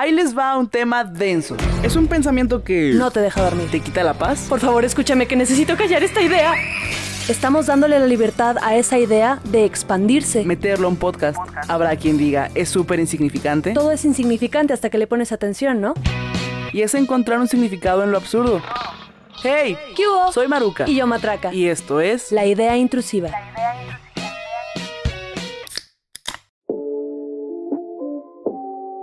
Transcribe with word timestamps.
Ahí 0.00 0.12
les 0.12 0.38
va 0.38 0.56
un 0.56 0.68
tema 0.68 1.02
denso. 1.02 1.56
Es 1.82 1.96
un 1.96 2.06
pensamiento 2.06 2.62
que... 2.62 2.92
No 2.94 3.10
te 3.10 3.18
deja 3.18 3.42
dormir. 3.42 3.68
¿Te 3.68 3.80
quita 3.80 4.04
la 4.04 4.14
paz? 4.14 4.46
Por 4.48 4.60
favor, 4.60 4.84
escúchame 4.84 5.26
que 5.26 5.34
necesito 5.34 5.76
callar 5.76 6.04
esta 6.04 6.22
idea. 6.22 6.54
Estamos 7.28 7.66
dándole 7.66 7.98
la 7.98 8.06
libertad 8.06 8.58
a 8.62 8.76
esa 8.76 8.96
idea 8.96 9.40
de 9.46 9.64
expandirse. 9.64 10.44
Meterlo 10.44 10.86
a 10.86 10.90
un 10.90 10.96
podcast. 10.98 11.36
Habrá 11.66 11.96
quien 11.96 12.16
diga, 12.16 12.48
es 12.54 12.68
súper 12.68 13.00
insignificante. 13.00 13.72
Todo 13.72 13.90
es 13.90 14.04
insignificante 14.04 14.72
hasta 14.72 14.88
que 14.88 14.98
le 14.98 15.08
pones 15.08 15.32
atención, 15.32 15.80
¿no? 15.80 15.94
Y 16.72 16.82
es 16.82 16.94
encontrar 16.94 17.40
un 17.40 17.48
significado 17.48 18.04
en 18.04 18.12
lo 18.12 18.18
absurdo. 18.18 18.62
¡Hey! 19.42 19.76
¿Qué 19.96 20.06
hubo? 20.06 20.30
Soy 20.30 20.46
Maruca. 20.46 20.88
Y 20.88 20.94
yo 20.94 21.08
Matraca. 21.08 21.52
Y 21.52 21.66
esto 21.66 22.00
es... 22.00 22.30
La 22.30 22.46
idea 22.46 22.76
intrusiva. 22.76 23.30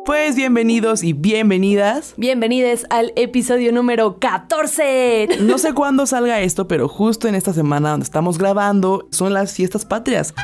Pues 0.06 0.36
bienvenidos 0.36 1.04
y 1.04 1.14
bienvenidas. 1.14 2.14
Bienvenidos 2.16 2.86
al 2.92 3.12
episodio 3.16 3.72
número 3.72 4.20
14. 4.20 5.40
No 5.42 5.58
sé 5.58 5.74
cuándo 5.74 6.06
salga 6.06 6.42
esto, 6.42 6.68
pero 6.68 6.88
justo 6.88 7.28
en 7.28 7.34
esta 7.34 7.54
semana 7.54 7.90
donde 7.90 8.04
estamos 8.04 8.38
grabando 8.38 9.08
son 9.10 9.34
las 9.34 9.54
fiestas 9.54 9.84
patrias. 9.84 10.36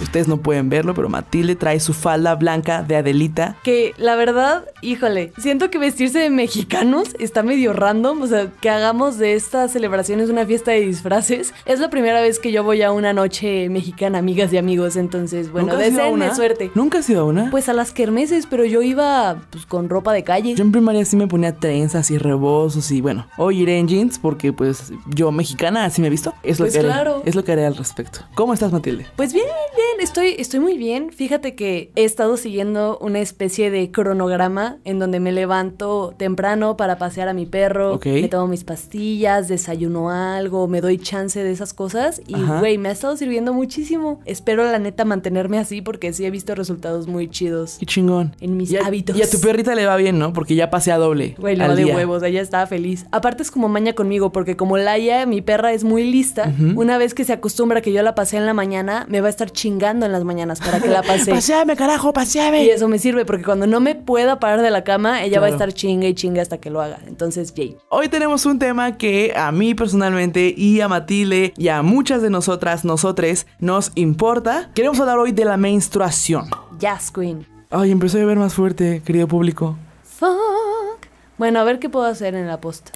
Ustedes 0.00 0.28
no 0.28 0.38
pueden 0.38 0.68
verlo, 0.68 0.94
pero 0.94 1.08
Matilde 1.08 1.56
trae 1.56 1.80
su 1.80 1.92
falda 1.94 2.34
blanca 2.34 2.82
de 2.82 2.96
Adelita. 2.96 3.56
Que 3.62 3.94
la 3.96 4.16
verdad, 4.16 4.64
híjole, 4.82 5.32
siento 5.38 5.70
que 5.70 5.78
vestirse 5.78 6.18
de 6.18 6.30
mexicanos 6.30 7.14
está 7.18 7.42
medio 7.42 7.72
random. 7.72 8.22
O 8.22 8.26
sea, 8.26 8.50
que 8.60 8.70
hagamos 8.70 9.18
de 9.18 9.34
estas 9.34 9.72
celebraciones 9.72 10.30
una 10.30 10.46
fiesta 10.46 10.72
de 10.72 10.80
disfraces. 10.80 11.54
Es 11.66 11.80
la 11.80 11.90
primera 11.90 12.20
vez 12.20 12.38
que 12.38 12.52
yo 12.52 12.62
voy 12.64 12.82
a 12.82 12.92
una 12.92 13.12
noche 13.12 13.68
mexicana, 13.68 14.18
amigas 14.18 14.52
y 14.52 14.58
amigos. 14.58 14.96
Entonces, 14.96 15.50
bueno, 15.50 15.68
¿Nunca 15.72 15.84
has 15.84 15.90
ido 15.92 16.00
a 16.00 16.04
deseenme 16.04 16.34
suerte. 16.34 16.70
¿Nunca 16.74 16.98
has 16.98 17.10
ido 17.10 17.20
a 17.22 17.24
una? 17.24 17.50
Pues 17.50 17.68
a 17.68 17.72
las 17.72 17.92
kermeses, 17.92 18.46
pero 18.46 18.64
yo 18.64 18.82
iba 18.82 19.36
pues 19.50 19.66
con 19.66 19.88
ropa 19.88 20.12
de 20.12 20.24
calle. 20.24 20.54
Yo 20.54 20.64
en 20.64 20.72
primaria 20.72 21.04
sí 21.04 21.16
me 21.16 21.26
ponía 21.28 21.54
trenzas 21.54 22.10
y 22.10 22.18
rebozos 22.18 22.90
y 22.90 23.00
bueno, 23.00 23.26
hoy 23.36 23.62
iré 23.62 23.78
en 23.78 23.88
jeans 23.88 24.18
porque 24.18 24.52
pues 24.52 24.92
yo 25.06 25.30
mexicana 25.32 25.84
así 25.84 26.00
me 26.00 26.08
he 26.08 26.10
visto. 26.10 26.34
Es 26.42 26.58
lo 26.58 26.64
Pues 26.64 26.74
que 26.74 26.80
haré, 26.80 26.88
claro. 26.88 27.22
es 27.24 27.34
lo 27.34 27.44
que 27.44 27.52
haré 27.52 27.64
al 27.66 27.76
respecto. 27.76 28.20
¿Cómo 28.34 28.52
estás, 28.54 28.72
Matilde? 28.72 29.06
Pues 29.16 29.32
bien, 29.32 29.46
bien, 29.46 29.83
estoy, 30.00 30.34
estoy 30.38 30.60
muy 30.60 30.76
bien. 30.78 31.10
Fíjate 31.12 31.54
que 31.54 31.90
he 31.96 32.04
estado 32.04 32.36
siguiendo 32.36 32.98
una 33.00 33.20
especie 33.20 33.70
de 33.70 33.90
cronograma 33.90 34.78
en 34.84 34.98
donde 34.98 35.20
me 35.20 35.32
levanto 35.32 36.14
temprano 36.16 36.76
para 36.76 36.98
pasear 36.98 37.28
a 37.28 37.32
mi 37.32 37.46
perro, 37.46 38.00
me 38.04 38.28
tomo 38.28 38.46
mis 38.48 38.64
pastillas, 38.64 39.48
desayuno 39.48 40.10
algo, 40.10 40.68
me 40.68 40.80
doy 40.80 40.98
chance 40.98 41.42
de 41.42 41.50
esas 41.50 41.72
cosas 41.74 42.20
y 42.26 42.34
güey, 42.34 42.78
me 42.78 42.88
ha 42.88 42.92
estado 42.92 43.16
sirviendo 43.16 43.52
muchísimo. 43.52 44.20
Espero 44.24 44.64
la 44.64 44.78
neta 44.78 45.04
mantenerme 45.04 45.58
así 45.58 45.80
porque 45.82 46.12
sí 46.12 46.24
he 46.24 46.30
visto 46.30 46.54
resultados 46.54 47.06
muy 47.06 47.28
chidos 47.28 47.76
Qué 47.78 47.86
chingón. 47.86 48.34
en 48.40 48.56
mis 48.56 48.70
Y 48.70 48.76
a- 48.76 48.86
hábitos. 48.86 49.16
Y 49.16 49.22
a 49.22 49.30
tu 49.30 49.40
perrita 49.40 49.74
le 49.74 49.86
va 49.86 49.96
bien, 49.96 50.18
¿no? 50.18 50.32
Porque 50.32 50.54
ya 50.54 50.70
pasea 50.70 50.98
doble. 50.98 51.34
Güey, 51.38 51.56
le 51.56 51.66
va 51.68 51.74
de 51.74 51.84
huevos, 51.84 52.22
ella 52.22 52.40
estaba 52.40 52.66
feliz. 52.66 53.06
Aparte 53.10 53.42
es 53.42 53.50
como 53.50 53.68
maña 53.68 53.92
conmigo, 53.94 54.32
porque 54.32 54.56
como 54.56 54.76
Laia, 54.76 55.26
mi 55.26 55.40
perra, 55.42 55.72
es 55.72 55.84
muy 55.84 56.10
lista, 56.10 56.52
Ujú. 56.58 56.80
una 56.80 56.98
vez 56.98 57.14
que 57.14 57.24
se 57.24 57.32
acostumbra 57.32 57.80
que 57.80 57.92
yo 57.92 58.02
la 58.02 58.14
pasé 58.14 58.36
en 58.36 58.46
la 58.46 58.54
mañana, 58.54 59.06
me 59.08 59.20
va 59.20 59.26
a 59.28 59.30
estar 59.30 59.50
chingando 59.50 59.73
en 59.80 60.12
las 60.12 60.24
mañanas 60.24 60.60
para 60.60 60.80
que 60.80 60.88
la 60.88 61.02
pase. 61.06 61.30
Paseame, 61.30 61.76
carajo, 61.76 62.12
paseame. 62.12 62.64
y 62.64 62.70
eso 62.70 62.88
me 62.88 62.98
sirve, 62.98 63.24
porque 63.24 63.44
cuando 63.44 63.66
no 63.66 63.80
me 63.80 63.94
pueda 63.94 64.38
parar 64.38 64.62
de 64.62 64.70
la 64.70 64.84
cama, 64.84 65.22
ella 65.24 65.40
va 65.40 65.46
a 65.46 65.50
estar 65.50 65.72
chinga 65.72 66.06
y 66.06 66.14
chinga 66.14 66.42
hasta 66.42 66.58
que 66.58 66.70
lo 66.70 66.80
haga. 66.80 66.98
Entonces, 67.06 67.52
Jay. 67.54 67.76
Hoy 67.90 68.08
tenemos 68.08 68.46
un 68.46 68.58
tema 68.58 68.96
que 68.96 69.32
a 69.36 69.52
mí 69.52 69.74
personalmente 69.74 70.54
y 70.56 70.80
a 70.80 70.88
Matilde 70.88 71.52
y 71.56 71.68
a 71.68 71.82
muchas 71.82 72.22
de 72.22 72.30
nosotras, 72.30 72.84
nosotres, 72.84 73.46
nos 73.58 73.92
importa. 73.94 74.70
Queremos 74.74 74.98
hablar 75.00 75.18
hoy 75.18 75.32
de 75.32 75.44
la 75.44 75.56
menstruación. 75.56 76.48
Jazz 76.78 77.10
Queen. 77.10 77.46
Ay, 77.70 77.90
empezó 77.90 78.18
a 78.18 78.20
llover 78.20 78.38
más 78.38 78.54
fuerte, 78.54 79.02
querido 79.04 79.26
público. 79.26 79.76
Fuck. 80.04 81.08
Bueno, 81.38 81.58
a 81.58 81.64
ver 81.64 81.78
qué 81.80 81.88
puedo 81.88 82.06
hacer 82.06 82.34
en 82.34 82.46
la 82.46 82.60
posta. 82.60 82.92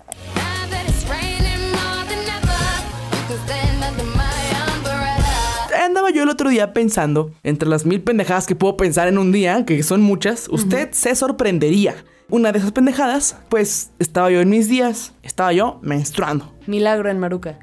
Yo 6.18 6.24
el 6.24 6.28
otro 6.30 6.50
día 6.50 6.72
pensando, 6.72 7.32
entre 7.42 7.68
las 7.68 7.86
mil 7.86 8.02
pendejadas 8.02 8.46
que 8.46 8.54
puedo 8.56 8.76
pensar 8.76 9.08
en 9.08 9.18
un 9.18 9.32
día, 9.32 9.64
que 9.64 9.82
son 9.82 10.02
muchas, 10.02 10.48
usted 10.50 10.90
se 10.92 11.14
sorprendería. 11.14 11.94
Una 12.30 12.52
de 12.52 12.58
esas 12.58 12.72
pendejadas, 12.72 13.36
pues 13.48 13.90
estaba 13.98 14.30
yo 14.30 14.42
en 14.42 14.50
mis 14.50 14.68
días, 14.68 15.14
estaba 15.22 15.50
yo 15.54 15.78
menstruando. 15.80 16.52
Milagro 16.66 17.08
en 17.08 17.18
Maruca. 17.18 17.58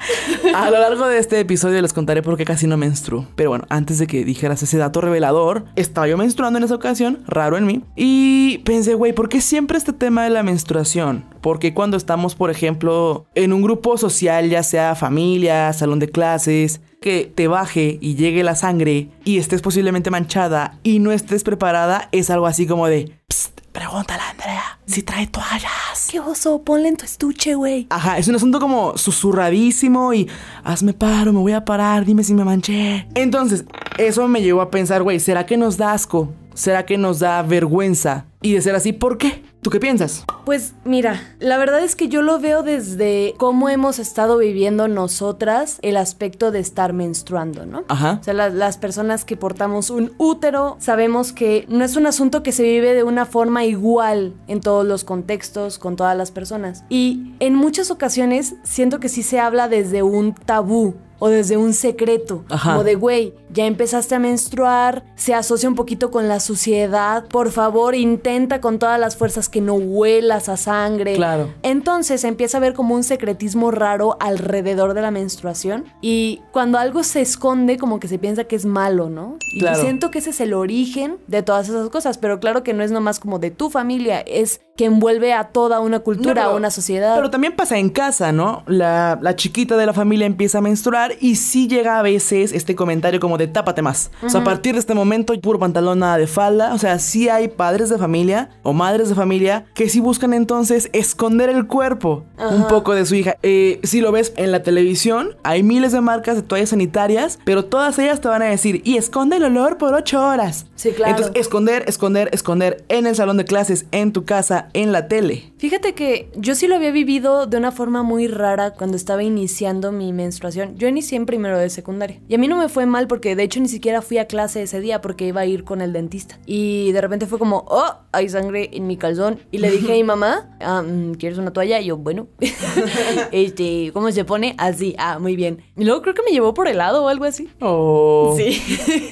A 0.55 0.71
lo 0.71 0.79
largo 0.79 1.05
de 1.05 1.19
este 1.19 1.39
episodio 1.39 1.79
les 1.83 1.93
contaré 1.93 2.23
por 2.23 2.35
qué 2.35 2.45
casi 2.45 2.65
no 2.65 2.75
menstruo. 2.75 3.27
Pero 3.35 3.51
bueno, 3.51 3.65
antes 3.69 3.99
de 3.99 4.07
que 4.07 4.25
dijeras 4.25 4.63
ese 4.63 4.79
dato 4.79 5.01
revelador, 5.01 5.65
estaba 5.75 6.07
yo 6.07 6.17
menstruando 6.17 6.57
en 6.57 6.63
esa 6.65 6.73
ocasión, 6.73 7.19
raro 7.27 7.57
en 7.57 7.67
mí. 7.67 7.83
Y 7.95 8.57
pensé, 8.65 8.95
güey, 8.95 9.13
¿por 9.13 9.29
qué 9.29 9.39
siempre 9.39 9.77
este 9.77 9.93
tema 9.93 10.23
de 10.23 10.31
la 10.31 10.41
menstruación? 10.41 11.25
Porque 11.41 11.75
cuando 11.75 11.95
estamos, 11.95 12.33
por 12.33 12.49
ejemplo, 12.49 13.27
en 13.35 13.53
un 13.53 13.61
grupo 13.61 13.99
social, 13.99 14.49
ya 14.49 14.63
sea 14.63 14.95
familia, 14.95 15.71
salón 15.73 15.99
de 15.99 16.09
clases, 16.09 16.81
que 17.01 17.31
te 17.35 17.47
baje 17.47 17.99
y 18.01 18.15
llegue 18.15 18.43
la 18.43 18.55
sangre 18.55 19.09
y 19.25 19.37
estés 19.37 19.61
posiblemente 19.61 20.09
manchada 20.09 20.79
y 20.81 20.97
no 20.97 21.11
estés 21.11 21.43
preparada, 21.43 22.09
es 22.11 22.31
algo 22.31 22.47
así 22.47 22.65
como 22.65 22.87
de, 22.87 23.11
"Psst, 23.29 23.54
pregúntale 23.75 24.21
a 24.21 24.29
Andrea 24.29 24.79
si 24.85 25.03
trae 25.03 25.27
toallas. 25.27 26.07
¡Qué 26.09 26.19
oso! 26.19 26.61
Ponle 26.63 26.87
en 26.87 26.95
tu 26.95 27.03
estuche, 27.03 27.55
güey. 27.55 27.87
Ajá, 27.89 28.17
es 28.17 28.27
un 28.29 28.35
asunto 28.35 28.59
como 28.59 28.97
susurradísimo 28.97 30.13
y 30.13 30.29
hazme 30.63 30.93
paro, 30.93 31.33
me 31.33 31.39
voy 31.39 31.51
a 31.51 31.65
parar, 31.65 32.05
dime 32.05 32.23
si 32.23 32.33
me 32.33 32.45
manché. 32.45 33.07
Entonces, 33.15 33.65
eso 33.97 34.27
me 34.29 34.41
llevó 34.41 34.61
a 34.61 34.71
pensar, 34.71 35.03
güey, 35.03 35.19
¿será 35.19 35.45
que 35.45 35.57
nos 35.57 35.77
da 35.77 35.91
asco? 35.91 36.33
¿Será 36.53 36.85
que 36.85 36.97
nos 36.97 37.19
da 37.19 37.41
vergüenza? 37.43 38.25
Y 38.41 38.53
de 38.53 38.61
ser 38.61 38.75
así, 38.75 38.93
¿por 38.93 39.17
qué? 39.17 39.43
¿Tú 39.65 39.71
qué 39.71 39.79
piensas? 39.79 40.25
Pues 40.45 40.75
mira, 40.83 41.23
la 41.39 41.57
verdad 41.57 41.83
es 41.83 41.95
que 41.95 42.07
yo 42.07 42.21
lo 42.21 42.39
veo 42.39 42.61
desde 42.61 43.33
cómo 43.37 43.67
hemos 43.67 43.97
estado 43.97 44.37
viviendo 44.37 44.87
nosotras 44.87 45.79
el 45.81 45.97
aspecto 45.97 46.51
de 46.51 46.59
estar 46.59 46.93
menstruando, 46.93 47.65
¿no? 47.65 47.83
Ajá. 47.87 48.19
O 48.21 48.23
sea, 48.23 48.35
las, 48.35 48.53
las 48.53 48.77
personas 48.77 49.25
que 49.25 49.37
portamos 49.37 49.89
un 49.89 50.13
útero 50.19 50.77
sabemos 50.79 51.33
que 51.33 51.65
no 51.67 51.83
es 51.83 51.95
un 51.95 52.05
asunto 52.05 52.43
que 52.43 52.51
se 52.51 52.61
vive 52.61 52.93
de 52.93 53.01
una 53.01 53.25
forma 53.25 53.65
igual 53.65 54.35
en 54.47 54.61
todos 54.61 54.85
los 54.85 55.03
contextos, 55.03 55.79
con 55.79 55.95
todas 55.95 56.15
las 56.15 56.29
personas. 56.29 56.83
Y 56.87 57.33
en 57.39 57.55
muchas 57.55 57.89
ocasiones 57.89 58.57
siento 58.61 58.99
que 58.99 59.09
sí 59.09 59.23
se 59.23 59.39
habla 59.39 59.67
desde 59.67 60.03
un 60.03 60.35
tabú. 60.35 60.93
O 61.19 61.29
desde 61.29 61.57
un 61.57 61.73
secreto, 61.73 62.43
Ajá. 62.49 62.71
como 62.71 62.83
de, 62.83 62.95
güey, 62.95 63.33
ya 63.51 63.65
empezaste 63.65 64.15
a 64.15 64.19
menstruar, 64.19 65.03
se 65.15 65.33
asocia 65.33 65.69
un 65.69 65.75
poquito 65.75 66.11
con 66.11 66.27
la 66.27 66.39
suciedad, 66.39 67.25
por 67.27 67.51
favor, 67.51 67.95
intenta 67.95 68.59
con 68.61 68.79
todas 68.79 68.99
las 68.99 69.15
fuerzas 69.15 69.47
que 69.47 69.61
no 69.61 69.75
huelas 69.75 70.49
a 70.49 70.57
sangre. 70.57 71.15
Claro. 71.15 71.53
Entonces 71.63 72.23
empieza 72.23 72.57
a 72.57 72.61
ver 72.61 72.73
como 72.73 72.95
un 72.95 73.03
secretismo 73.03 73.71
raro 73.71 74.17
alrededor 74.19 74.93
de 74.93 75.01
la 75.01 75.11
menstruación 75.11 75.85
y 76.01 76.41
cuando 76.51 76.77
algo 76.77 77.03
se 77.03 77.21
esconde 77.21 77.77
como 77.77 77.99
que 77.99 78.07
se 78.07 78.19
piensa 78.19 78.43
que 78.43 78.55
es 78.55 78.65
malo, 78.65 79.09
¿no? 79.09 79.37
Y 79.53 79.59
Claro. 79.59 79.79
siento 79.81 80.11
que 80.11 80.19
ese 80.19 80.31
es 80.31 80.41
el 80.41 80.53
origen 80.53 81.17
de 81.27 81.41
todas 81.43 81.69
esas 81.69 81.89
cosas, 81.89 82.17
pero 82.17 82.39
claro 82.39 82.63
que 82.63 82.73
no 82.73 82.83
es 82.83 82.91
nomás 82.91 83.19
como 83.19 83.39
de 83.39 83.51
tu 83.51 83.69
familia, 83.69 84.19
es 84.21 84.59
que 84.75 84.83
envuelve 84.85 85.31
a 85.31 85.45
toda 85.45 85.79
una 85.79 85.99
cultura, 85.99 86.33
No, 86.33 86.41
pero- 86.41 86.49
a 86.51 86.55
una 86.55 86.69
sociedad. 86.69 87.15
Pero 87.15 87.29
también 87.29 87.55
pasa 87.55 87.77
en 87.77 87.89
casa, 87.89 88.33
¿no? 88.33 88.63
La, 88.67 89.17
la 89.21 89.35
chiquita 89.37 89.77
de 89.77 89.85
la 89.85 89.93
familia 89.93 90.27
empieza 90.27 90.57
a 90.57 90.61
menstruar 90.61 91.13
y 91.21 91.35
sí 91.37 91.67
llega 91.69 91.97
a 91.97 92.01
veces 92.01 92.51
este 92.51 92.75
comentario 92.75 93.21
como 93.21 93.37
de 93.37 93.47
tápate 93.47 93.81
más. 93.81 94.11
O 94.21 94.27
sea, 94.29 94.41
a 94.41 94.43
partir 94.43 94.73
de 94.73 94.79
este 94.79 94.93
momento, 94.93 95.33
puro 95.39 95.59
pantalón, 95.59 95.99
nada 95.99 96.17
de 96.17 96.27
falda. 96.27 96.73
O 96.73 96.77
sea, 96.77 96.99
sí 96.99 97.29
hay 97.29 97.47
padres 97.47 97.89
de 97.89 97.97
familia 97.97 98.49
o 98.63 98.73
madres 98.73 99.07
de 99.07 99.15
familia 99.15 99.65
que 99.75 99.87
sí 99.87 100.01
buscan 100.01 100.33
entonces 100.33 100.89
esconder 100.91 101.47
el 101.49 101.67
cuerpo 101.67 102.25
un 102.51 102.67
poco 102.67 102.93
de 102.93 103.05
su 103.05 103.15
hija. 103.15 103.37
Eh, 103.43 103.79
si 103.83 104.01
lo 104.01 104.11
ves 104.11 104.33
en 104.35 104.51
la 104.51 104.61
televisión, 104.61 105.37
hay 105.43 105.63
miles 105.63 105.93
de 105.93 106.01
marcas 106.01 106.35
de 106.35 106.41
toallas 106.41 106.69
sanitarias, 106.71 107.39
pero 107.45 107.63
todas 107.63 107.97
ellas 107.97 108.19
te 108.19 108.27
van 108.27 108.41
a 108.41 108.45
decir, 108.45 108.81
y 108.83 108.97
esconde 108.97 109.37
el 109.37 109.43
olor 109.45 109.77
por 109.77 109.93
ocho 109.93 110.21
horas. 110.21 110.65
Sí, 110.75 110.91
claro. 110.91 111.11
Entonces, 111.11 111.35
esconder, 111.41 111.85
esconder, 111.87 112.29
esconder 112.33 112.83
en 112.89 113.07
el 113.07 113.15
salón 113.15 113.37
de 113.37 113.45
clases, 113.45 113.85
en 113.91 114.11
tu 114.11 114.25
casa, 114.25 114.64
en 114.73 114.91
la 114.91 115.07
tele. 115.07 115.51
Fíjate 115.57 115.93
que 115.93 116.29
yo 116.35 116.55
sí 116.55 116.67
lo 116.67 116.75
había 116.75 116.91
vivido 116.91 117.47
de 117.47 117.57
una 117.57 117.71
forma 117.71 118.03
muy 118.03 118.27
rara 118.27 118.71
cuando 118.71 118.97
estaba 118.97 119.23
iniciando 119.23 119.91
mi 119.91 120.13
menstruación. 120.13 120.75
Yo 120.77 120.87
inicié 120.87 121.17
en 121.17 121.25
primero 121.25 121.57
de 121.57 121.69
secundaria. 121.69 122.19
Y 122.27 122.35
a 122.35 122.37
mí 122.37 122.47
no 122.47 122.57
me 122.57 122.69
fue 122.69 122.85
mal 122.85 123.07
porque 123.07 123.35
de 123.35 123.43
hecho 123.43 123.59
ni 123.59 123.67
siquiera 123.67 124.01
fui 124.01 124.17
a 124.17 124.25
clase 124.27 124.61
ese 124.63 124.79
día 124.79 125.01
porque 125.01 125.27
iba 125.27 125.41
a 125.41 125.45
ir 125.45 125.63
con 125.63 125.81
el 125.81 125.93
dentista. 125.93 126.37
Y 126.45 126.91
de 126.91 127.01
repente 127.01 127.25
fue 127.25 127.39
como, 127.39 127.65
oh, 127.67 127.93
hay 128.11 128.29
sangre 128.29 128.69
en 128.73 128.87
mi 128.87 128.97
calzón. 128.97 129.39
Y 129.51 129.57
le 129.59 129.71
dije 129.71 129.91
a 129.91 129.95
mi 129.95 130.03
mamá, 130.15 130.55
"Ah, 130.59 130.81
mm, 130.81 131.13
¿quieres 131.15 131.37
una 131.37 131.51
toalla? 131.51 131.79
Y 131.79 131.85
yo, 131.87 131.97
bueno. 131.97 132.27
este, 133.31 133.91
¿cómo 133.93 134.11
se 134.11 134.25
pone? 134.25 134.55
Así, 134.57 134.95
ah, 134.97 135.19
muy 135.19 135.35
bien. 135.35 135.61
Y 135.77 135.83
luego 135.83 136.01
creo 136.01 136.13
que 136.13 136.21
me 136.23 136.31
llevó 136.31 136.53
por 136.53 136.67
helado 136.67 137.03
o 137.03 137.07
algo 137.07 137.25
así. 137.25 137.49
Oh. 137.61 138.33
Sí. 138.37 138.61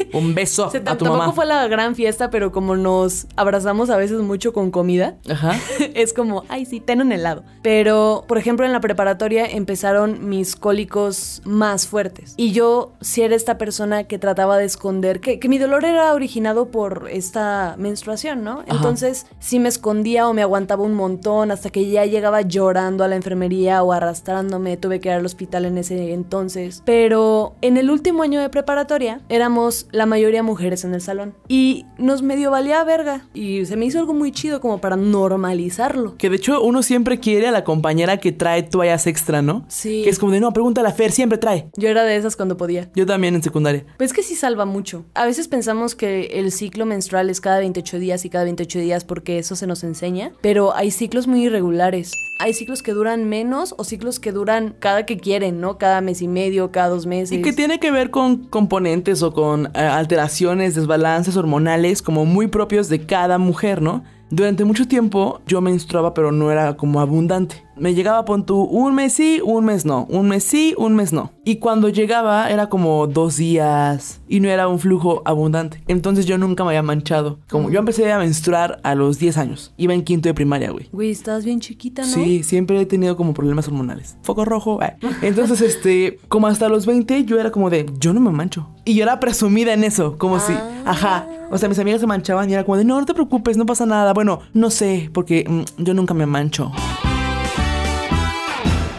Un 0.14 0.34
beso 0.36 0.66
a 0.66 0.72
tu 0.72 0.82
tampoco 0.82 1.12
mamá. 1.18 1.32
fue 1.34 1.46
la 1.46 1.68
gran 1.68 1.96
fiesta, 1.96 2.30
pero 2.30 2.52
como 2.52 2.76
nos 2.76 3.28
abrazamos 3.36 3.90
a 3.90 3.98
veces 3.98 4.20
mucho 4.20 4.54
con 4.54 4.72
comida, 4.72 5.18
Ajá. 5.30 5.43
Ajá. 5.44 5.60
es 5.94 6.14
como, 6.14 6.44
ay, 6.50 6.66
sí, 6.66 6.80
ten 6.80 7.02
un 7.02 7.12
helado. 7.12 7.44
Pero, 7.62 8.26
por 8.28 8.38
ejemplo, 8.38 8.66
en 8.66 8.72
la 8.72 8.82
preparatoria 8.82 9.46
empezaron 9.46 10.30
mis 10.30 10.56
cólicos 10.56 11.42
más 11.46 11.88
fuertes. 11.88 12.34
Y 12.38 12.52
yo 12.52 12.94
sí 13.02 13.22
era 13.22 13.36
esta 13.36 13.58
persona 13.58 14.06
que 14.06 14.20
trataba 14.20 14.58
de 14.58 14.66
esconder 14.66 15.20
que, 15.20 15.40
que 15.40 15.50
mi 15.50 15.58
dolor 15.58 15.86
era 15.86 16.14
originado 16.14 16.70
por 16.70 17.08
esta 17.10 17.76
menstruación, 17.78 18.44
¿no? 18.44 18.64
Entonces, 18.68 19.26
sí 19.40 19.60
me 19.60 19.70
escondía 19.70 20.28
o 20.28 20.34
me 20.34 20.42
aguantaba 20.42 20.84
un 20.84 20.94
montón 20.94 21.52
hasta 21.52 21.70
que 21.70 21.90
ya 21.90 22.06
llegaba 22.06 22.42
llorando 22.42 23.04
a 23.04 23.08
la 23.08 23.16
enfermería 23.16 23.84
o 23.84 23.92
arrastrándome. 23.92 24.78
Tuve 24.78 25.00
que 25.00 25.10
ir 25.10 25.16
al 25.16 25.26
hospital 25.26 25.66
en 25.66 25.78
ese 25.78 26.14
entonces. 26.14 26.82
Pero 26.86 27.56
en 27.62 27.78
el 27.78 27.90
último 27.90 28.24
año 28.24 28.42
de 28.42 28.50
preparatoria 28.50 29.22
éramos 29.30 29.88
la 29.92 30.06
mayoría 30.06 30.44
mujeres 30.44 30.84
en 30.84 30.94
el 30.94 31.02
salón. 31.02 31.34
Y 31.48 31.86
nos 31.98 32.22
medio 32.22 32.52
valía 32.52 32.84
verga. 32.84 33.26
Y 33.34 33.66
se 33.66 33.76
me 33.76 33.86
hizo 33.86 34.00
algo 34.00 34.14
muy 34.14 34.32
chido 34.32 34.62
como 34.62 34.80
para 34.80 34.96
normalizarlo. 35.34 36.16
Que 36.18 36.30
de 36.30 36.38
hecho 36.38 36.62
uno 36.62 36.84
siempre 36.84 37.20
quiere 37.20 37.48
a 37.48 37.52
la 37.52 37.64
compañera 37.64 38.18
que 38.18 38.32
trae 38.32 38.64
toallas 38.64 39.08
extra, 39.08 39.42
¿no? 39.42 39.66
Sí. 39.68 40.02
Que 40.04 40.10
es 40.10 40.20
como 40.20 40.32
de, 40.32 40.40
no, 40.40 40.54
pregúntale 40.54 40.88
a 40.88 40.92
Fer, 40.92 41.12
siempre 41.12 41.38
trae. 41.38 41.70
Yo 41.76 41.90
era 41.90 42.04
de 42.04 42.16
esas 42.16 42.36
cuando 42.36 42.58
podía. 42.58 42.90
Yo 42.96 43.06
también 43.06 43.36
en 43.36 43.44
secundaria. 43.44 43.86
Pues 43.98 44.14
que 44.14 44.24
sí 44.24 44.36
salva 44.36 44.66
mucho. 44.66 45.06
A 45.14 45.26
veces 45.26 45.48
pensamos 45.48 45.96
que 45.96 46.26
el 46.34 46.52
ciclo 46.52 46.86
menstrual 46.86 47.30
es 47.30 47.42
cada 47.42 47.60
28 47.60 48.00
días 48.00 48.26
y 48.26 48.30
cada 48.30 48.44
28 48.46 48.80
días 48.80 49.04
porque 49.04 49.40
eso 49.40 49.56
se 49.56 49.68
nos 49.68 49.84
enseña, 49.84 50.32
pero 50.42 50.76
hay 50.76 50.92
ciclos 50.92 51.28
muy 51.28 51.46
irregulares. 51.46 52.12
Hay 52.40 52.54
ciclos 52.54 52.82
que 52.82 52.94
duran 52.94 53.30
menos 53.30 53.76
o 53.78 53.84
ciclos 53.84 54.20
que 54.20 54.32
duran 54.32 54.76
cada 54.80 55.06
que 55.06 55.18
quieren, 55.18 55.62
¿no? 55.62 55.78
Cada 55.78 56.02
mes 56.02 56.22
y 56.22 56.28
medio, 56.28 56.72
cada 56.72 56.90
dos 56.90 57.06
meses. 57.06 57.38
Y 57.38 57.42
que 57.42 57.54
tiene 57.54 57.80
que 57.80 57.92
ver 57.92 58.10
con 58.10 58.48
componentes 58.48 59.22
o 59.22 59.34
con 59.34 59.68
eh, 59.68 59.80
alteraciones, 59.80 60.76
desbalances 60.76 61.38
hormonales 61.38 62.02
como 62.02 62.26
muy 62.26 62.48
propios 62.48 62.90
de 62.90 63.06
cada 63.06 63.38
mujer, 63.38 63.82
¿no? 63.82 64.04
Durante 64.36 64.66
mucho 64.66 64.88
tiempo 64.88 65.42
yo 65.46 65.62
menstruaba 65.62 66.16
pero 66.16 66.32
no 66.32 66.52
era 66.52 66.76
como 66.76 67.00
abundante. 67.00 67.64
Me 67.76 67.94
llegaba 67.94 68.26
pon 68.26 68.46
tú 68.46 68.62
un 68.64 68.96
mes 68.96 69.14
sí, 69.14 69.42
un 69.44 69.66
mes 69.66 69.86
no, 69.86 70.06
un 70.10 70.28
mes 70.28 70.44
sí, 70.44 70.76
un 70.78 70.96
mes 70.96 71.12
no. 71.14 71.32
Y 71.44 71.58
cuando 71.58 71.90
llegaba 71.90 72.50
era 72.50 72.68
como 72.70 73.08
dos 73.08 73.38
días 73.38 74.22
y 74.28 74.40
no 74.40 74.50
era 74.50 74.68
un 74.68 74.80
flujo 74.80 75.22
abundante. 75.26 75.84
Entonces 75.88 76.26
yo 76.26 76.38
nunca 76.38 76.64
me 76.64 76.70
había 76.70 76.84
manchado. 76.84 77.40
Como 77.50 77.70
yo 77.70 77.80
empecé 77.80 78.12
a 78.12 78.20
menstruar 78.20 78.80
a 78.84 78.96
los 78.96 79.20
10 79.20 79.38
años. 79.38 79.74
Iba 79.78 79.94
en 79.94 80.04
quinto 80.04 80.30
de 80.30 80.34
primaria, 80.34 80.72
güey. 80.72 80.88
Güey, 80.92 81.12
estás 81.12 81.46
bien 81.46 81.60
chiquita, 81.60 82.04
¿no? 82.04 82.08
Sí, 82.08 82.44
siempre 82.44 82.80
he 82.80 82.86
tenido 82.86 83.18
como 83.18 83.34
problemas 83.34 83.68
hormonales. 83.68 84.18
Foco 84.22 84.46
rojo. 84.46 84.82
eh. 84.82 84.96
Entonces, 85.22 85.62
este, 85.62 86.20
como 86.30 86.48
hasta 86.48 86.70
los 86.70 86.86
20, 86.86 87.26
yo 87.26 87.40
era 87.40 87.52
como 87.52 87.70
de, 87.70 87.86
yo 88.00 88.14
no 88.14 88.20
me 88.20 88.32
mancho. 88.32 88.68
Y 88.86 88.96
yo 88.96 89.04
era 89.04 89.20
presumida 89.20 89.74
en 89.74 89.84
eso, 89.84 90.18
como 90.18 90.40
si, 90.40 90.54
ajá. 90.86 91.28
O 91.52 91.58
sea, 91.58 91.70
mis 91.70 91.80
amigas 91.80 92.02
se 92.02 92.08
manchaban 92.08 92.50
y 92.50 92.54
era 92.54 92.64
como 92.64 92.78
de, 92.78 92.86
no, 92.86 93.00
no 93.00 93.06
te 93.06 93.14
preocupes, 93.14 93.58
no 93.58 93.66
pasa 93.66 93.86
nada. 93.86 94.14
Bueno, 94.14 94.40
no 94.54 94.70
sé, 94.70 95.10
porque 95.14 95.46
mm, 95.48 95.84
yo 95.84 95.94
nunca 95.94 96.14
me 96.14 96.26
mancho. 96.26 96.72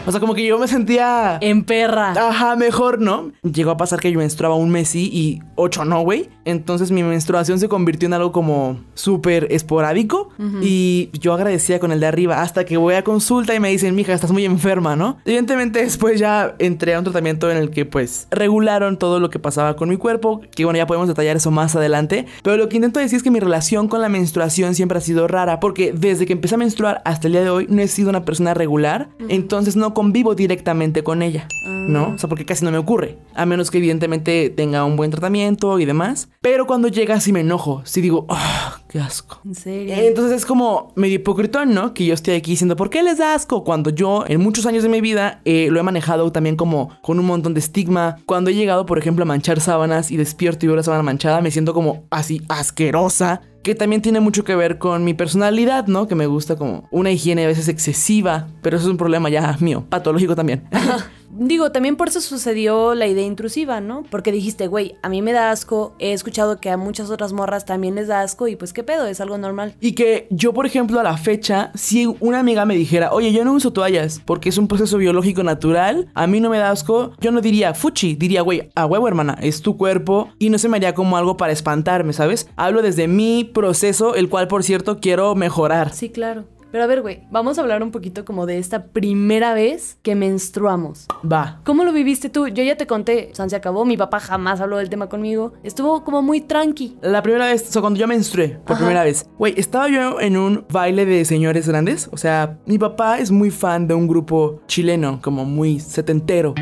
O 0.07 0.11
sea, 0.11 0.19
como 0.19 0.35
que 0.35 0.45
yo 0.45 0.59
me 0.59 0.67
sentía... 0.67 1.39
En 1.41 1.63
perra. 1.63 2.11
Ajá, 2.11 2.55
mejor, 2.55 2.99
¿no? 3.01 3.31
Llegó 3.41 3.71
a 3.71 3.77
pasar 3.77 3.99
que 3.99 4.11
yo 4.11 4.19
menstruaba 4.19 4.55
un 4.55 4.69
mes 4.69 4.89
sí 4.89 5.09
y 5.11 5.41
ocho 5.55 5.83
no, 5.83 6.01
güey. 6.01 6.29
Entonces 6.45 6.91
mi 6.91 7.01
menstruación 7.01 7.59
se 7.59 7.67
convirtió 7.67 8.05
en 8.05 8.13
algo 8.13 8.31
como 8.31 8.79
súper 8.93 9.47
esporádico. 9.51 10.29
Y 10.61 11.09
yo 11.19 11.33
agradecía 11.33 11.79
con 11.79 11.91
el 11.91 11.99
de 11.99 12.05
arriba 12.05 12.41
hasta 12.41 12.65
que 12.65 12.77
voy 12.77 12.93
a 12.95 13.03
consulta 13.03 13.55
y 13.55 13.59
me 13.59 13.69
dicen, 13.69 13.95
mija, 13.95 14.13
estás 14.13 14.31
muy 14.31 14.45
enferma, 14.45 14.95
¿no? 14.95 15.17
Evidentemente 15.25 15.79
después 15.81 16.19
ya 16.19 16.55
entré 16.59 16.93
a 16.93 16.99
un 16.99 17.03
tratamiento 17.03 17.49
en 17.49 17.57
el 17.57 17.71
que 17.71 17.85
pues 17.85 18.27
regularon 18.29 18.97
todo 18.97 19.19
lo 19.19 19.31
que 19.31 19.39
pasaba 19.39 19.75
con 19.75 19.89
mi 19.89 19.97
cuerpo. 19.97 20.41
Que 20.53 20.65
bueno, 20.65 20.77
ya 20.77 20.85
podemos 20.85 21.07
detallar 21.07 21.35
eso 21.35 21.49
más 21.49 21.75
adelante. 21.75 22.27
Pero 22.43 22.57
lo 22.57 22.69
que 22.69 22.75
intento 22.75 22.99
decir 22.99 23.17
es 23.17 23.23
que 23.23 23.31
mi 23.31 23.39
relación 23.39 23.87
con 23.87 24.01
la 24.01 24.09
menstruación 24.09 24.75
siempre 24.75 24.99
ha 24.99 25.01
sido 25.01 25.27
rara. 25.27 25.59
Porque 25.59 25.93
desde 25.93 26.27
que 26.27 26.33
empecé 26.33 26.55
a 26.55 26.59
menstruar 26.59 27.01
hasta 27.05 27.27
el 27.27 27.33
día 27.33 27.41
de 27.41 27.49
hoy 27.49 27.65
no 27.69 27.81
he 27.81 27.87
sido 27.87 28.09
una 28.09 28.23
persona 28.23 28.53
regular. 28.53 29.09
Entonces 29.29 29.75
no 29.75 29.94
convivo 29.95 30.35
directamente 30.35 31.03
con 31.03 31.23
ella, 31.23 31.47
¿no? 31.65 32.09
O 32.13 32.17
sea, 32.19 32.29
porque 32.29 32.45
casi 32.45 32.63
no 32.63 32.69
me 32.69 32.77
ocurre. 32.77 33.17
A 33.33 33.47
menos 33.47 33.71
que 33.71 33.79
evidentemente 33.79 34.51
tenga 34.51 34.85
un 34.85 34.95
buen 34.95 35.09
tratamiento 35.09 35.79
y 35.79 35.85
demás. 35.85 36.29
Pero 36.41 36.67
cuando 36.67 36.87
llega 36.87 37.19
sí 37.19 37.33
me 37.33 37.39
enojo. 37.39 37.81
Sí 37.85 38.01
digo, 38.01 38.27
ah, 38.29 38.81
qué 38.87 38.99
asco. 38.99 39.39
En 39.43 39.55
serio. 39.55 39.95
Entonces 39.95 40.37
es 40.37 40.45
como 40.45 40.93
medio 40.95 41.15
hipocritón, 41.15 41.73
¿no? 41.73 41.95
Que 41.95 42.05
yo 42.05 42.13
estoy 42.13 42.35
aquí 42.35 42.51
diciendo, 42.51 42.75
¿por 42.75 42.91
qué 42.91 43.01
les 43.01 43.17
da 43.17 43.33
asco? 43.33 43.63
Cuando 43.63 43.89
yo 43.89 44.23
en 44.27 44.39
muchos 44.39 44.67
años 44.67 44.83
de 44.83 44.89
mi 44.89 45.01
vida 45.01 45.41
eh, 45.45 45.69
lo 45.71 45.79
he 45.79 45.83
manejado 45.83 46.31
también 46.31 46.55
como 46.55 46.91
con 47.01 47.17
un 47.17 47.25
montón 47.25 47.55
de 47.55 47.61
estigma. 47.61 48.17
Cuando 48.27 48.51
he 48.51 48.53
llegado, 48.53 48.85
por 48.85 48.99
ejemplo, 48.99 49.23
a 49.23 49.25
manchar 49.25 49.59
sábanas 49.59 50.11
y 50.11 50.17
despierto 50.17 50.65
y 50.65 50.67
veo 50.67 50.75
la 50.75 50.83
sábana 50.83 51.01
manchada, 51.01 51.41
me 51.41 51.49
siento 51.49 51.73
como 51.73 52.05
así 52.11 52.41
asquerosa. 52.49 53.41
Que 53.65 53.73
también 53.73 54.03
tiene 54.03 54.19
mucho 54.19 54.43
que 54.43 54.55
ver 54.55 54.77
con 54.77 55.03
mi 55.03 55.15
personalidad, 55.15 55.87
¿no? 55.87 56.07
Que 56.07 56.13
me 56.13 56.27
gusta 56.27 56.55
como 56.55 56.87
una 56.91 57.09
higiene 57.09 57.45
a 57.45 57.47
veces 57.47 57.67
excesiva. 57.67 58.45
Pero 58.61 58.77
eso 58.77 58.85
es 58.85 58.91
un 58.91 58.97
problema 58.97 59.27
ya 59.27 59.57
mío, 59.59 59.83
patológico 59.89 60.35
también. 60.35 60.65
Digo, 61.31 61.71
también 61.71 61.95
por 61.95 62.07
eso 62.07 62.21
sucedió 62.21 62.95
la 62.95 63.07
idea 63.07 63.25
intrusiva, 63.25 63.81
¿no? 63.81 64.03
Porque 64.09 64.31
dijiste, 64.31 64.67
güey, 64.67 64.95
a 65.01 65.09
mí 65.09 65.21
me 65.21 65.33
da 65.33 65.51
asco, 65.51 65.95
he 65.99 66.13
escuchado 66.13 66.59
que 66.59 66.69
a 66.69 66.77
muchas 66.77 67.09
otras 67.09 67.33
morras 67.33 67.65
también 67.65 67.95
les 67.95 68.07
da 68.07 68.21
asco 68.21 68.47
y 68.47 68.55
pues 68.55 68.73
qué 68.73 68.83
pedo, 68.83 69.05
es 69.05 69.19
algo 69.21 69.37
normal. 69.37 69.75
Y 69.79 69.93
que 69.93 70.27
yo, 70.29 70.53
por 70.53 70.65
ejemplo, 70.65 70.99
a 70.99 71.03
la 71.03 71.17
fecha, 71.17 71.71
si 71.75 72.05
una 72.19 72.39
amiga 72.39 72.65
me 72.65 72.75
dijera, 72.75 73.11
oye, 73.11 73.33
yo 73.33 73.43
no 73.43 73.53
uso 73.53 73.73
toallas 73.73 74.21
porque 74.25 74.49
es 74.49 74.57
un 74.57 74.67
proceso 74.67 74.97
biológico 74.97 75.43
natural, 75.43 76.09
a 76.13 76.27
mí 76.27 76.39
no 76.39 76.49
me 76.49 76.57
da 76.57 76.71
asco, 76.71 77.11
yo 77.19 77.31
no 77.31 77.41
diría 77.41 77.73
fuchi, 77.73 78.15
diría, 78.15 78.41
güey, 78.41 78.69
a 78.75 78.85
huevo, 78.85 79.07
hermana, 79.07 79.37
es 79.41 79.61
tu 79.61 79.77
cuerpo 79.77 80.29
y 80.39 80.49
no 80.49 80.57
se 80.57 80.69
me 80.69 80.77
haría 80.77 80.95
como 80.95 81.17
algo 81.17 81.37
para 81.37 81.53
espantarme, 81.53 82.13
¿sabes? 82.13 82.47
Hablo 82.55 82.81
desde 82.81 83.07
mi 83.07 83.43
proceso, 83.43 84.15
el 84.15 84.29
cual, 84.29 84.47
por 84.47 84.63
cierto, 84.63 84.99
quiero 84.99 85.35
mejorar. 85.35 85.93
Sí, 85.93 86.09
claro. 86.09 86.45
Pero 86.75 86.83
a 86.83 86.87
ver, 86.87 87.01
güey, 87.01 87.21
vamos 87.31 87.57
a 87.57 87.61
hablar 87.61 87.81
un 87.81 87.91
poquito 87.91 88.25
como 88.25 88.45
de 88.45 88.57
esta 88.57 88.87
primera 88.87 89.53
vez 89.53 89.97
que 90.01 90.13
menstruamos. 90.13 91.05
Va. 91.23 91.61
¿Cómo 91.63 91.85
lo 91.85 91.93
viviste 91.93 92.27
tú? 92.27 92.49
Yo 92.49 92.65
ya 92.65 92.75
te 92.75 92.85
conté, 92.85 93.29
San 93.31 93.49
se 93.49 93.55
acabó, 93.55 93.85
mi 93.85 93.95
papá 93.95 94.19
jamás 94.19 94.59
habló 94.59 94.75
del 94.75 94.89
tema 94.89 95.07
conmigo. 95.07 95.53
Estuvo 95.63 96.03
como 96.03 96.21
muy 96.21 96.41
tranqui. 96.41 96.97
La 97.01 97.23
primera 97.23 97.45
vez, 97.45 97.69
o 97.69 97.71
sea, 97.71 97.81
cuando 97.81 97.97
yo 97.97 98.09
menstrué 98.09 98.59
por 98.65 98.73
Ajá. 98.73 98.79
primera 98.79 99.05
vez, 99.05 99.25
güey, 99.37 99.53
estaba 99.55 99.87
yo 99.87 100.19
en 100.19 100.35
un 100.35 100.65
baile 100.69 101.05
de 101.05 101.23
señores 101.23 101.65
grandes. 101.65 102.09
O 102.11 102.17
sea, 102.17 102.57
mi 102.65 102.77
papá 102.77 103.19
es 103.19 103.31
muy 103.31 103.51
fan 103.51 103.87
de 103.87 103.93
un 103.93 104.05
grupo 104.05 104.59
chileno, 104.67 105.21
como 105.21 105.45
muy 105.45 105.79
setentero. 105.79 106.55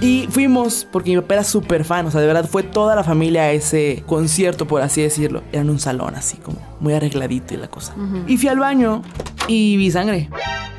Y 0.00 0.26
fuimos 0.30 0.88
porque 0.90 1.10
mi 1.10 1.20
papá 1.20 1.34
era 1.34 1.44
súper 1.44 1.84
fan, 1.84 2.06
o 2.06 2.10
sea, 2.10 2.22
de 2.22 2.28
verdad 2.28 2.48
fue 2.48 2.62
toda 2.62 2.96
la 2.96 3.04
familia 3.04 3.42
a 3.42 3.52
ese 3.52 4.04
concierto, 4.06 4.66
por 4.66 4.80
así 4.80 5.02
decirlo. 5.02 5.42
Era 5.52 5.60
en 5.60 5.68
un 5.68 5.80
salón 5.80 6.14
así, 6.14 6.38
como 6.38 6.67
muy 6.80 6.92
arregladito 6.94 7.54
y 7.54 7.56
la 7.56 7.68
cosa. 7.68 7.94
Y 8.26 8.36
fui 8.36 8.48
al 8.48 8.58
baño 8.58 9.02
y 9.46 9.76
vi 9.76 9.90
sangre. 9.90 10.28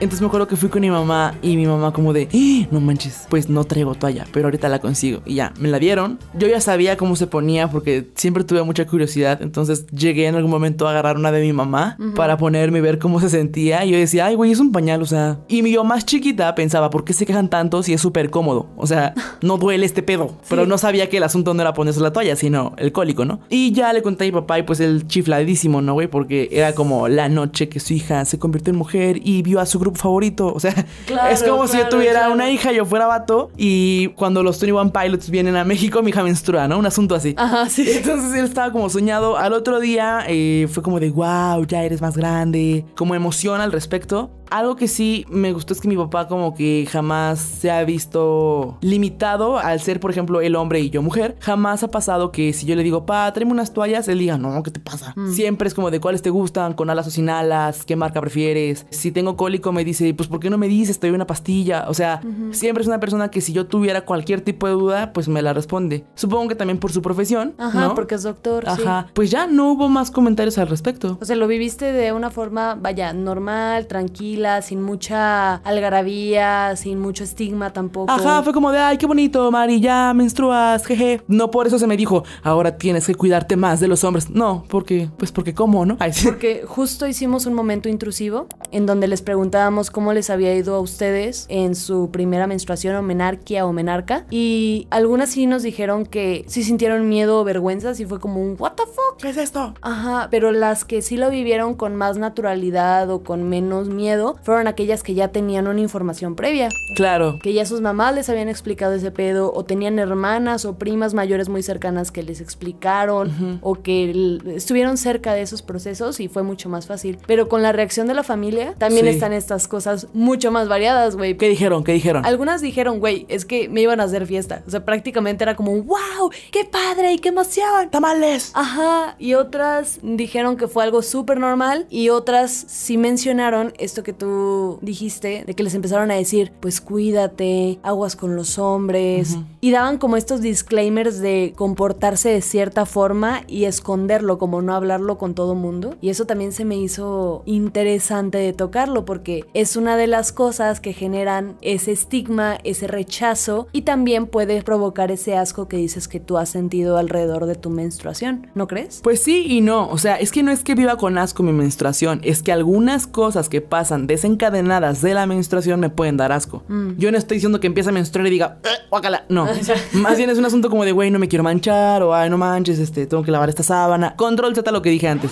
Entonces 0.01 0.21
me 0.21 0.27
acuerdo 0.27 0.47
que 0.47 0.55
fui 0.55 0.69
con 0.69 0.79
mi 0.79 0.89
mamá 0.89 1.33
y 1.41 1.57
mi 1.57 1.65
mamá 1.65 1.91
como 1.91 2.13
de, 2.13 2.29
"Ah, 2.33 2.67
no 2.71 2.79
manches, 2.79 3.25
pues 3.29 3.49
no 3.49 3.65
traigo 3.65 3.95
toalla, 3.95 4.25
pero 4.31 4.45
ahorita 4.45 4.69
la 4.69 4.79
consigo. 4.79 5.21
Y 5.25 5.35
ya, 5.35 5.51
me 5.59 5.67
la 5.67 5.77
dieron. 5.77 6.19
Yo 6.37 6.47
ya 6.47 6.61
sabía 6.61 6.95
cómo 6.95 7.17
se 7.17 7.27
ponía 7.27 7.69
porque 7.69 8.07
siempre 8.15 8.45
tuve 8.45 8.63
mucha 8.63 8.85
curiosidad. 8.87 9.41
Entonces 9.41 9.87
llegué 9.87 10.27
en 10.27 10.35
algún 10.35 10.51
momento 10.51 10.87
a 10.87 10.91
agarrar 10.91 11.17
una 11.17 11.33
de 11.33 11.41
mi 11.41 11.51
mamá 11.51 11.97
para 12.15 12.37
ponerme 12.37 12.77
y 12.77 12.81
ver 12.81 12.97
cómo 12.97 13.19
se 13.19 13.27
sentía. 13.27 13.83
Y 13.83 13.91
yo 13.91 13.97
decía, 13.97 14.27
ay, 14.27 14.35
güey, 14.35 14.51
es 14.53 14.61
un 14.61 14.71
pañal, 14.71 15.01
o 15.01 15.05
sea. 15.05 15.39
Y 15.49 15.63
mi 15.63 15.71
yo 15.73 15.83
más 15.83 16.05
chiquita 16.05 16.55
pensaba, 16.55 16.89
¿por 16.89 17.03
qué 17.03 17.11
se 17.11 17.25
quejan 17.25 17.49
tanto 17.49 17.83
si 17.83 17.91
es 17.91 17.99
súper 17.99 18.29
cómodo? 18.29 18.69
O 18.77 18.87
sea, 18.87 19.13
no 19.41 19.57
duele 19.57 19.85
este 19.85 20.01
pedo. 20.01 20.33
Pero 20.47 20.65
no 20.65 20.77
sabía 20.77 21.09
que 21.09 21.17
el 21.17 21.23
asunto 21.23 21.53
no 21.53 21.61
era 21.61 21.73
ponerse 21.73 21.99
la 21.99 22.13
toalla, 22.13 22.37
sino 22.37 22.73
el 22.77 22.93
cólico, 22.93 23.25
¿no? 23.25 23.41
Y 23.49 23.73
ya 23.73 23.91
le 23.91 24.01
conté 24.01 24.23
a 24.23 24.27
mi 24.27 24.31
papá 24.31 24.59
y 24.59 24.63
pues 24.63 24.79
el 24.79 25.07
chifladísimo, 25.07 25.81
¿no, 25.81 25.88
güey? 25.93 26.07
Porque 26.07 26.49
era 26.51 26.73
como 26.73 27.07
la 27.07 27.29
noche 27.29 27.69
que 27.69 27.79
su 27.79 27.93
hija 27.93 28.25
se 28.25 28.39
convirtió 28.39 28.71
en 28.71 28.77
mujer 28.77 29.19
y 29.23 29.41
vio 29.41 29.59
a 29.59 29.65
su 29.65 29.79
grupo 29.79 29.99
favorito. 29.99 30.53
O 30.53 30.59
sea, 30.59 30.73
Claro, 31.05 31.29
es 31.33 31.43
como 31.43 31.67
si 31.67 31.77
yo 31.77 31.89
tuviera 31.89 32.19
claro. 32.19 32.33
una 32.33 32.49
hija 32.49 32.71
y 32.71 32.77
yo 32.77 32.85
fuera 32.85 33.07
vato. 33.07 33.51
Y 33.57 34.07
cuando 34.09 34.43
los 34.43 34.59
21 34.59 34.91
Pilots 34.91 35.29
vienen 35.29 35.55
a 35.55 35.63
México, 35.63 36.01
mi 36.01 36.09
hija 36.09 36.23
menstrua, 36.23 36.67
¿no? 36.67 36.77
Un 36.77 36.85
asunto 36.85 37.15
así. 37.15 37.33
Ajá, 37.37 37.69
sí. 37.69 37.85
Entonces 37.95 38.33
él 38.37 38.45
estaba 38.45 38.71
como 38.71 38.89
soñado. 38.89 39.37
Al 39.37 39.53
otro 39.53 39.79
día 39.79 40.23
eh, 40.27 40.67
fue 40.71 40.83
como 40.83 40.99
de, 40.99 41.09
wow, 41.11 41.65
ya 41.65 41.83
eres 41.83 42.01
más 42.01 42.15
grande. 42.17 42.85
Como 42.95 43.15
emoción 43.15 43.61
al 43.61 43.71
respecto. 43.71 44.31
Algo 44.49 44.75
que 44.75 44.87
sí 44.87 45.25
me 45.29 45.53
gustó 45.53 45.73
es 45.73 45.81
que 45.81 45.87
mi 45.87 45.95
papá 45.97 46.27
como 46.27 46.53
que 46.55 46.87
jamás 46.89 47.39
se 47.39 47.71
ha 47.71 47.83
visto 47.83 48.77
limitado 48.81 49.57
al 49.57 49.79
ser, 49.81 49.99
por 49.99 50.11
ejemplo, 50.11 50.41
el 50.41 50.55
hombre 50.55 50.79
y 50.79 50.89
yo 50.89 51.01
mujer. 51.01 51.37
Jamás 51.39 51.83
ha 51.83 51.91
pasado 51.91 52.31
que 52.31 52.53
si 52.53 52.65
yo 52.65 52.75
le 52.75 52.83
digo, 52.83 53.05
pa, 53.05 53.31
tráeme 53.33 53.51
unas 53.51 53.73
toallas, 53.73 54.07
él 54.07 54.19
diga, 54.19 54.37
no, 54.37 54.61
¿qué 54.63 54.71
te 54.71 54.79
pasa? 54.79 55.13
Siempre 55.31 55.67
es 55.67 55.73
como 55.73 55.91
de 55.91 55.99
cuáles 55.99 56.21
te 56.21 56.29
gustan, 56.29 56.73
con 56.73 56.89
alas 56.89 57.07
o 57.07 57.11
sin 57.11 57.29
alas, 57.29 57.85
qué 57.85 57.95
marca 57.95 58.21
prefieres. 58.21 58.85
Si 58.89 59.11
tengo 59.11 59.37
cólico 59.37 59.71
me 59.71 59.85
dice, 59.85 60.13
pues 60.13 60.29
¿por 60.29 60.39
qué 60.39 60.49
no 60.49 60.57
me 60.57 60.67
dices? 60.67 60.99
Te 60.99 61.07
doy 61.07 61.15
una 61.15 61.27
pastilla. 61.27 61.85
O 61.87 61.93
sea, 61.93 62.21
siempre 62.51 62.81
es 62.81 62.87
una 62.87 62.99
persona 62.99 63.29
que 63.29 63.41
si 63.41 63.53
yo 63.53 63.67
tuviera 63.67 64.01
cualquier 64.05 64.41
tipo 64.41 64.67
de 64.67 64.73
duda, 64.73 65.13
pues 65.13 65.27
me 65.27 65.41
la 65.41 65.53
responde. 65.53 66.05
Supongo 66.15 66.49
que 66.49 66.55
también 66.55 66.79
por 66.79 66.91
su 66.91 67.01
profesión. 67.01 67.53
Ajá, 67.57 67.87
¿no? 67.87 67.95
porque 67.95 68.15
es 68.15 68.23
doctor. 68.23 68.65
sí. 68.75 68.81
Ajá. 68.81 69.07
Pues 69.13 69.31
ya 69.31 69.47
no 69.47 69.71
hubo 69.71 69.89
más 69.89 70.11
comentarios 70.11 70.57
al 70.57 70.67
respecto. 70.67 71.17
O 71.21 71.25
sea, 71.25 71.35
lo 71.35 71.47
viviste 71.47 71.91
de 71.91 72.11
una 72.13 72.29
forma, 72.29 72.75
vaya, 72.75 73.13
normal, 73.13 73.87
tranquila, 73.87 74.38
tranquila, 74.39 74.61
sin 74.61 74.81
mucha 74.81 75.55
algarabía, 75.55 76.75
sin 76.75 76.99
mucho 76.99 77.23
estigma 77.23 77.71
tampoco. 77.71 78.11
Ajá, 78.11 78.43
fue 78.43 78.53
como 78.53 78.71
de, 78.71 78.79
ay, 78.79 78.97
qué 78.97 79.05
bonito, 79.05 79.51
Mari, 79.51 79.79
ya 79.79 80.13
menstruas, 80.13 80.85
jeje. 80.85 81.21
No 81.27 81.51
por 81.51 81.67
eso 81.67 81.79
se 81.79 81.87
me 81.87 81.97
dijo, 81.97 82.23
ahora 82.43 82.77
tienes 82.77 83.05
que 83.05 83.15
cuidarte 83.15 83.55
más 83.55 83.79
de 83.79 83.87
los 83.87 84.03
hombres. 84.03 84.29
No, 84.29 84.63
porque, 84.69 85.09
pues 85.17 85.31
porque 85.31 85.53
cómo, 85.53 85.85
¿no? 85.85 85.97
Ay, 85.99 86.13
sí. 86.13 86.27
Porque 86.27 86.63
justo 86.65 87.07
hicimos 87.07 87.45
un 87.45 87.53
momento 87.53 87.89
intrusivo 87.89 88.47
en 88.71 88.85
donde 88.85 89.07
les 89.07 89.21
preguntábamos 89.21 89.91
cómo 89.91 90.13
les 90.13 90.29
había 90.29 90.53
ido 90.55 90.75
a 90.75 90.79
ustedes 90.79 91.45
en 91.49 91.75
su 91.75 92.09
primera 92.11 92.47
menstruación 92.47 92.95
o 92.95 93.01
menarquia 93.01 93.65
o 93.65 93.73
menarca. 93.73 94.25
Y 94.29 94.87
algunas 94.89 95.29
sí 95.29 95.45
nos 95.45 95.63
dijeron 95.63 96.05
que 96.05 96.45
sí 96.47 96.63
sintieron 96.63 97.09
miedo 97.09 97.39
o 97.39 97.43
vergüenza, 97.43 97.93
sí 97.95 98.05
fue 98.05 98.19
como 98.19 98.41
un 98.41 98.55
what 98.59 98.73
the 98.73 98.83
fuck. 98.83 99.19
¿Qué 99.19 99.29
es 99.29 99.37
esto? 99.37 99.73
Ajá, 99.81 100.27
pero 100.31 100.51
las 100.51 100.85
que 100.85 101.01
sí 101.01 101.17
lo 101.17 101.29
vivieron 101.29 101.73
con 101.73 101.95
más 101.95 102.17
naturalidad 102.17 103.09
o 103.09 103.23
con 103.23 103.49
menos 103.49 103.89
miedo 103.89 104.28
fueron 104.43 104.67
aquellas 104.67 105.03
que 105.03 105.13
ya 105.13 105.29
tenían 105.29 105.67
una 105.67 105.79
información 105.81 106.35
previa. 106.35 106.69
Claro. 106.95 107.39
Que 107.41 107.53
ya 107.53 107.65
sus 107.65 107.81
mamás 107.81 108.13
les 108.15 108.29
habían 108.29 108.49
explicado 108.49 108.93
ese 108.93 109.11
pedo, 109.11 109.51
o 109.53 109.63
tenían 109.65 109.99
hermanas 109.99 110.65
o 110.65 110.77
primas 110.77 111.13
mayores 111.13 111.49
muy 111.49 111.63
cercanas 111.63 112.11
que 112.11 112.23
les 112.23 112.41
explicaron, 112.41 113.59
o 113.61 113.75
que 113.75 114.39
estuvieron 114.55 114.97
cerca 114.97 115.33
de 115.33 115.41
esos 115.41 115.61
procesos 115.61 116.19
y 116.19 116.27
fue 116.27 116.43
mucho 116.43 116.69
más 116.69 116.87
fácil. 116.87 117.17
Pero 117.27 117.47
con 117.49 117.61
la 117.61 117.71
reacción 117.71 118.07
de 118.07 118.13
la 118.13 118.23
familia 118.23 118.73
también 118.77 119.05
Sí. 119.05 119.11
están 119.11 119.33
estas 119.33 119.67
cosas 119.67 120.07
mucho 120.13 120.51
más 120.51 120.67
variadas, 120.67 121.15
güey. 121.15 121.37
¿Qué 121.37 121.47
dijeron? 121.49 121.83
¿Qué 121.83 121.93
dijeron? 121.93 122.25
Algunas 122.25 122.61
dijeron, 122.61 122.99
güey, 122.99 123.25
es 123.29 123.45
que 123.45 123.69
me 123.69 123.81
iban 123.81 123.99
a 124.01 124.03
hacer 124.03 124.25
fiesta. 124.27 124.63
O 124.67 124.69
sea, 124.69 124.83
prácticamente 124.85 125.43
era 125.43 125.55
como, 125.55 125.71
wow, 125.83 126.29
qué 126.51 126.65
padre 126.65 127.13
y 127.13 127.19
qué 127.19 127.29
emoción. 127.29 127.89
¡Tamales! 127.89 128.51
Ajá, 128.53 129.15
y 129.19 129.33
otras 129.35 129.99
dijeron 130.03 130.57
que 130.57 130.67
fue 130.67 130.83
algo 130.83 131.01
súper 131.01 131.39
normal 131.39 131.85
y 131.89 132.09
otras 132.09 132.51
sí 132.51 132.97
mencionaron 132.97 133.73
esto 133.77 134.03
que 134.03 134.13
tú 134.19 134.77
dijiste, 134.83 135.43
de 135.47 135.55
que 135.55 135.63
les 135.63 135.73
empezaron 135.73 136.11
a 136.11 136.15
decir, 136.15 136.51
pues 136.59 136.79
cuídate, 136.81 137.79
aguas 137.81 138.15
con 138.15 138.35
los 138.35 138.59
hombres, 138.59 139.37
y 139.61 139.71
daban 139.71 139.97
como 139.97 140.17
estos 140.17 140.41
disclaimers 140.41 141.19
de 141.19 141.53
comportarse 141.55 142.29
de 142.29 142.41
cierta 142.41 142.85
forma 142.85 143.41
y 143.47 143.63
esconderlo, 143.63 144.37
como 144.37 144.61
no 144.61 144.75
hablarlo 144.75 145.17
con 145.17 145.33
todo 145.33 145.55
mundo. 145.55 145.95
Y 146.01 146.09
eso 146.09 146.25
también 146.25 146.51
se 146.51 146.65
me 146.65 146.77
hizo 146.77 147.41
interesante 147.45 148.37
de 148.37 148.53
tocarlo 148.53 149.05
porque 149.05 149.45
es 149.53 149.75
una 149.75 149.97
de 149.97 150.07
las 150.07 150.31
cosas 150.31 150.79
que 150.79 150.93
generan 150.93 151.57
ese 151.61 151.91
estigma, 151.91 152.57
ese 152.63 152.87
rechazo 152.87 153.67
y 153.71 153.81
también 153.81 154.27
puede 154.27 154.61
provocar 154.61 155.11
ese 155.11 155.35
asco 155.35 155.67
que 155.67 155.77
dices 155.77 156.07
que 156.07 156.19
tú 156.19 156.37
has 156.37 156.49
sentido 156.49 156.97
alrededor 156.97 157.45
de 157.45 157.55
tu 157.55 157.69
menstruación, 157.69 158.47
¿no 158.55 158.67
crees? 158.67 158.99
Pues 159.03 159.21
sí 159.21 159.45
y 159.47 159.61
no, 159.61 159.89
o 159.89 159.97
sea, 159.97 160.15
es 160.15 160.31
que 160.31 160.43
no 160.43 160.51
es 160.51 160.63
que 160.63 160.75
viva 160.75 160.97
con 160.97 161.17
asco 161.17 161.43
mi 161.43 161.53
menstruación, 161.53 162.19
es 162.23 162.43
que 162.43 162.51
algunas 162.51 163.07
cosas 163.07 163.49
que 163.49 163.61
pasan 163.61 164.07
desencadenadas 164.09 165.01
de 165.01 165.13
la 165.13 165.25
menstruación 165.25 165.79
me 165.79 165.89
pueden 165.89 166.17
dar 166.17 166.31
asco. 166.33 166.63
Yo 166.97 167.11
no 167.11 167.17
estoy 167.17 167.35
diciendo 167.37 167.59
que 167.59 167.67
empiece 167.67 167.89
a 167.89 167.93
menstruar 167.93 168.27
y 168.27 168.31
diga, 168.31 168.57
"Eh, 168.63 168.87
guácala", 168.89 169.23
no. 169.29 169.47
Más 169.93 170.17
bien 170.17 170.29
es 170.29 170.37
un 170.37 170.45
asunto 170.45 170.69
como 170.69 170.83
de, 170.83 170.91
güey, 170.91 171.11
no 171.11 171.19
me 171.19 171.27
quiero 171.27 171.43
manchar, 171.43 172.03
o 172.03 172.13
ay, 172.13 172.29
no 172.29 172.37
manches, 172.37 172.79
este, 172.79 173.05
tengo 173.07 173.23
que 173.23 173.31
lavar 173.31 173.47
esta 173.49 173.63
sábana. 173.63 174.15
Control 174.17 174.53
Z 174.55 174.69
lo 174.71 174.81
que 174.81 174.89
dije 174.89 175.07
antes. 175.07 175.31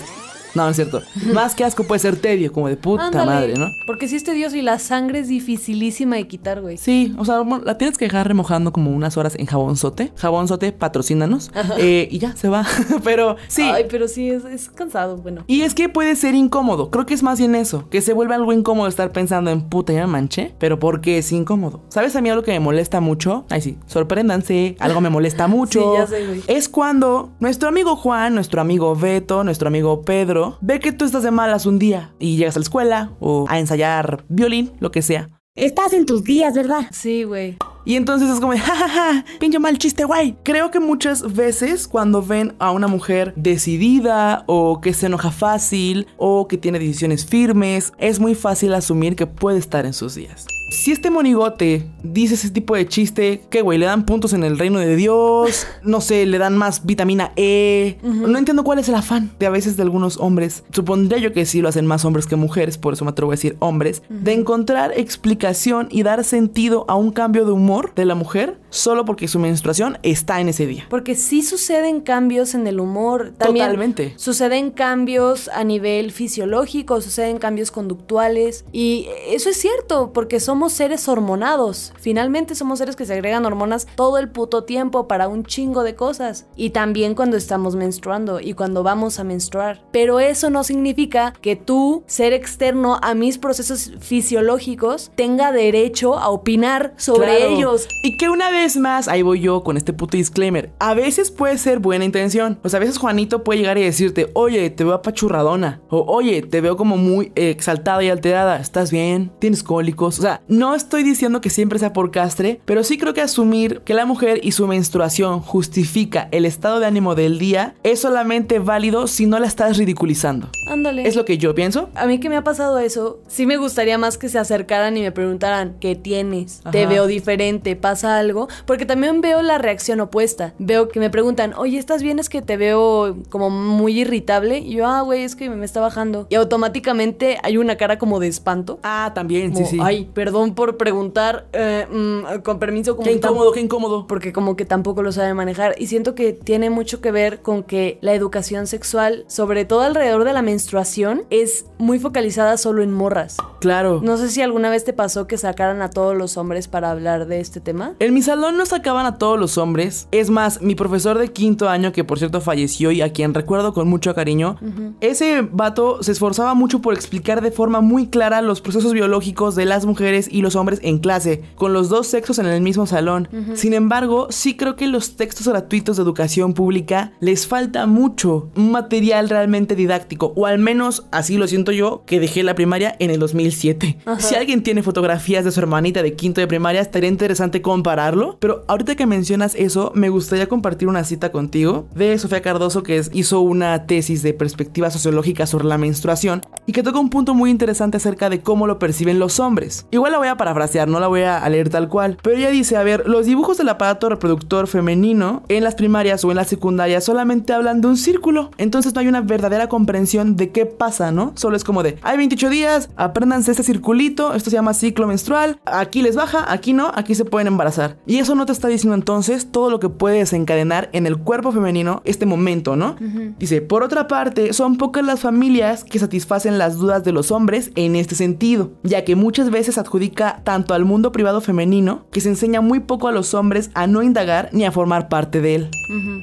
No, 0.55 0.63
no 0.63 0.69
es 0.69 0.75
cierto. 0.75 1.01
Más 1.33 1.55
que 1.55 1.63
asco 1.63 1.83
puede 1.83 1.99
ser 1.99 2.15
tedio, 2.17 2.51
como 2.51 2.67
de 2.67 2.77
puta 2.77 3.07
Ándale, 3.07 3.25
madre, 3.25 3.53
¿no? 3.55 3.67
Porque 3.85 4.07
si 4.07 4.15
es 4.15 4.23
tedioso 4.23 4.55
y 4.55 4.61
la 4.61 4.79
sangre 4.79 5.19
es 5.19 5.27
dificilísima 5.27 6.15
de 6.15 6.27
quitar, 6.27 6.61
güey. 6.61 6.77
Sí, 6.77 7.13
o 7.17 7.25
sea, 7.25 7.43
la 7.63 7.77
tienes 7.77 7.97
que 7.97 8.05
dejar 8.05 8.27
remojando 8.27 8.71
como 8.71 8.91
unas 8.91 9.17
horas 9.17 9.35
en. 9.35 9.47
Jabón 9.47 9.77
sote, 9.77 10.71
patrocínanos. 10.71 11.51
Eh, 11.77 12.07
y 12.11 12.19
ya, 12.19 12.35
se 12.35 12.49
va. 12.49 12.65
Pero 13.03 13.37
sí. 13.47 13.63
Ay, 13.63 13.85
pero 13.89 14.07
sí, 14.07 14.29
es, 14.29 14.45
es 14.45 14.69
cansado, 14.69 15.17
bueno. 15.17 15.43
Y 15.47 15.61
es 15.61 15.73
que 15.73 15.89
puede 15.89 16.15
ser 16.15 16.35
incómodo. 16.35 16.89
Creo 16.91 17.05
que 17.05 17.13
es 17.13 17.23
más 17.23 17.39
bien 17.39 17.55
eso. 17.55 17.87
Que 17.89 18.01
se 18.01 18.13
vuelve 18.13 18.35
algo 18.35 18.53
incómodo 18.53 18.87
estar 18.87 19.11
pensando 19.11 19.51
en 19.51 19.61
puta, 19.61 19.93
ya 19.93 20.05
me 20.05 20.13
manché. 20.13 20.53
Pero 20.59 20.79
porque 20.79 21.17
es 21.17 21.31
incómodo. 21.31 21.81
¿Sabes 21.89 22.15
a 22.15 22.21
mí 22.21 22.29
algo 22.29 22.43
que 22.43 22.51
me 22.51 22.59
molesta 22.59 22.99
mucho? 22.99 23.45
Ay, 23.49 23.61
sí, 23.61 23.77
sorpréndanse. 23.87 24.75
Algo 24.79 25.01
me 25.01 25.09
molesta 25.09 25.47
mucho. 25.47 25.79
Sí, 25.79 25.99
ya 25.99 26.07
sé, 26.07 26.25
güey. 26.25 26.43
Es 26.47 26.69
cuando 26.69 27.31
nuestro 27.39 27.69
amigo 27.69 27.95
Juan, 27.95 28.35
nuestro 28.35 28.61
amigo 28.61 28.95
Beto, 28.95 29.43
nuestro 29.43 29.67
amigo 29.67 30.01
Pedro, 30.01 30.37
ve 30.62 30.79
que 30.79 30.91
tú 30.91 31.06
estás 31.06 31.24
de 31.24 31.32
malas 31.32 31.65
un 31.65 31.79
día 31.79 32.13
y 32.20 32.38
llegas 32.38 32.56
a 32.56 32.60
la 32.60 32.63
escuela 32.63 33.12
o 33.20 33.46
a 33.50 33.60
ensayar 33.60 34.24
violín, 34.29 34.72
lo 34.79 34.91
que 34.91 35.01
sea. 35.01 35.29
Estás 35.56 35.94
en 35.94 36.06
tus 36.06 36.24
días, 36.24 36.53
¿verdad? 36.53 36.86
Sí, 36.91 37.24
güey. 37.24 37.58
Y 37.84 37.96
entonces 37.96 38.29
es 38.29 38.39
como 38.39 38.51
de, 38.51 38.60
jajaja, 38.60 39.25
pinche 39.39 39.58
mal 39.58 39.79
chiste, 39.79 40.03
güey. 40.03 40.36
Creo 40.44 40.70
que 40.70 40.79
muchas 40.79 41.34
veces 41.34 41.88
cuando 41.88 42.22
ven 42.22 42.53
a 42.60 42.70
una 42.72 42.88
mujer 42.88 43.34
decidida 43.36 44.44
o 44.46 44.82
que 44.82 44.94
se 44.94 45.08
enoja 45.08 45.32
fácil 45.32 46.06
o 46.17 46.48
que 46.48 46.58
tiene 46.58 46.77
decisiones 46.77 47.25
firmes, 47.25 47.91
es 47.98 48.20
muy 48.20 48.36
fácil 48.36 48.75
asumir 48.75 49.15
que 49.15 49.25
puede 49.25 49.58
estar 49.58 49.88
en 49.88 49.94
sus 49.94 50.13
días. 50.13 50.46
Si 50.69 50.91
este 50.91 51.09
monigote 51.09 51.88
dice 52.03 52.33
ese 52.33 52.50
tipo 52.50 52.75
de 52.75 52.86
chiste, 52.88 53.41
¿qué 53.50 53.62
güey? 53.62 53.77
¿Le 53.79 53.86
dan 53.86 54.05
puntos 54.05 54.33
en 54.33 54.43
el 54.43 54.59
reino 54.59 54.79
de 54.79 54.95
Dios? 54.95 55.65
No 55.83 56.01
sé, 56.01 56.25
¿le 56.25 56.38
dan 56.38 56.57
más 56.57 56.86
vitamina 56.86 57.31
E? 57.38 57.97
No 58.03 58.38
entiendo 58.38 58.65
cuál 58.65 58.79
es 58.79 58.89
el 58.89 58.95
afán 58.95 59.31
de 59.39 59.45
a 59.45 59.50
veces 59.50 59.77
de 59.77 59.83
algunos 59.83 60.17
hombres. 60.17 60.63
Supondría 60.71 61.17
yo 61.19 61.31
que 61.31 61.45
sí 61.45 61.62
lo 61.62 61.69
hacen 61.69 61.86
más 61.86 62.03
hombres 62.03 62.25
que 62.25 62.36
mujeres, 62.36 62.77
por 62.77 62.93
eso 62.93 63.05
me 63.05 63.12
atrevo 63.12 63.31
a 63.31 63.36
decir 63.36 63.55
hombres. 63.59 64.01
De 64.09 64.33
encontrar 64.33 64.91
explicación 64.97 65.88
y 65.91 66.03
dar 66.03 66.25
sentido 66.25 66.83
a 66.89 66.95
un 66.95 67.12
cambio 67.12 67.45
de 67.45 67.53
humor 67.53 67.93
de 67.95 68.03
la 68.03 68.15
mujer 68.15 68.59
solo 68.69 69.05
porque 69.05 69.29
su 69.29 69.39
menstruación 69.39 69.97
está 70.03 70.41
en 70.41 70.50
ese 70.50 70.65
día. 70.65 70.86
Porque 70.89 71.15
sí 71.15 71.41
suceden 71.41 72.01
cambios 72.01 72.53
en 72.53 72.67
el 72.67 72.81
humor. 72.81 73.33
También 73.38 73.67
Totalmente. 73.67 74.13
Suceden 74.17 74.71
cambios 74.71 75.47
a 75.50 75.63
nivel 75.63 76.12
fisiológico, 76.12 77.00
suceden 77.00 77.38
cambios 77.38 77.71
conductuales. 77.71 78.65
Y 78.74 79.07
eso 79.29 79.50
es 79.50 79.57
cierto, 79.57 80.12
porque 80.12 80.39
somos 80.57 80.73
seres 80.73 81.07
hormonados. 81.07 81.93
Finalmente 81.99 82.55
somos 82.55 82.79
seres 82.79 82.95
que 82.95 83.05
se 83.05 83.13
agregan 83.13 83.45
hormonas 83.45 83.85
todo 83.93 84.17
el 84.17 84.27
puto 84.27 84.63
tiempo 84.63 85.07
para 85.07 85.27
un 85.27 85.43
chingo 85.45 85.83
de 85.83 85.93
cosas. 85.93 86.47
Y 86.55 86.71
también 86.71 87.13
cuando 87.13 87.37
estamos 87.37 87.75
menstruando 87.75 88.39
y 88.39 88.53
cuando 88.53 88.81
vamos 88.81 89.19
a 89.19 89.23
menstruar. 89.23 89.83
Pero 89.91 90.19
eso 90.19 90.49
no 90.49 90.63
significa 90.63 91.31
que 91.41 91.55
tú, 91.55 92.01
ser 92.07 92.33
externo 92.33 92.97
a 93.03 93.13
mis 93.13 93.37
procesos 93.37 93.91
fisiológicos, 93.99 95.11
tenga 95.13 95.51
derecho 95.51 96.17
a 96.17 96.29
opinar 96.29 96.95
sobre 96.97 97.37
Claro. 97.37 97.53
ellos. 97.55 97.87
Y 98.01 98.17
que 98.17 98.27
una 98.29 98.49
vez 98.49 98.77
más, 98.77 99.07
ahí 99.07 99.21
voy 99.21 99.39
yo 99.41 99.63
con 99.63 99.77
este 99.77 99.93
puto 99.93 100.17
disclaimer. 100.17 100.71
A 100.79 100.95
veces 100.95 101.29
puede 101.29 101.59
ser 101.59 101.77
buena 101.77 102.03
intención. 102.03 102.57
O 102.63 102.69
sea, 102.69 102.77
a 102.77 102.81
veces 102.81 102.97
Juanito 102.97 103.43
puede 103.43 103.59
llegar 103.59 103.77
y 103.77 103.83
decirte, 103.83 104.31
oye, 104.33 104.71
te 104.71 104.83
veo 104.83 104.95
apachurradona. 104.95 105.81
O 105.89 105.99
oye, 106.07 106.41
te 106.41 106.61
veo 106.61 106.77
como 106.77 106.97
muy 106.97 107.31
exaltada 107.35 108.03
y 108.03 108.09
alterada. 108.09 108.57
¿Estás 108.59 108.89
bien? 108.91 109.31
¿Tienes 109.37 109.61
cólicos? 109.61 110.17
O 110.17 110.21
sea, 110.23 110.41
no 110.47 110.75
estoy 110.75 111.03
diciendo 111.03 111.41
que 111.41 111.49
siempre 111.49 111.79
sea 111.79 111.93
por 111.93 112.11
castre, 112.11 112.61
pero 112.65 112.83
sí 112.83 112.97
creo 112.97 113.13
que 113.13 113.21
asumir 113.21 113.81
que 113.81 113.93
la 113.93 114.05
mujer 114.05 114.39
y 114.43 114.53
su 114.53 114.67
menstruación 114.67 115.41
justifica 115.41 116.29
el 116.31 116.45
estado 116.45 116.79
de 116.79 116.85
ánimo 116.85 117.15
del 117.15 117.39
día 117.39 117.75
es 117.83 118.01
solamente 118.01 118.59
válido 118.59 119.07
si 119.07 119.25
no 119.25 119.39
la 119.39 119.47
estás 119.47 119.77
ridiculizando. 119.77 120.49
Ándale. 120.67 121.07
Es 121.07 121.15
lo 121.15 121.25
que 121.25 121.37
yo 121.37 121.53
pienso. 121.53 121.89
A 121.95 122.05
mí 122.05 122.19
que 122.19 122.29
me 122.29 122.37
ha 122.37 122.43
pasado 122.43 122.79
eso, 122.79 123.19
sí 123.27 123.45
me 123.45 123.57
gustaría 123.57 123.97
más 123.97 124.17
que 124.17 124.29
se 124.29 124.39
acercaran 124.39 124.95
y 124.97 125.01
me 125.01 125.11
preguntaran, 125.11 125.75
¿qué 125.79 125.95
tienes? 125.95 126.61
¿Te 126.71 126.85
veo 126.85 127.07
diferente? 127.07 127.75
¿Pasa 127.75 128.17
algo? 128.17 128.47
Porque 128.65 128.85
también 128.85 129.21
veo 129.21 129.41
la 129.41 129.57
reacción 129.57 129.99
opuesta. 129.99 130.53
Veo 130.59 130.89
que 130.89 130.99
me 130.99 131.09
preguntan, 131.09 131.53
oye, 131.55 131.77
¿estás 131.77 132.01
bien? 132.01 132.19
Es 132.19 132.29
que 132.29 132.41
te 132.41 132.57
veo 132.57 133.17
como 133.29 133.49
muy 133.49 134.01
irritable. 134.01 134.59
Y 134.59 134.75
yo, 134.75 134.87
ah, 134.87 135.01
güey, 135.01 135.23
es 135.23 135.35
que 135.35 135.49
me 135.49 135.65
está 135.65 135.81
bajando. 135.81 136.27
Y 136.29 136.35
automáticamente 136.35 137.37
hay 137.43 137.57
una 137.57 137.75
cara 137.75 137.97
como 137.97 138.19
de 138.19 138.27
espanto. 138.27 138.79
Ah, 138.83 139.11
también, 139.13 139.51
Como, 139.51 139.65
sí, 139.65 139.77
sí. 139.77 139.79
Ay, 139.81 140.09
perdón 140.13 140.37
por 140.56 140.77
preguntar, 140.77 141.48
eh, 141.53 141.86
mm, 141.89 142.41
con 142.44 142.60
permiso. 142.60 142.96
Como 142.96 143.06
qué 143.06 143.13
incómodo, 143.13 143.51
qué 143.51 143.62
incómodo. 143.62 144.08
porque 144.08 144.34
como 144.34 144.56
que 144.56 144.65
tampoco 144.65 145.03
lo 145.03 145.12
sabe 145.12 145.34
manejar 145.34 145.75
y 145.77 145.88
siento 145.88 146.15
que 146.15 146.34
tiene 146.34 146.70
mucho 146.70 147.01
que 147.01 147.12
ver 147.12 147.41
con 147.41 147.63
que 147.63 147.98
la 148.01 148.13
educación 148.13 148.67
sexual, 148.67 149.25
sobre 149.27 149.65
todo 149.65 149.82
alrededor 149.82 150.24
de 150.24 150.34
la 150.34 150.41
menstruación, 150.41 151.24
es 151.29 151.65
muy 151.77 152.00
focalizada 152.00 152.58
solo 152.58 152.84
en 152.84 152.94
morras. 152.94 153.38
Claro. 153.60 154.01
No 154.03 154.17
sé 154.17 154.29
si 154.29 154.41
alguna 154.41 154.70
vez 154.70 154.86
te 154.86 154.94
pasó 154.94 155.27
que 155.27 155.38
sacaran 155.38 155.82
a 155.82 155.89
todos 155.89 156.15
los 156.15 156.38
hombres 156.38 156.67
para 156.67 156.91
hablar 156.91 157.27
de 157.27 157.39
este 157.39 157.60
tema. 157.60 157.96
En 158.00 158.13
mi 158.13 158.22
salón 158.22 158.58
no 158.58 158.65
sacaban 158.65 159.06
a 159.06 159.17
todos 159.17 159.39
los 159.39 159.58
hombres. 159.58 160.08
Es 160.12 160.29
más, 160.29 160.62
mi 160.62 160.75
profesor 160.75 161.17
de 161.17 161.32
quinto 161.32 161.70
año, 161.70 161.91
que 161.91 162.03
por 162.03 162.20
cierto 162.20 162.41
falleció 162.41 162.91
y 162.91 163.01
a 163.01 163.12
quien 163.12 163.34
recuerdo 163.34 163.74
con 163.74 163.88
mucho 163.88 164.13
cariño, 164.13 164.58
ese 165.01 165.41
vato 165.41 166.03
se 166.03 166.12
esforzaba 166.12 166.53
mucho 166.53 166.82
por 166.82 166.94
explicar 166.94 167.41
de 167.41 167.51
forma 167.51 167.82
muy 167.82 168.08
clara 168.08 168.41
los 168.41 168.62
procesos 168.62 168.94
biológicos 168.94 169.56
de 169.56 169.65
las 169.65 169.86
mujeres 169.86 170.26
y 170.31 170.41
los 170.41 170.55
hombres 170.55 170.79
en 170.84 171.00
clase, 171.00 171.43
con 171.55 171.74
los 171.74 171.89
dos 171.89 172.07
sexos 172.07 172.39
en 172.39 172.46
el 172.48 172.62
mismo 172.62 172.86
salón. 172.86 173.29
Sin 173.55 173.74
embargo, 173.74 174.27
sí 174.29 174.57
creo 174.57 174.75
que 174.75 174.88
los 174.88 175.15
textos 175.15 175.48
gratuitos 175.48 175.98
de 175.98 176.03
educación 176.03 176.53
pública 176.53 177.13
les 177.19 177.48
falta 177.48 177.86
mucho 177.86 178.50
un 178.55 178.72
material 178.72 179.29
realmente 179.29 179.75
didáctico, 179.75 180.34
o 180.36 180.46
al 180.48 180.60
menos 180.60 181.05
así 181.12 181.38
lo 181.38 181.48
siento 181.48 181.72
yo, 181.72 182.03
que 182.05 182.19
dejé 182.19 182.43
la 182.43 182.55
primaria 182.55 182.96
en 183.00 183.10
el 183.10 183.19
2000. 183.19 183.38
2007. 183.38 183.98
Si 184.19 184.36
alguien 184.36 184.63
tiene 184.63 184.81
fotografías 184.81 185.46
de 185.46 185.51
su 185.51 185.60
hermanita 185.60 186.01
de 186.01 186.13
quinto 186.15 186.41
de 186.41 186.48
primaria, 186.48 186.81
estaría 186.81 187.10
interesante 187.10 187.62
compararlo. 187.62 188.38
Pero 188.39 188.63
ahorita 188.67 188.96
que 188.96 189.05
mencionas 189.05 189.53
eso, 189.55 189.91
me 189.96 190.10
gustaría 190.10 190.48
compartir 190.48 190.88
una 190.88 191.03
cita 191.03 191.31
contigo 191.31 191.88
de 191.93 192.17
Sofía 192.17 192.41
Cardoso, 192.41 192.84
que 192.84 192.98
es- 192.98 193.12
hizo 193.13 193.41
una 193.41 193.86
tesis 193.86 194.24
de 194.24 194.34
perspectiva 194.34 194.89
sociológica 194.89 195.46
sobre 195.46 195.65
la 195.65 195.77
menstruación 195.77 196.41
y 196.65 196.72
que 196.72 196.84
toca 196.84 197.00
un 197.00 197.10
punto 197.10 197.34
muy 197.36 197.51
interesante 197.51 197.98
acerca 197.98 198.29
de 198.29 198.41
cómo 198.41 198.65
lo 198.65 198.79
perciben 198.79 199.19
los 199.19 199.39
hombres. 199.39 199.86
Igual 199.91 200.15
la 200.17 200.19
voy 200.19 200.27
a 200.29 200.38
parafrasear, 200.38 200.88
no 200.88 201.00
la 201.00 201.07
voy 201.07 201.21
a 201.21 201.47
leer 201.47 201.69
tal 201.69 201.89
cual. 201.89 202.17
Pero 202.24 202.38
ella 202.38 202.50
dice, 202.50 202.75
a 202.75 202.81
ver, 202.81 203.07
los 203.07 203.27
dibujos 203.27 203.57
del 203.57 203.69
aparato 203.69 204.09
reproductor 204.09 204.67
femenino 204.67 205.43
en 205.47 205.63
las 205.63 205.75
primarias 205.75 206.25
o 206.25 206.31
en 206.31 206.38
las 206.38 206.47
secundarias 206.47 207.03
solamente 207.03 207.53
hablan 207.53 207.81
de 207.81 207.88
un 207.88 207.97
círculo. 207.97 208.50
Entonces 208.57 208.95
no 208.95 209.01
hay 209.01 209.07
una 209.07 209.21
verdadera 209.21 209.69
comprensión 209.69 210.36
de 210.36 210.51
qué 210.51 210.65
pasa, 210.65 211.12
¿no? 211.12 211.33
Solo 211.36 211.55
es 211.55 211.63
como 211.63 211.83
de, 211.83 212.00
hay 212.01 212.17
28 212.17 212.50
días, 212.50 212.89
apréndanse 212.95 213.51
este 213.51 213.62
circulito, 213.62 214.33
esto 214.33 214.50
se 214.50 214.55
llama 214.55 214.74
ciclo 214.74 215.05
menstrual, 215.05 215.59
aquí 215.65 216.01
les 216.01 216.15
baja, 216.15 216.51
aquí 216.51 216.74
no, 216.74 216.91
aquí 216.95 217.13
se 217.13 217.25
pueden 217.25 217.47
embarazar. 217.47 217.97
Y 218.07 218.17
eso 218.17 218.33
no 218.33 218.47
te 218.47 218.53
está 218.53 218.67
diciendo 218.67 218.95
entonces 218.95 219.51
todo 219.51 219.69
lo 219.69 219.79
que 219.79 219.89
puede 219.89 220.17
desencadenar 220.17 220.89
en 220.93 221.05
el 221.05 221.17
cuerpo 221.17 221.51
femenino 221.51 222.01
este 222.05 222.25
momento, 222.25 222.75
¿no? 222.75 222.95
Dice, 223.38 223.62
por 223.62 223.83
otra 223.83 224.07
parte, 224.07 224.53
son 224.53 224.77
pocas 224.77 225.05
las 225.05 225.19
familias 225.19 225.83
que 225.83 226.00
satisfacen 226.00 226.57
las 226.57 226.75
dudas 226.77 227.03
de 227.03 227.12
los 227.12 227.31
hombres 227.31 227.71
en 227.75 227.95
este 227.95 228.15
sentido, 228.15 228.71
ya 228.83 229.05
que 229.05 229.15
muchas 229.15 229.51
veces 229.51 229.77
adjudica 230.07 230.41
tanto 230.43 230.73
al 230.73 230.85
mundo 230.85 231.11
privado 231.11 231.41
femenino 231.41 232.05
que 232.11 232.21
se 232.21 232.29
enseña 232.29 232.61
muy 232.61 232.79
poco 232.79 233.07
a 233.07 233.11
los 233.11 233.33
hombres 233.33 233.69
a 233.73 233.87
no 233.87 234.01
indagar 234.01 234.49
ni 234.51 234.65
a 234.65 234.71
formar 234.71 235.09
parte 235.09 235.41
de 235.41 235.55
él. 235.55 235.69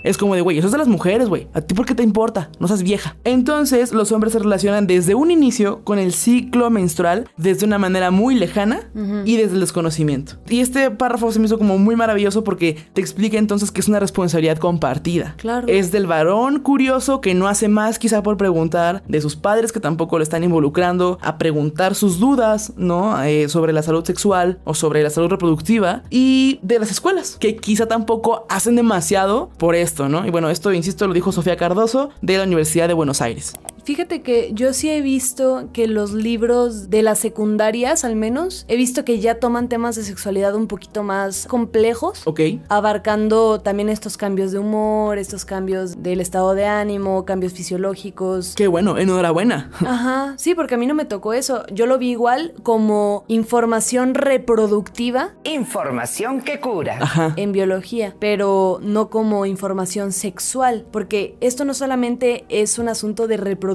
Es 0.02 0.18
como 0.18 0.34
de, 0.34 0.42
güey, 0.42 0.58
eso 0.58 0.66
es 0.66 0.72
de 0.72 0.78
las 0.78 0.88
mujeres, 0.88 1.28
güey. 1.28 1.48
¿A 1.54 1.60
ti 1.60 1.74
por 1.74 1.86
qué 1.86 1.94
te 1.94 2.02
importa? 2.02 2.50
No 2.58 2.68
seas 2.68 2.82
vieja. 2.82 3.16
Entonces, 3.24 3.92
los 3.92 4.12
hombres 4.12 4.32
se 4.32 4.38
relacionan 4.38 4.86
desde 4.86 5.14
un 5.14 5.30
inicio 5.30 5.82
con 5.84 5.98
el 5.98 6.12
ciclo 6.12 6.68
menstrual 6.70 7.28
desde 7.36 7.64
una 7.64 7.78
manera 7.78 8.10
muy 8.10 8.34
lejana 8.34 8.90
y 9.24 9.36
desde 9.36 9.54
el 9.54 9.60
desconocimiento. 9.60 10.34
Y 10.48 10.60
este 10.60 10.90
párrafo 10.90 11.32
se 11.32 11.38
me 11.38 11.46
hizo 11.46 11.58
como 11.58 11.78
muy 11.78 11.96
maravilloso 11.96 12.44
porque 12.44 12.76
te 12.92 13.00
explica 13.00 13.38
entonces 13.38 13.70
que 13.70 13.80
es 13.80 13.88
una 13.88 14.00
responsabilidad 14.00 14.58
compartida. 14.58 15.34
Claro. 15.38 15.66
Es 15.68 15.90
del 15.90 16.06
varón 16.06 16.60
curioso 16.60 17.20
que 17.20 17.34
no 17.34 17.48
hace 17.48 17.68
más 17.68 17.98
quizá 17.98 18.22
por 18.22 18.36
preguntar, 18.36 19.02
de 19.08 19.20
sus 19.20 19.36
padres 19.36 19.72
que 19.72 19.80
tampoco 19.80 20.18
lo 20.18 20.22
están 20.22 20.44
involucrando, 20.44 21.18
a 21.22 21.38
preguntar 21.38 21.94
sus 21.94 22.18
dudas, 22.18 22.72
¿no? 22.76 23.22
Eh, 23.22 23.48
sobre 23.48 23.63
la 23.73 23.83
salud 23.83 24.04
sexual 24.04 24.59
o 24.64 24.75
sobre 24.75 25.02
la 25.02 25.11
salud 25.11 25.28
reproductiva 25.28 26.02
y 26.11 26.59
de 26.62 26.78
las 26.78 26.90
escuelas, 26.90 27.37
que 27.38 27.56
quizá 27.56 27.87
tampoco 27.87 28.47
hacen 28.49 28.76
demasiado 28.76 29.50
por 29.59 29.75
esto, 29.75 30.09
¿no? 30.09 30.26
Y 30.26 30.30
bueno, 30.30 30.50
esto, 30.50 30.73
insisto, 30.73 31.06
lo 31.06 31.14
dijo 31.14 31.33
Sofía 31.33 31.56
Cardoso 31.56 32.11
de 32.23 32.38
la 32.38 32.44
Universidad 32.44 32.88
de 32.88 32.94
Buenos 32.94 33.21
Aires. 33.21 33.54
Fíjate 33.84 34.22
que 34.22 34.50
yo 34.54 34.72
sí 34.72 34.90
he 34.90 35.02
visto 35.02 35.68
que 35.72 35.86
los 35.86 36.12
libros 36.12 36.90
de 36.90 37.02
las 37.02 37.18
secundarias, 37.18 38.04
al 38.04 38.16
menos, 38.16 38.64
he 38.68 38.76
visto 38.76 39.04
que 39.04 39.20
ya 39.20 39.38
toman 39.38 39.68
temas 39.68 39.96
de 39.96 40.02
sexualidad 40.04 40.54
un 40.54 40.68
poquito 40.68 41.02
más 41.02 41.46
complejos. 41.46 42.22
¿Ok? 42.26 42.40
Abarcando 42.68 43.60
también 43.60 43.88
estos 43.88 44.16
cambios 44.16 44.52
de 44.52 44.58
humor, 44.58 45.18
estos 45.18 45.44
cambios 45.44 46.02
del 46.02 46.20
estado 46.20 46.54
de 46.54 46.64
ánimo, 46.64 47.24
cambios 47.24 47.52
fisiológicos. 47.52 48.54
Qué 48.56 48.68
bueno, 48.68 48.96
enhorabuena. 48.98 49.70
Ajá, 49.80 50.34
sí, 50.38 50.54
porque 50.54 50.76
a 50.76 50.78
mí 50.78 50.86
no 50.86 50.94
me 50.94 51.04
tocó 51.04 51.32
eso. 51.34 51.64
Yo 51.72 51.86
lo 51.86 51.98
vi 51.98 52.10
igual 52.10 52.54
como 52.62 53.24
información 53.28 54.14
reproductiva 54.14 55.34
Información 55.44 56.40
que 56.40 56.60
cura. 56.60 56.98
Ajá. 57.00 57.34
en 57.36 57.52
biología, 57.52 58.14
pero 58.18 58.78
no 58.82 59.10
como 59.10 59.46
información 59.46 60.12
sexual, 60.12 60.86
porque 60.90 61.36
esto 61.40 61.64
no 61.64 61.74
solamente 61.74 62.44
es 62.48 62.78
un 62.78 62.88
asunto 62.88 63.26
de 63.26 63.36
reproducción, 63.36 63.73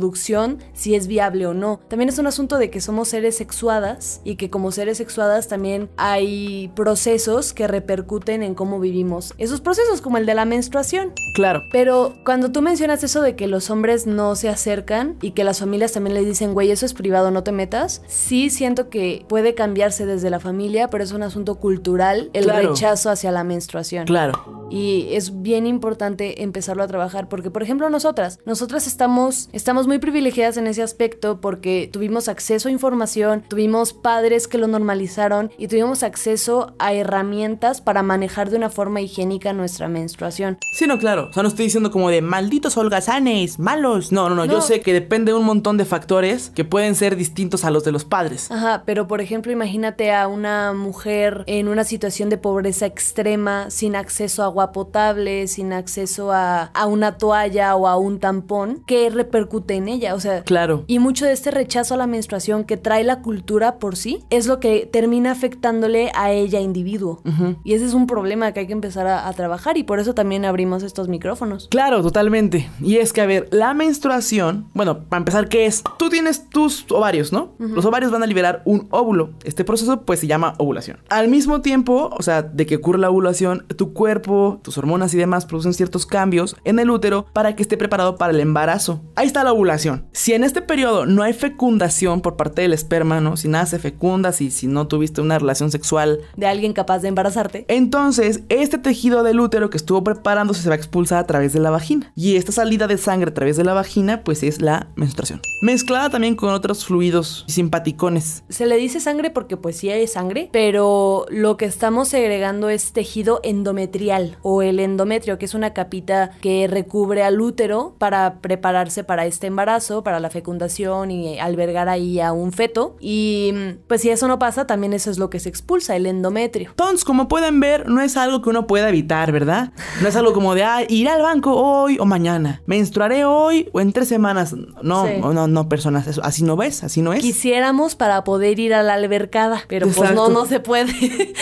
si 0.74 0.96
es 0.96 1.08
viable 1.08 1.46
o 1.48 1.54
no, 1.54 1.80
también 1.90 2.10
es 2.10 2.18
un 2.20 2.28
asunto 2.28 2.58
de 2.58 2.70
que 2.70 2.82
somos 2.82 3.10
seres 3.10 3.36
sexuadas 3.38 4.22
y 4.24 4.36
que 4.36 4.50
como 4.50 4.72
seres 4.72 4.98
sexuadas 4.98 5.48
también 5.48 5.90
hay 5.98 6.72
procesos 6.76 7.54
que 7.54 7.68
repercuten 7.68 8.44
en 8.44 8.56
cómo 8.56 8.80
vivimos 8.80 9.34
esos 9.38 9.62
procesos, 9.62 10.02
como 10.02 10.18
el 10.18 10.26
de 10.26 10.34
la 10.34 10.46
menstruación. 10.46 11.14
Claro. 11.36 11.62
Pero 11.72 12.16
cuando 12.26 12.52
tú 12.52 12.62
mencionas 12.62 13.04
eso 13.04 13.22
de 13.22 13.36
que 13.36 13.48
los 13.48 13.70
hombres 13.70 14.08
no 14.08 14.36
se 14.36 14.50
acercan 14.50 15.18
y 15.22 15.32
que 15.32 15.44
las 15.44 15.60
familias 15.60 15.92
también 15.92 16.14
les 16.16 16.26
dicen, 16.26 16.54
güey, 16.54 16.72
eso 16.72 16.86
es 16.86 16.94
privado, 16.94 17.32
no 17.32 17.44
te 17.44 17.52
metas, 17.52 18.02
sí 18.08 18.50
siento 18.50 18.90
que 18.90 19.26
puede 19.28 19.54
cambiarse 19.56 20.06
desde 20.06 20.30
la 20.30 20.40
familia, 20.40 20.90
pero 20.90 21.04
es 21.04 21.12
un 21.12 21.24
asunto 21.24 21.56
cultural 21.56 22.30
el 22.34 22.46
Claro. 22.46 22.70
rechazo 22.70 23.10
hacia 23.10 23.32
la 23.32 23.44
menstruación. 23.44 24.06
Claro. 24.06 24.68
Y 24.72 25.08
es 25.12 25.42
bien 25.42 25.66
importante 25.66 26.44
empezarlo 26.44 26.84
a 26.84 26.88
trabajar 26.88 27.28
porque, 27.28 27.50
por 27.52 27.64
ejemplo, 27.64 27.90
nosotras, 27.90 28.40
nosotras 28.46 28.86
estamos, 28.88 29.50
estamos 29.54 29.88
muy 29.90 29.98
privilegiadas 29.98 30.56
en 30.58 30.68
ese 30.68 30.84
aspecto 30.84 31.42
porque 31.42 31.90
tuvimos 31.92 32.30
acceso 32.30 32.70
a 32.70 32.72
información, 32.72 33.44
tuvimos 33.48 33.92
padres 33.92 34.48
que 34.48 34.60
lo 34.60 34.68
normalizaron 34.68 35.52
y 35.58 35.68
tuvimos 35.68 36.04
acceso 36.04 36.76
a 36.78 36.94
herramientas 36.94 37.82
para 37.82 38.04
manejar 38.04 38.52
de 38.52 38.58
una 38.58 38.70
forma 38.70 39.02
higiénica 39.02 39.52
nuestra 39.52 39.88
menstruación. 39.88 40.60
Sí, 40.78 40.86
no, 40.86 41.00
claro. 41.00 41.30
O 41.32 41.34
sea, 41.34 41.42
no 41.42 41.50
estoy 41.50 41.66
diciendo 41.66 41.90
como 41.90 42.12
de 42.12 42.22
malditos 42.22 42.78
holgazanes, 42.78 43.58
malos. 43.58 44.12
No, 44.12 44.30
no, 44.30 44.36
no, 44.36 44.46
Yo 44.46 44.62
sé 44.62 44.82
que 44.82 44.94
depende 44.94 45.32
de 45.32 45.40
un 45.40 45.46
montón 45.46 45.78
de 45.78 45.86
factores 45.86 46.52
que 46.52 46.64
pueden 46.64 46.94
ser 46.94 47.16
distintos 47.16 47.66
a 47.66 47.72
los 47.72 47.84
de 47.84 47.92
los 47.92 48.06
padres. 48.06 48.52
Ajá, 48.52 48.84
pero 48.86 49.08
por 49.08 49.22
ejemplo, 49.22 49.52
imagínate 49.52 50.14
a 50.14 50.28
una 50.28 50.72
mujer 50.74 51.44
en 51.48 51.68
una 51.68 51.84
situación 51.84 52.30
de 52.30 52.38
pobreza 52.38 52.86
extrema, 52.86 53.72
sin 53.72 53.96
acceso 53.96 54.44
a 54.44 54.46
agua 54.46 54.72
potable, 54.72 55.48
sin 55.48 55.74
acceso 55.74 56.32
a, 56.32 56.66
a 56.66 56.86
una 56.86 57.18
toalla 57.18 57.76
o 57.76 57.88
a 57.88 57.98
un 57.98 58.20
tampón, 58.20 58.84
¿qué 58.86 59.10
repercute 59.10 59.79
en 59.80 59.88
ella? 59.90 60.14
O 60.16 60.20
sea, 60.20 60.44
Claro. 60.44 60.84
y 60.88 61.00
mucho 61.00 61.26
de 61.26 61.32
este 61.34 61.52
rechazo 61.52 61.96
a 61.96 61.98
la 61.98 62.08
menstruación 62.08 62.64
que 62.64 62.78
trae 62.78 63.04
la 63.04 63.22
cultura 63.22 63.80
por 63.80 63.96
sí 63.96 64.24
es 64.30 64.46
lo 64.48 64.60
que 64.60 64.88
termina 64.92 65.32
afectándole 65.32 66.12
a 66.16 66.32
ella 66.32 66.60
individuo. 66.60 67.22
Y 67.64 67.74
ese 67.74 67.86
es 67.86 67.94
un 67.94 68.06
problema 68.08 68.52
que 68.52 68.62
hay 68.62 68.68
que 68.68 68.74
empezar 68.74 69.08
a, 69.08 69.28
a 69.28 69.34
trabajar 69.34 69.78
y 69.78 69.84
por 69.84 70.00
eso 70.00 70.14
también 70.14 70.46
abrimos 70.46 70.84
estos 70.84 71.08
micrófonos. 71.08 71.68
Claro, 71.70 72.02
totalmente. 72.02 72.70
Y 72.82 72.98
es 72.98 73.14
que, 73.14 73.22
a 73.22 73.26
ver, 73.26 73.48
la 73.52 73.74
menstruación, 73.74 74.68
bueno, 74.74 75.06
para 75.06 75.20
empezar, 75.20 75.50
¿qué 75.50 75.66
es? 75.66 75.84
Tú 75.98 76.10
tienes 76.10 76.50
tus 76.50 76.86
ovarios, 76.92 77.32
¿no? 77.32 77.54
Los 77.60 77.86
ovarios 77.86 78.12
van 78.12 78.24
a 78.24 78.26
liberar 78.28 78.62
un 78.66 78.88
óvulo. 78.92 79.32
Este 79.44 79.64
proceso, 79.64 80.02
pues, 80.02 80.20
se 80.20 80.28
llama 80.28 80.54
ovulación. 80.58 80.98
Al 81.10 81.28
mismo 81.28 81.62
tiempo, 81.62 82.10
o 82.18 82.22
sea, 82.24 82.42
de 82.44 82.66
que 82.66 82.76
ocurre 82.78 83.00
la 83.00 83.10
ovulación, 83.10 83.66
tu 83.76 83.94
cuerpo, 83.94 84.60
tus 84.64 84.78
hormonas 84.78 85.14
y 85.14 85.18
demás 85.18 85.46
producen 85.46 85.74
ciertos 85.74 86.06
cambios 86.06 86.56
en 86.64 86.80
el 86.80 86.90
útero 86.90 87.26
para 87.34 87.56
que 87.56 87.62
esté 87.62 87.78
preparado 87.78 88.16
para 88.18 88.34
el 88.34 88.40
embarazo. 88.40 89.02
Ahí 89.16 89.28
está 89.28 89.44
la 89.44 89.54
ovulación. 89.54 89.69
Si 90.12 90.34
en 90.34 90.44
este 90.44 90.62
periodo 90.62 91.06
no 91.06 91.24
hay 91.24 91.34
fecundación 91.34 92.22
por 92.22 92.36
parte 92.36 92.62
del 92.62 92.74
esperma, 92.74 93.20
¿no? 93.22 93.38
Si 93.38 93.48
nada 93.48 93.66
se 93.66 93.80
fecunda, 93.80 94.32
si, 94.32 94.52
si 94.52 94.68
no 94.68 94.88
tuviste 94.88 95.22
una 95.22 95.38
relación 95.38 95.72
sexual 95.72 96.20
De 96.36 96.48
alguien 96.48 96.74
capaz 96.74 97.00
de 97.00 97.10
embarazarte. 97.10 97.66
entonces, 97.68 98.42
este 98.50 98.78
tejido 98.78 99.24
del 99.24 99.40
útero 99.40 99.70
que 99.70 99.78
estuvo 99.78 100.04
preparándose 100.04 100.62
se 100.62 100.70
va 100.70 100.76
a 100.76 100.78
expulsar 100.78 101.20
a 101.20 101.28
través 101.28 101.54
de 101.54 101.60
la 101.60 101.70
vagina. 101.70 102.12
Y 102.16 102.36
esta 102.36 102.52
salida 102.52 102.88
de 102.88 102.98
sangre 102.98 103.32
a 103.32 103.34
través 103.34 103.58
de 103.58 103.64
la 103.64 103.74
vagina, 103.74 104.24
pues 104.24 104.44
es 104.44 104.62
la 104.62 104.88
menstruación. 104.96 105.42
Mezclada 105.62 106.10
también 106.10 106.36
con 106.36 106.54
otros 106.54 106.86
fluidos 106.86 107.46
simpaticones. 107.48 108.44
Se 108.50 108.66
le 108.66 108.78
dice 108.78 109.00
sangre 109.00 109.30
porque 109.30 109.58
pues 109.58 109.78
sí 109.78 109.90
hay 109.90 110.08
sangre, 110.08 110.50
pero 110.52 111.26
lo 111.30 111.58
que 111.58 111.66
estamos 111.66 112.08
segregando 112.08 112.70
es 112.70 112.94
tejido 112.94 113.40
endometrial 113.44 114.38
o 114.42 114.62
el 114.62 114.80
endometrio, 114.80 115.38
que 115.38 115.46
es 115.46 115.54
una 115.54 115.74
capita 115.74 116.32
que 116.42 116.68
recubre 116.68 117.24
al 117.24 117.42
útero 117.42 117.96
para 117.98 118.40
prepararse 118.42 119.04
para 119.04 119.26
este 119.26 119.48
embarazo, 119.48 119.59
para 120.04 120.20
la 120.20 120.30
fecundación 120.30 121.12
y 121.12 121.40
albergar 121.40 121.90
ahí 121.90 122.20
a 122.20 122.32
un 122.32 122.52
feto. 122.52 122.96
Y 123.00 123.52
mm, 123.54 123.70
pues 123.88 124.02
si 124.02 124.10
eso 124.10 124.28
no 124.28 124.40
pasa, 124.40 124.68
también 124.68 124.94
eso 124.94 125.12
es 125.12 125.18
lo 125.18 125.30
que 125.30 125.40
se 125.40 125.50
expulsa, 125.50 125.96
el 125.96 126.06
endometrio. 126.06 126.70
Entonces, 126.72 127.04
como 127.06 127.28
pueden 127.28 127.60
ver, 127.60 127.88
no 127.90 128.02
es 128.02 128.18
algo 128.18 128.42
que 128.42 128.50
uno 128.50 128.68
pueda 128.68 128.90
evitar, 128.90 129.32
¿verdad? 129.32 129.72
No 130.02 130.08
es 130.08 130.16
algo 130.16 130.34
como 130.34 130.56
de, 130.56 130.64
ah, 130.64 130.84
ir 130.88 131.10
al 131.10 131.22
banco 131.22 131.54
hoy 131.56 131.98
o 132.00 132.06
mañana. 132.06 132.62
Menstruaré 132.66 133.26
hoy 133.26 133.70
o 133.74 133.82
en 133.82 133.92
tres 133.94 134.08
semanas. 134.08 134.54
No, 134.82 135.06
Sí. 135.08 135.14
no, 135.22 135.48
no, 135.48 135.70
personas. 135.70 136.08
eso- 136.08 136.24
así 136.24 136.44
no 136.44 136.56
ves, 136.56 136.84
así 136.84 137.02
no 137.02 137.14
es. 137.14 137.22
Quisiéramos 137.22 137.96
para 137.96 138.24
poder 138.24 138.60
ir 138.60 138.74
a 138.74 138.84
la 138.84 138.94
albercada, 138.94 139.64
pero 139.68 139.88
pues 139.88 140.14
no, 140.14 140.30
no 140.30 140.46
se 140.46 140.60
puede. 140.60 140.90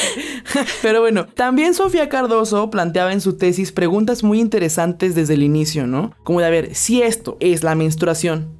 Pero 0.81 1.01
bueno, 1.01 1.25
también 1.27 1.73
Sofía 1.73 2.09
Cardoso 2.09 2.69
planteaba 2.69 3.11
en 3.13 3.21
su 3.21 3.37
tesis 3.37 3.71
preguntas 3.71 4.23
muy 4.23 4.39
interesantes 4.39 5.13
desde 5.15 5.33
el 5.33 5.43
inicio, 5.43 5.87
¿no? 5.87 6.13
Como 6.23 6.39
de, 6.39 6.45
a 6.45 6.49
ver, 6.49 6.73
si 6.75 7.01
esto 7.01 7.37
es 7.39 7.63
la 7.63 7.75
menstruación 7.75 8.06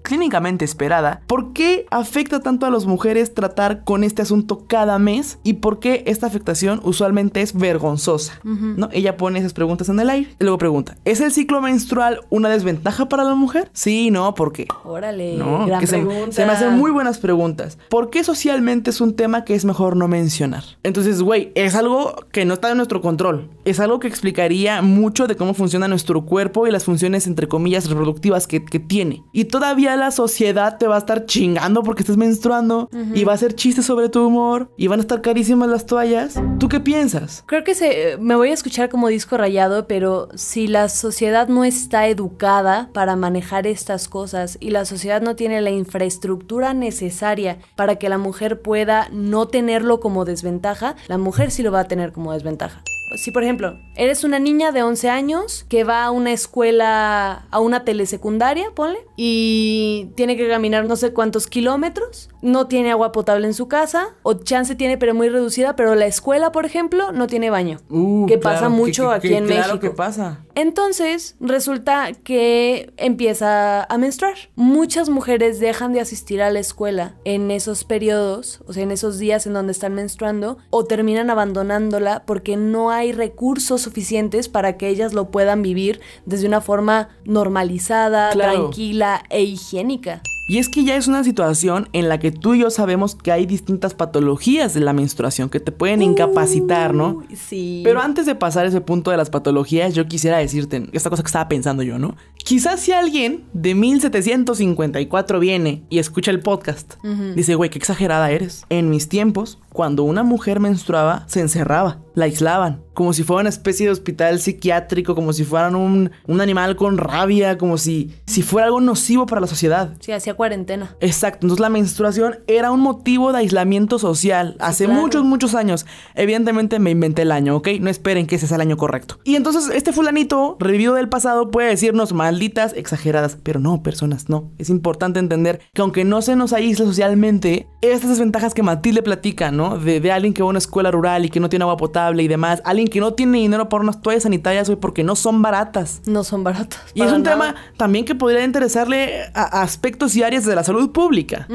clínicamente 0.02 0.66
esperada, 0.66 1.22
¿por 1.28 1.54
qué 1.54 1.86
afecta 1.92 2.40
tanto 2.40 2.66
a 2.66 2.72
las 2.72 2.86
mujeres 2.86 3.34
tratar 3.34 3.84
con 3.84 4.04
este 4.04 4.22
asunto 4.22 4.66
cada 4.68 5.00
mes? 5.00 5.40
¿Y 5.44 5.54
por 5.54 5.80
qué 5.80 6.04
esta 6.08 6.28
afectación 6.28 6.80
usualmente 6.84 7.42
es 7.42 7.54
vergonzosa? 7.54 8.40
¿No? 8.44 8.90
Ella 8.92 9.18
pone 9.18 9.40
esas 9.40 9.54
preguntas 9.54 9.90
en 9.90 10.00
el 10.00 10.10
aire 10.10 10.30
y 10.40 10.44
luego 10.44 10.58
pregunta, 10.58 10.98
¿es 11.06 11.22
el 11.22 11.32
ciclo 11.32 11.62
menstrual 11.62 12.22
una 12.30 12.50
desventaja 12.50 13.10
para 13.10 13.24
la 13.24 13.36
mujer? 13.36 13.70
Sí, 13.74 14.12
no, 14.12 14.34
¿por 14.34 14.54
qué? 14.54 14.68
Órale, 14.84 15.36
No, 15.38 15.66
gran 15.66 15.80
que 15.80 15.88
se, 15.88 15.98
me 16.02 16.52
hacen 16.52 16.78
muy 16.78 16.92
buenas 16.92 17.20
preguntas. 17.20 17.78
¿Por 17.90 18.10
qué 18.10 18.24
socialmente 18.24 18.90
es 18.90 19.02
un 19.02 19.16
tema 19.16 19.44
que 19.44 19.56
es 19.56 19.66
mejor 19.66 19.96
no 19.96 20.08
mencionar? 20.08 20.64
Entonces, 20.84 21.22
güey, 21.22 21.52
es 21.56 21.76
algo 21.76 22.16
que 22.32 22.46
no 22.46 22.56
está 22.56 22.72
en 22.72 22.78
nuestro 22.78 23.02
control. 23.02 23.50
Es 23.66 23.80
algo 23.80 24.00
que 24.00 24.08
explicaría 24.08 24.82
mucho 24.82 25.28
de 25.28 25.36
cómo 25.36 25.54
funciona 25.54 25.88
nuestro 25.88 26.26
cuerpo 26.26 26.68
y 26.68 26.72
las 26.72 26.86
funciones, 26.86 27.28
entre 27.28 27.48
comillas, 27.48 27.90
reproductivas 27.90 28.48
que, 28.48 28.64
que 28.64 28.80
tiene. 28.80 29.24
Y 29.38 29.46
todavía 29.46 29.96
la 29.98 30.10
sociedad 30.10 30.80
te 30.80 30.88
va 30.88 30.96
a 30.96 30.98
estar 30.98 31.28
chingando 31.28 31.84
porque 31.84 32.02
estás 32.02 32.18
menstruando 32.18 32.90
y 33.14 33.24
va 33.24 33.34
a 33.34 33.36
hacer 33.36 33.54
chistes 33.54 33.86
sobre 33.86 34.10
tu 34.10 34.26
humor 34.26 34.72
y 34.78 34.88
van 34.88 35.00
a 35.00 35.02
estar 35.02 35.22
carísimas 35.22 35.70
las 35.70 35.86
toallas. 35.86 36.42
¿Tú 36.58 36.68
qué 36.70 36.80
piensas? 36.80 37.44
Creo 37.46 37.64
que 37.64 37.76
se, 37.76 38.18
me 38.20 38.36
voy 38.36 38.50
a 38.50 38.56
escuchar 38.56 38.90
como 38.90 39.10
disco 39.10 39.38
rayado, 39.38 39.86
pero 39.86 40.30
si 40.34 40.66
la 40.66 40.90
sociedad 40.90 41.50
no 41.50 41.66
está 41.66 42.08
educada 42.08 42.90
para 42.94 43.16
manejar 43.16 43.68
estas 43.68 44.08
cosas 44.08 44.58
y 44.60 44.72
la 44.72 44.86
sociedad 44.86 45.22
no 45.22 45.36
tiene 45.36 45.62
la 45.62 45.70
infraestructura 45.70 46.74
necesaria 46.74 47.60
para 47.76 47.98
que 47.98 48.10
la 48.10 48.18
mujer 48.18 48.64
pueda 48.64 49.08
no 49.12 49.48
tenerlo 49.48 50.00
como 50.00 50.26
desventaja, 50.26 50.96
la 51.08 51.20
mujer 51.20 51.52
sí 51.52 51.62
lo 51.62 51.72
va 51.72 51.82
a 51.82 51.88
tener 51.88 52.12
como 52.12 52.34
desventaja. 52.34 52.82
Si 53.16 53.32
por 53.32 53.44
ejemplo, 53.44 53.80
eres 53.96 54.24
una 54.24 54.38
niña 54.40 54.72
de 54.72 54.84
11 54.84 55.10
años 55.10 55.66
que 55.70 55.84
va 55.84 56.04
a 56.04 56.12
una 56.12 56.34
escuela, 56.34 57.48
a 57.52 57.60
una 57.60 57.86
telesecundaria, 57.86 58.72
ponle, 58.76 59.00
y 59.16 60.12
tiene 60.16 60.36
que 60.36 60.48
caminar 60.50 60.86
no 60.86 60.96
sé 60.98 61.14
cuántos 61.14 61.48
kilómetros, 61.48 62.30
no 62.42 62.68
tiene 62.68 62.92
agua 62.92 63.12
potable 63.12 63.48
en 63.48 63.54
su 63.54 63.68
casa, 63.68 64.10
o 64.24 64.34
chance 64.34 64.76
tiene 64.76 64.98
pero 64.98 65.14
muy 65.16 65.30
reducida, 65.30 65.76
pero 65.76 65.96
la 65.96 66.06
escuela, 66.06 66.52
por 66.52 66.66
ejemplo, 66.66 67.12
no 67.12 67.28
tiene 67.28 67.50
baño. 67.50 67.80
Uh, 67.90 68.26
que 68.28 68.40
claro, 68.40 68.56
pasa 68.56 68.70
mucho 68.70 69.10
que- 69.10 69.16
aquí 69.16 69.28
que 69.30 69.38
en 69.38 69.46
claro 69.48 69.62
México. 69.74 69.80
que 69.80 69.90
pasa. 69.92 70.44
Entonces, 70.56 71.36
resulta 71.40 72.12
que 72.24 72.92
empieza 72.98 73.84
a 73.84 73.98
menstruar. 73.98 74.36
Muchas 74.56 75.08
mujeres 75.10 75.60
dejan 75.60 75.94
de 75.94 76.00
asistir 76.02 76.42
a 76.42 76.50
la 76.50 76.60
escuela 76.60 77.14
en 77.26 77.52
esos 77.52 77.84
periodos, 77.84 78.62
o 78.68 78.74
sea, 78.74 78.84
en 78.84 78.92
esos 78.92 79.20
días 79.20 79.46
en 79.48 79.54
donde 79.54 79.72
están 79.72 79.94
menstruando, 79.94 80.58
o 80.72 80.84
terminan 80.86 81.30
abandonándola 81.30 82.24
porque 82.26 82.58
no 82.58 82.90
hay 82.92 83.12
recursos 83.12 83.82
suficientes 83.82 84.50
para 84.50 84.78
que 84.78 84.88
ellas 84.90 85.14
lo 85.14 85.30
puedan 85.32 85.62
vivir 85.62 86.02
desde 86.26 86.48
una 86.48 86.62
forma 86.62 87.10
normalizada, 87.26 88.32
Claro. 88.32 88.54
tranquila 88.70 89.24
e 89.30 89.44
higiénica. 89.44 90.22
Y 90.48 90.60
es 90.60 90.70
que 90.70 90.86
ya 90.86 90.96
es 90.96 91.08
una 91.08 91.24
situación 91.26 91.90
en 91.92 92.08
la 92.08 92.20
que 92.20 92.32
tú 92.32 92.54
y 92.54 92.60
yo 92.60 92.70
sabemos 92.70 93.16
que 93.16 93.34
hay 93.34 93.46
distintas 93.46 93.94
patologías 93.94 94.74
de 94.74 94.80
la 94.80 94.94
menstruación 94.94 95.50
que 95.50 95.60
te 95.60 95.74
pueden 95.74 96.02
incapacitar, 96.02 96.94
¿no? 96.94 97.24
Uy, 97.30 97.36
Sí. 97.36 97.82
Pero 97.84 98.02
antes 98.02 98.26
de 98.26 98.36
pasar 98.36 98.66
a 98.66 98.70
ese 98.70 98.82
punto 98.82 99.12
de 99.12 99.18
las 99.18 99.30
patologías, 99.30 99.94
yo 99.94 100.08
quisiera 100.08 100.38
decirte 100.38 100.88
esta 100.94 101.10
cosa 101.10 101.22
que 101.22 101.28
estaba 101.28 101.50
pensando 101.50 101.84
yo, 101.84 102.00
¿no? 102.00 102.16
Quizás 102.38 102.80
si 102.80 102.94
alguien 102.94 103.44
de 103.54 103.76
1754 103.76 105.40
viene 105.40 105.84
y 105.90 106.00
escucha 106.00 106.32
el 106.32 106.40
podcast, 106.40 106.96
dice, 107.36 107.56
güey, 107.56 107.70
qué 107.70 107.78
exagerada 107.78 108.32
eres. 108.32 108.66
En 108.70 108.90
mis 108.90 109.10
tiempos, 109.10 109.60
cuando 109.78 110.02
una 110.02 110.24
mujer 110.24 110.60
menstruaba, 110.60 111.24
se 111.28 111.40
encerraba, 111.40 112.00
la 112.16 112.26
aislaban, 112.26 112.82
como 112.96 113.14
si 113.14 113.22
fuera 113.22 113.42
una 113.42 113.50
especie 113.50 113.86
de 113.86 113.92
hospital 113.92 114.40
psiquiátrico, 114.40 115.14
como 115.14 115.34
si 115.34 115.44
fueran 115.44 115.76
un, 115.76 116.10
un 116.26 116.42
animal 116.42 116.76
con 116.76 116.98
rabia, 116.98 117.60
como 117.60 117.78
si, 117.78 118.16
si 118.26 118.42
fuera 118.42 118.66
algo 118.66 118.82
nocivo 118.82 119.28
para 119.28 119.40
la 119.40 119.46
sociedad. 119.46 119.94
Sí, 120.00 120.12
hacía 120.12 120.34
cuarentena. 120.34 120.96
Exacto, 121.00 121.46
entonces 121.46 121.60
la 121.60 121.70
menstruación 121.70 122.40
era 122.48 122.72
un 122.72 122.80
motivo 122.80 123.32
de 123.32 123.38
aislamiento 123.38 124.00
social 124.00 124.56
hace 124.60 124.86
claro. 124.86 125.00
muchos, 125.00 125.24
muchos 125.24 125.54
años. 125.54 125.86
Evidentemente 126.16 126.80
me 126.80 126.90
inventé 126.90 127.22
el 127.22 127.32
año, 127.32 127.56
¿ok? 127.58 127.68
No 127.80 127.92
esperen 127.92 128.26
que 128.26 128.38
ese 128.38 128.48
sea 128.48 128.56
el 128.56 128.62
año 128.62 128.78
correcto. 128.78 129.20
Y 129.26 129.36
entonces 129.36 129.70
este 129.72 129.94
fulanito, 129.94 130.58
revivido 130.60 130.96
del 130.96 131.08
pasado, 131.08 131.52
puede 131.52 131.70
decirnos 131.70 132.14
malditas, 132.14 132.74
exageradas, 132.74 133.38
pero 133.44 133.60
no, 133.60 133.84
personas, 133.84 134.28
no. 134.28 134.50
Es 134.58 134.72
importante 134.72 135.20
entender 135.20 135.60
que 135.72 135.84
aunque 135.84 136.04
no 136.04 136.24
se 136.24 136.36
nos 136.36 136.52
aísle 136.52 136.88
socialmente, 136.88 137.68
estas 137.84 138.10
desventajas 138.10 138.56
que 138.56 138.64
Matilde 138.64 139.04
platica, 139.04 139.52
¿no? 139.52 139.67
De, 139.76 140.00
de 140.00 140.12
alguien 140.12 140.34
que 140.34 140.42
va 140.42 140.48
a 140.48 140.50
una 140.52 140.60
escuela 140.60 140.92
rural 140.92 141.26
y 141.26 141.30
que 141.30 141.40
no 141.40 141.50
tiene 141.50 141.64
agua 141.64 141.76
potable 141.78 142.24
y 142.24 142.28
demás, 142.28 142.62
alguien 142.64 142.88
que 142.88 143.00
no 143.00 143.14
tiene 143.14 143.40
dinero 143.40 143.68
para 143.68 143.84
unas 143.84 144.02
toallas 144.02 144.24
sanitarias, 144.24 144.70
güey, 144.70 144.80
porque 144.80 145.04
no 145.04 145.16
son 145.16 145.42
baratas. 145.42 146.02
No 146.06 146.24
son 146.24 146.44
baratas. 146.44 146.80
Y 146.94 147.02
es 147.02 147.12
un 147.12 147.24
nada. 147.24 147.36
tema 147.36 147.56
también 147.76 148.06
que 148.06 148.16
podría 148.16 148.44
interesarle 148.44 149.24
a 149.34 149.48
a 149.48 149.62
aspectos 149.64 150.16
y 150.16 150.24
áreas 150.24 150.46
de 150.46 150.56
la 150.56 150.64
salud 150.64 150.92
pública, 150.92 151.48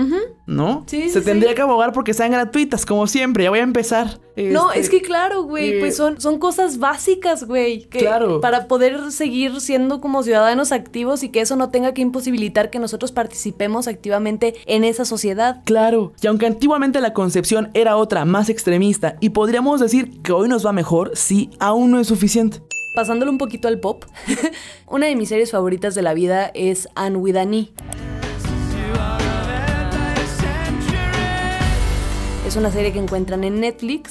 ¿no? 0.46 0.85
Sí, 0.87 1.09
Se 1.11 1.20
sí, 1.20 1.25
tendría 1.25 1.51
sí. 1.51 1.57
que 1.57 1.62
abogar 1.62 1.92
porque 1.92 2.14
sean 2.14 2.33
gratuitas, 2.33 2.85
como 2.87 3.07
siempre. 3.07 3.44
Ya 3.44 3.51
voy 3.51 3.61
a 3.61 3.62
empezar. 3.62 4.18
No, 4.35 4.68
Este, 4.72 4.81
es 4.81 4.90
que 4.90 5.03
claro, 5.03 5.42
güey, 5.42 5.72
eh, 5.75 5.81
pues 5.81 5.94
son, 5.96 6.18
son 6.20 6.38
cosas 6.38 6.79
básicas, 6.79 7.44
güey. 7.44 7.85
que 7.85 7.98
Claro. 7.98 8.40
Para 8.40 8.66
poder 8.66 9.12
seguir 9.12 9.61
siendo 9.61 10.01
como 10.01 10.22
ciudadanos 10.22 10.72
activos 10.72 11.22
y 11.22 11.29
que 11.29 11.42
eso 11.42 11.55
no 11.57 11.68
tenga 11.70 11.92
que 11.92 12.01
imposibilitar 12.01 12.70
que 12.70 12.79
nosotros 12.79 13.12
participemos 13.12 13.88
activamente 13.88 14.55
en 14.66 14.85
esa 14.85 15.05
sociedad. 15.05 15.61
Claro, 15.64 16.12
y 16.22 16.27
aunque 16.27 16.46
antiguamente 16.46 17.01
la 17.01 17.12
concepción 17.12 17.70
era 17.75 17.96
otra, 18.03 18.25
más 18.25 18.49
extremista, 18.49 19.17
y 19.21 19.31
podríamos 19.31 19.81
decir 19.81 20.21
que 20.23 20.33
hoy 20.33 20.49
nos 20.49 20.67
va 20.67 20.73
mejor, 20.73 21.12
sí, 21.15 21.51
aún 21.61 21.93
no 21.93 22.01
es 22.01 22.09
suficiente. 22.09 22.61
Pasándolo 22.95 23.31
un 23.31 23.38
poquito 23.38 23.69
al 23.69 23.81
pop, 23.81 24.05
una 24.87 25.07
de 25.07 25.17
mis 25.17 25.29
series 25.29 25.53
favoritas 25.53 25.95
de 25.95 26.03
la 26.03 26.12
vida 26.12 26.51
es 26.53 26.88
Anne 26.95 27.17
with 27.17 27.37
E. 27.37 27.73
Es 32.47 32.57
una 32.57 32.71
serie 32.71 32.93
que 32.93 32.99
encuentran 32.99 33.45
en 33.45 33.61
Netflix. 33.61 34.11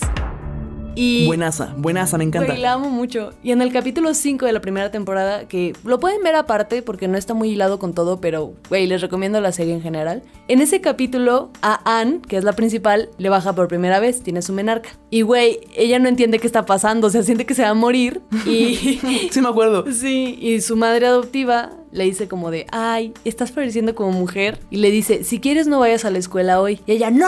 Y 0.95 1.25
Buenaza, 1.25 1.73
buenaza, 1.77 2.17
me 2.17 2.25
encanta. 2.25 2.47
Güey, 2.47 2.61
la 2.61 2.73
amo 2.73 2.89
mucho. 2.89 3.31
Y 3.43 3.51
en 3.51 3.61
el 3.61 3.71
capítulo 3.71 4.13
5 4.13 4.45
de 4.45 4.51
la 4.51 4.61
primera 4.61 4.91
temporada, 4.91 5.47
que 5.47 5.73
lo 5.83 5.99
pueden 5.99 6.21
ver 6.23 6.35
aparte 6.35 6.81
porque 6.81 7.07
no 7.07 7.17
está 7.17 7.33
muy 7.33 7.49
hilado 7.49 7.79
con 7.79 7.93
todo, 7.93 8.19
pero, 8.19 8.53
güey, 8.69 8.87
les 8.87 9.01
recomiendo 9.01 9.39
la 9.41 9.51
serie 9.51 9.73
en 9.73 9.81
general. 9.81 10.23
En 10.47 10.61
ese 10.61 10.81
capítulo, 10.81 11.49
a 11.61 11.99
Anne, 11.99 12.19
que 12.27 12.37
es 12.37 12.43
la 12.43 12.53
principal, 12.53 13.09
le 13.17 13.29
baja 13.29 13.53
por 13.53 13.67
primera 13.67 13.99
vez, 13.99 14.21
tiene 14.21 14.41
su 14.41 14.53
menarca. 14.53 14.89
Y, 15.09 15.21
güey, 15.21 15.59
ella 15.75 15.99
no 15.99 16.09
entiende 16.09 16.39
qué 16.39 16.47
está 16.47 16.65
pasando, 16.65 17.07
o 17.07 17.09
sea, 17.09 17.23
siente 17.23 17.45
que 17.45 17.53
se 17.53 17.63
va 17.63 17.69
a 17.69 17.73
morir. 17.73 18.21
Y. 18.45 18.99
Sí, 19.31 19.41
me 19.41 19.49
acuerdo. 19.49 19.85
Sí, 19.91 20.37
y 20.41 20.61
su 20.61 20.75
madre 20.75 21.07
adoptiva 21.07 21.71
le 21.91 22.05
dice 22.05 22.27
como 22.27 22.51
de, 22.51 22.67
ay, 22.71 23.13
estás 23.25 23.51
pareciendo 23.51 23.95
como 23.95 24.11
mujer. 24.11 24.59
Y 24.69 24.77
le 24.77 24.91
dice, 24.91 25.23
si 25.23 25.39
quieres 25.39 25.67
no 25.67 25.79
vayas 25.79 26.05
a 26.05 26.11
la 26.11 26.17
escuela 26.17 26.61
hoy. 26.61 26.81
Y 26.85 26.93
ella, 26.93 27.11
no, 27.11 27.27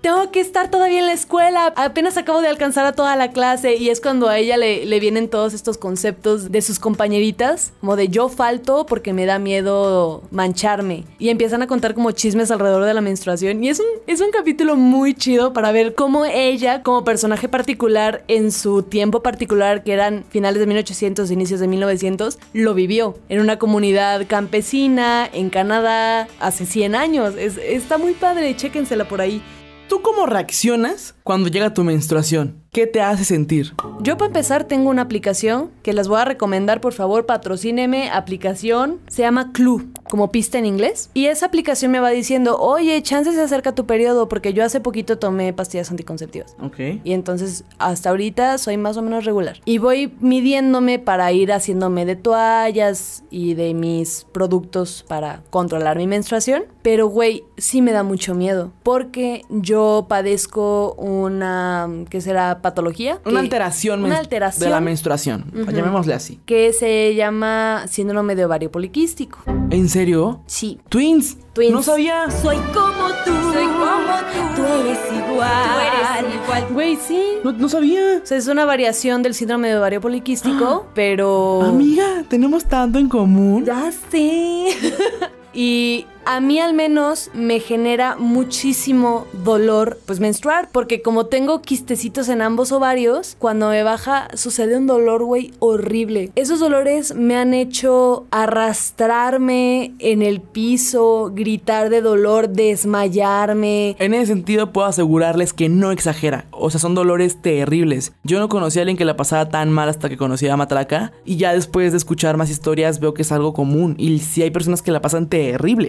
tengo 0.00 0.30
que 0.30 0.40
estar 0.40 0.70
todavía 0.70 1.00
en 1.00 1.06
la 1.06 1.12
escuela. 1.12 1.72
Apenas 1.76 2.16
acabo 2.16 2.40
de 2.40 2.48
alcanzar 2.48 2.86
a 2.86 2.92
toda 2.92 3.16
la 3.16 3.32
clase. 3.32 3.76
Y 3.76 3.90
es 3.90 4.00
cuando 4.00 4.28
a 4.28 4.38
ella 4.38 4.56
le, 4.56 4.86
le 4.86 5.00
vienen 5.00 5.28
todos 5.28 5.54
estos 5.54 5.76
conceptos 5.78 6.50
de 6.52 6.62
sus 6.62 6.78
compañeritas, 6.78 7.72
como 7.80 7.96
de 7.96 8.08
yo 8.08 8.28
falto 8.28 8.86
porque 8.86 9.12
me 9.12 9.26
da 9.26 9.38
miedo 9.38 10.22
mancharme. 10.30 11.04
Y 11.18 11.30
empiezan 11.30 11.62
a 11.62 11.66
contar 11.66 11.94
como 11.94 12.10
chismes 12.12 12.50
alrededor 12.50 12.84
de 12.84 12.94
la 12.94 13.00
menstruación. 13.00 13.62
Y 13.64 13.68
es 13.70 13.80
un, 13.80 13.86
es 14.06 14.20
un 14.20 14.30
capítulo 14.30 14.76
muy 14.76 15.14
chido 15.14 15.52
para 15.52 15.72
ver 15.72 15.94
cómo 15.94 16.24
ella, 16.24 16.82
como 16.82 17.04
personaje 17.04 17.48
particular 17.48 18.22
en 18.28 18.52
su 18.52 18.82
tiempo 18.82 19.22
particular, 19.22 19.82
que 19.82 19.92
eran 19.92 20.24
finales 20.28 20.60
de 20.60 20.66
1800, 20.66 21.30
inicios 21.30 21.60
de 21.60 21.66
1900, 21.68 22.38
lo 22.52 22.74
vivió 22.74 23.16
en 23.28 23.40
una 23.40 23.58
comunidad 23.58 24.26
campesina 24.28 25.28
en 25.32 25.50
Canadá 25.50 26.28
hace 26.40 26.66
100 26.66 26.94
años. 26.94 27.34
Es- 27.36 27.58
está 27.58 27.98
muy 27.98 28.12
padre, 28.14 28.54
chéquensela 28.56 29.06
por 29.08 29.20
ahí. 29.20 29.42
¿Tú 29.88 30.02
cómo 30.02 30.26
reaccionas 30.26 31.14
cuando 31.22 31.48
llega 31.48 31.72
tu 31.72 31.82
menstruación? 31.82 32.62
¿Qué 32.72 32.86
te 32.86 33.00
hace 33.00 33.24
sentir? 33.24 33.72
Yo 34.00 34.18
para 34.18 34.26
empezar 34.26 34.64
tengo 34.64 34.90
una 34.90 35.00
aplicación 35.02 35.70
que 35.82 35.94
les 35.94 36.06
voy 36.06 36.20
a 36.20 36.26
recomendar, 36.26 36.82
por 36.82 36.92
favor, 36.92 37.24
patrocíneme, 37.24 38.10
aplicación, 38.10 39.00
se 39.08 39.22
llama 39.22 39.52
Clue, 39.52 39.86
como 40.10 40.30
pista 40.30 40.58
en 40.58 40.66
inglés. 40.66 41.08
Y 41.14 41.26
esa 41.26 41.46
aplicación 41.46 41.90
me 41.90 42.00
va 42.00 42.10
diciendo, 42.10 42.58
oye, 42.58 43.02
chance 43.02 43.32
se 43.32 43.40
acerca 43.40 43.74
tu 43.74 43.86
periodo, 43.86 44.28
porque 44.28 44.52
yo 44.52 44.62
hace 44.62 44.80
poquito 44.80 45.18
tomé 45.18 45.54
pastillas 45.54 45.90
anticonceptivas. 45.90 46.54
Ok. 46.60 46.78
Y 47.02 47.12
entonces 47.12 47.64
hasta 47.78 48.10
ahorita 48.10 48.58
soy 48.58 48.76
más 48.76 48.98
o 48.98 49.02
menos 49.02 49.24
regular. 49.24 49.60
Y 49.64 49.78
voy 49.78 50.12
midiéndome 50.20 50.98
para 50.98 51.32
ir 51.32 51.50
haciéndome 51.52 52.04
de 52.04 52.16
toallas 52.16 53.24
y 53.30 53.54
de 53.54 53.72
mis 53.72 54.26
productos 54.32 55.06
para 55.08 55.42
controlar 55.48 55.96
mi 55.96 56.06
menstruación. 56.06 56.64
Pero 56.82 57.08
güey, 57.08 57.44
sí 57.56 57.80
me 57.80 57.92
da 57.92 58.02
mucho 58.02 58.34
miedo. 58.34 58.72
Porque 58.82 59.42
yo 59.48 59.77
padezco 60.08 60.94
una, 60.94 61.88
¿qué 62.10 62.20
será? 62.20 62.60
Patología. 62.62 63.20
Una 63.24 63.34
que- 63.34 63.38
alteración, 63.46 64.04
Una 64.04 64.18
alteración. 64.18 64.64
de 64.64 64.70
la 64.70 64.80
menstruación. 64.80 65.44
Llamémosle 65.72 66.14
así. 66.14 66.40
Que 66.46 66.72
se 66.72 67.14
llama 67.14 67.84
síndrome 67.88 68.34
de 68.34 68.44
ovario 68.44 68.70
poliquístico. 68.70 69.38
¿En 69.70 69.88
serio? 69.88 70.40
Sí. 70.46 70.78
Twins. 70.88 71.36
Twins. 71.52 71.72
No 71.72 71.82
sabía. 71.82 72.30
Soy 72.30 72.56
como 72.74 73.08
tú. 73.24 73.32
Soy 73.52 73.66
como 73.66 74.16
tú. 74.32 74.56
Tú 74.56 74.62
eres 74.62 74.98
igual. 75.12 75.50
Tú 75.64 76.24
eres 76.24 76.34
igual. 76.42 76.66
Güey, 76.72 76.96
sí. 76.96 77.22
No, 77.44 77.52
no 77.52 77.68
sabía. 77.68 78.20
O 78.22 78.26
sea, 78.26 78.38
es 78.38 78.46
una 78.48 78.64
variación 78.64 79.22
del 79.22 79.34
síndrome 79.34 79.68
de 79.68 79.78
ovario 79.78 80.00
poliquístico, 80.00 80.86
pero... 80.94 81.62
Amiga, 81.62 82.24
tenemos 82.28 82.64
tanto 82.64 82.98
en 82.98 83.08
común. 83.08 83.64
Ya 83.64 83.90
sé. 84.10 84.68
y 85.54 86.06
a 86.28 86.40
mí 86.40 86.60
al 86.60 86.74
menos 86.74 87.30
me 87.32 87.58
genera 87.58 88.16
muchísimo 88.16 89.26
dolor 89.44 89.98
pues 90.04 90.20
menstruar, 90.20 90.68
porque 90.70 91.00
como 91.00 91.24
tengo 91.24 91.62
quistecitos 91.62 92.28
en 92.28 92.42
ambos 92.42 92.70
ovarios, 92.70 93.34
cuando 93.38 93.70
me 93.70 93.82
baja 93.82 94.28
sucede 94.34 94.76
un 94.76 94.86
dolor, 94.86 95.24
güey, 95.24 95.52
horrible. 95.58 96.30
Esos 96.34 96.60
dolores 96.60 97.14
me 97.14 97.34
han 97.34 97.54
hecho 97.54 98.26
arrastrarme 98.30 99.94
en 100.00 100.20
el 100.20 100.42
piso, 100.42 101.32
gritar 101.34 101.88
de 101.88 102.02
dolor, 102.02 102.50
desmayarme. 102.50 103.96
En 103.98 104.12
ese 104.12 104.26
sentido 104.26 104.70
puedo 104.70 104.86
asegurarles 104.86 105.54
que 105.54 105.70
no 105.70 105.92
exagera. 105.92 106.44
O 106.50 106.68
sea, 106.68 106.78
son 106.78 106.94
dolores 106.94 107.40
terribles. 107.40 108.12
Yo 108.22 108.38
no 108.38 108.50
conocí 108.50 108.78
a 108.78 108.82
alguien 108.82 108.98
que 108.98 109.06
la 109.06 109.16
pasara 109.16 109.48
tan 109.48 109.72
mal 109.72 109.88
hasta 109.88 110.10
que 110.10 110.18
conocí 110.18 110.46
a 110.46 110.58
Matraca. 110.58 111.12
Y 111.24 111.36
ya 111.36 111.54
después 111.54 111.92
de 111.92 111.96
escuchar 111.96 112.36
más 112.36 112.50
historias 112.50 113.00
veo 113.00 113.14
que 113.14 113.22
es 113.22 113.32
algo 113.32 113.54
común. 113.54 113.94
Y 113.96 114.18
sí 114.18 114.42
hay 114.42 114.50
personas 114.50 114.82
que 114.82 114.90
la 114.90 115.00
pasan 115.00 115.30
terrible. 115.30 115.88